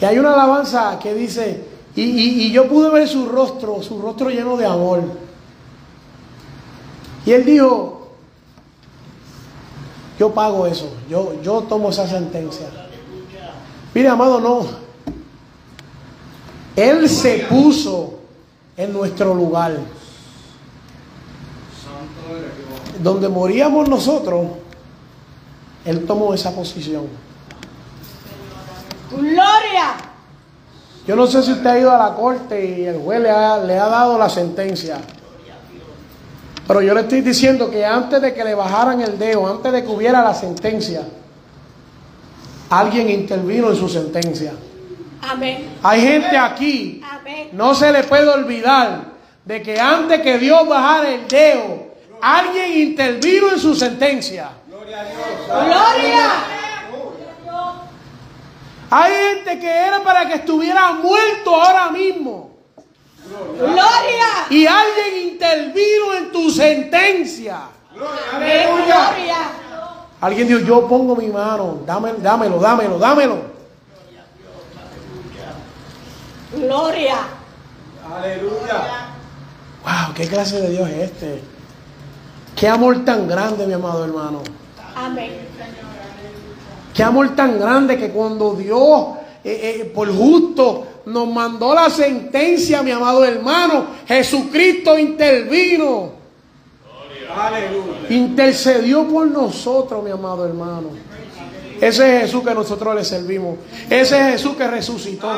Y 0.00 0.04
hay 0.04 0.18
una 0.18 0.32
alabanza 0.32 0.98
que 0.98 1.14
dice, 1.14 1.64
y, 1.94 2.02
y 2.02 2.52
yo 2.52 2.68
pude 2.68 2.90
ver 2.90 3.06
su 3.06 3.26
rostro, 3.26 3.82
su 3.82 4.00
rostro 4.00 4.30
lleno 4.30 4.56
de 4.56 4.66
amor. 4.66 5.02
Y 7.26 7.32
él 7.32 7.44
dijo, 7.44 8.00
yo 10.18 10.32
pago 10.32 10.66
eso, 10.66 10.92
yo, 11.08 11.40
yo 11.42 11.62
tomo 11.62 11.90
esa 11.90 12.06
sentencia. 12.06 12.66
Mire, 13.94 14.08
amado, 14.08 14.40
no. 14.40 14.66
Él 16.76 17.08
se 17.08 17.46
puso 17.48 18.20
en 18.76 18.92
nuestro 18.92 19.34
lugar. 19.34 19.78
Donde 23.02 23.28
moríamos 23.28 23.88
nosotros, 23.88 24.46
Él 25.84 26.06
tomó 26.06 26.34
esa 26.34 26.54
posición. 26.54 27.06
Gloria. 29.10 29.94
Yo 31.06 31.16
no 31.16 31.26
sé 31.26 31.42
si 31.42 31.52
usted 31.52 31.66
ha 31.66 31.78
ido 31.78 31.90
a 31.90 31.98
la 31.98 32.14
corte 32.14 32.64
y 32.64 32.84
el 32.84 32.98
juez 32.98 33.20
le 33.20 33.30
ha, 33.30 33.58
le 33.58 33.78
ha 33.78 33.86
dado 33.86 34.18
la 34.18 34.28
sentencia. 34.28 34.98
Pero 36.66 36.82
yo 36.82 36.94
le 36.94 37.00
estoy 37.00 37.20
diciendo 37.20 37.68
que 37.68 37.84
antes 37.84 38.22
de 38.22 38.32
que 38.32 38.44
le 38.44 38.54
bajaran 38.54 39.00
el 39.00 39.18
dedo, 39.18 39.46
antes 39.46 39.72
de 39.72 39.82
que 39.82 39.88
hubiera 39.88 40.22
la 40.22 40.32
sentencia, 40.32 41.02
alguien 42.68 43.10
intervino 43.10 43.70
en 43.70 43.76
su 43.76 43.88
sentencia. 43.88 44.52
Amén. 45.20 45.78
Hay 45.82 46.00
gente 46.00 46.38
aquí, 46.38 47.02
Amén. 47.04 47.48
no 47.52 47.74
se 47.74 47.92
le 47.92 48.04
puede 48.04 48.28
olvidar 48.28 49.06
de 49.44 49.62
que 49.62 49.80
antes 49.80 50.20
que 50.20 50.38
Dios 50.38 50.68
bajara 50.68 51.10
el 51.12 51.26
dedo, 51.26 51.89
alguien 52.20 52.88
intervino 52.88 53.50
en 53.50 53.58
su 53.58 53.74
sentencia. 53.74 54.50
Gloria. 55.48 56.44
Hay 58.90 59.12
gente 59.12 59.60
que 59.60 59.70
era 59.70 60.02
para 60.02 60.26
que 60.26 60.34
estuviera 60.34 60.92
muerto 60.92 61.54
ahora 61.54 61.90
mismo. 61.90 62.50
Gloria. 63.56 64.46
Y 64.50 64.66
alguien 64.66 65.28
intervino 65.32 66.14
en 66.14 66.32
tu 66.32 66.50
sentencia. 66.50 67.60
Amén. 68.32 68.68
Gloria. 68.74 69.36
Alguien 70.20 70.48
dijo, 70.48 70.60
yo 70.60 70.86
pongo 70.86 71.16
mi 71.16 71.28
mano, 71.28 71.80
dámelo, 71.86 72.18
dámelo, 72.18 72.58
dámelo, 72.58 72.98
dámelo. 72.98 73.38
Gloria. 76.52 77.16
Aleluya. 78.12 79.08
Wow, 79.82 80.14
qué 80.14 80.26
clase 80.26 80.60
de 80.60 80.70
Dios 80.70 80.88
es 80.90 81.10
este. 81.10 81.42
Qué 82.60 82.68
amor 82.68 83.06
tan 83.06 83.26
grande, 83.26 83.66
mi 83.66 83.72
amado 83.72 84.04
hermano. 84.04 84.42
Amén. 84.94 85.30
Qué 86.92 87.02
amor 87.02 87.34
tan 87.34 87.58
grande 87.58 87.96
que 87.96 88.10
cuando 88.10 88.52
Dios, 88.52 89.16
eh, 89.42 89.78
eh, 89.80 89.84
por 89.94 90.14
justo, 90.14 90.86
nos 91.06 91.26
mandó 91.26 91.74
la 91.74 91.88
sentencia, 91.88 92.82
mi 92.82 92.90
amado 92.90 93.24
hermano, 93.24 93.86
Jesucristo 94.06 94.98
intervino. 94.98 96.10
Aleluya. 97.34 98.10
Intercedió 98.10 99.08
por 99.08 99.26
nosotros, 99.28 100.04
mi 100.04 100.10
amado 100.10 100.44
hermano. 100.44 100.88
Ese 101.80 102.16
es 102.16 102.22
Jesús 102.24 102.44
que 102.46 102.54
nosotros 102.54 102.94
le 102.94 103.04
servimos. 103.04 103.56
Ese 103.88 104.18
es 104.18 104.32
Jesús 104.32 104.54
que 104.56 104.68
resucitó. 104.68 105.32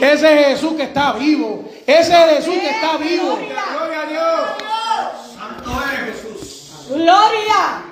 Ese 0.00 0.42
es 0.42 0.46
Jesús 0.50 0.74
que 0.74 0.84
está 0.84 1.14
vivo. 1.14 1.64
Ese 1.84 2.12
es 2.12 2.36
Jesús 2.36 2.54
que 2.54 2.70
está 2.70 2.96
vivo. 2.98 3.36
Gloria 3.36 4.02
a 4.02 4.06
Dios. 4.06 4.40
Santo 5.34 5.70
eres 5.92 6.14
Jesús. 6.14 6.27
Gloria. 6.88 7.84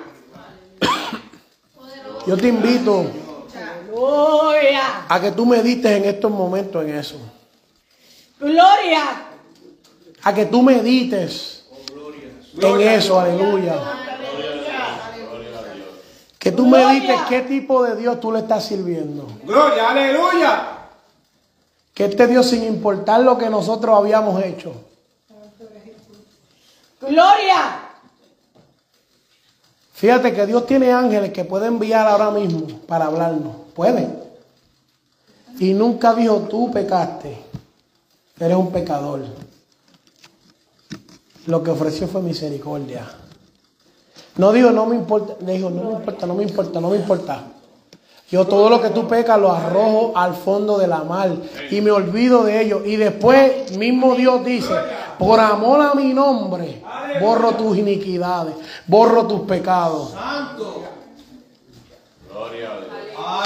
Yo 2.25 2.35
te 2.35 2.47
invito 2.47 3.05
Gloria. 3.89 5.05
a 5.07 5.21
que 5.21 5.31
tú 5.31 5.45
medites 5.45 5.91
en 5.91 6.05
estos 6.05 6.31
momentos 6.31 6.83
en 6.83 6.95
eso. 6.95 7.17
Gloria. 8.39 9.03
A 10.23 10.33
que 10.33 10.45
tú 10.45 10.61
medites 10.61 11.63
en 12.59 12.81
eso, 12.81 13.19
aleluya. 13.19 13.75
Que 16.37 16.51
tú 16.51 16.65
medites 16.65 17.21
qué 17.29 17.41
tipo 17.41 17.83
de 17.83 17.95
Dios 17.95 18.19
tú 18.19 18.31
le 18.31 18.39
estás 18.39 18.65
sirviendo. 18.65 19.27
Gloria, 19.43 19.89
aleluya. 19.89 20.67
Que 21.93 22.05
este 22.05 22.27
Dios, 22.27 22.49
sin 22.49 22.63
importar 22.63 23.21
lo 23.21 23.37
que 23.37 23.49
nosotros 23.49 23.97
habíamos 23.97 24.41
hecho, 24.43 24.73
Gloria. 26.99 27.86
Fíjate 29.97 30.33
que 30.33 30.45
Dios 30.45 30.65
tiene 30.65 30.93
ángeles 30.93 31.33
que 31.33 31.43
puede 31.43 31.65
enviar 31.67 32.07
ahora 32.07 32.31
mismo 32.31 32.67
para 32.87 33.05
hablarnos. 33.05 33.55
Puede. 33.75 34.07
Y 35.59 35.73
nunca 35.73 36.13
dijo, 36.13 36.41
tú 36.49 36.71
pecaste, 36.71 37.35
eres 38.39 38.55
un 38.57 38.71
pecador. 38.71 39.25
Lo 41.47 41.63
que 41.63 41.71
ofreció 41.71 42.07
fue 42.07 42.21
misericordia. 42.21 43.07
No 44.37 44.51
dijo, 44.51 44.69
no 44.69 44.85
me 44.85 44.95
importa, 44.95 45.35
le 45.43 45.53
dijo, 45.53 45.69
no 45.71 45.83
me 45.83 45.93
importa, 45.97 46.27
no 46.27 46.35
me 46.35 46.43
importa, 46.43 46.79
no 46.79 46.89
me 46.91 46.97
importa. 46.97 47.43
Yo 48.29 48.45
todo 48.45 48.69
lo 48.69 48.81
que 48.81 48.89
tú 48.89 49.07
pecas 49.07 49.39
lo 49.39 49.51
arrojo 49.51 50.11
al 50.15 50.35
fondo 50.35 50.77
de 50.77 50.87
la 50.87 51.03
mar 51.03 51.31
y 51.71 51.81
me 51.81 51.91
olvido 51.91 52.43
de 52.43 52.61
ello. 52.61 52.83
Y 52.85 52.97
después 52.97 53.75
mismo 53.77 54.15
Dios 54.15 54.43
dice, 54.45 54.73
por 55.17 55.39
amor 55.39 55.81
a 55.81 55.93
mi 55.93 56.13
nombre, 56.13 56.83
borro 57.21 57.51
tus 57.53 57.77
iniquidades, 57.77 58.55
borro 58.85 59.25
tus 59.25 59.41
pecados. 59.41 60.13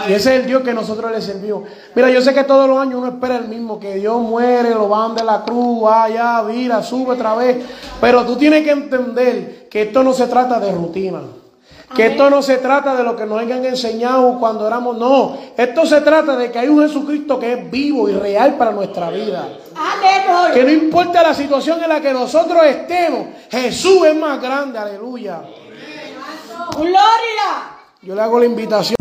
Y 0.08 0.14
ese 0.14 0.36
es 0.36 0.42
el 0.42 0.46
Dios 0.48 0.64
que 0.64 0.74
nosotros 0.74 1.12
le 1.12 1.22
servimos. 1.22 1.64
Mira, 1.96 2.10
yo 2.10 2.22
sé 2.22 2.34
que 2.34 2.44
todos 2.44 2.68
los 2.68 2.78
años 2.80 2.96
uno 2.96 3.08
espera 3.08 3.38
el 3.38 3.48
mismo, 3.48 3.80
que 3.80 3.96
Dios 3.96 4.20
muere, 4.22 4.72
lo 4.72 4.90
van 4.90 5.16
de 5.16 5.24
la 5.24 5.44
cruz, 5.44 5.90
allá, 5.92 6.42
vira, 6.44 6.82
sube 6.84 7.14
otra 7.14 7.36
vez. 7.36 7.64
Pero 8.00 8.26
tú 8.26 8.36
tienes 8.36 8.64
que 8.64 8.72
entender 8.72 9.68
que 9.70 9.84
esto 9.84 10.04
no 10.04 10.14
se 10.14 10.28
trata 10.28 10.60
de 10.60 10.72
rutina. 10.72 11.22
Que 11.96 12.08
esto 12.08 12.30
no 12.30 12.42
se 12.42 12.58
trata 12.58 12.96
de 12.96 13.04
lo 13.04 13.16
que 13.16 13.26
nos 13.26 13.40
hayan 13.40 13.64
enseñado 13.66 14.38
cuando 14.40 14.66
éramos, 14.68 14.98
no. 14.98 15.38
Esto 15.58 15.86
se 15.86 16.02
trata 16.02 16.36
de 16.38 16.52
que 16.52 16.60
hay 16.60 16.70
un 16.70 16.82
Jesucristo 16.82 17.40
que 17.40 17.54
es 17.54 17.72
vivo 17.72 18.08
y 18.08 18.14
real 18.14 18.56
para 18.56 18.72
nuestra 18.72 19.10
vida. 19.10 19.48
Aleluya. 19.76 20.54
Que 20.54 20.64
no 20.64 20.70
importa 20.72 21.22
la 21.22 21.34
situación 21.34 21.82
en 21.84 21.90
la 21.90 22.00
que 22.00 22.14
nosotros 22.14 22.64
estemos, 22.66 23.28
Jesús 23.50 24.06
es 24.06 24.16
más 24.16 24.42
grande, 24.42 24.80
aleluya. 24.80 25.42
Gloria. 26.76 27.78
Yo 28.02 28.16
le 28.16 28.22
hago 28.22 28.40
la 28.40 28.46
invitación. 28.46 29.01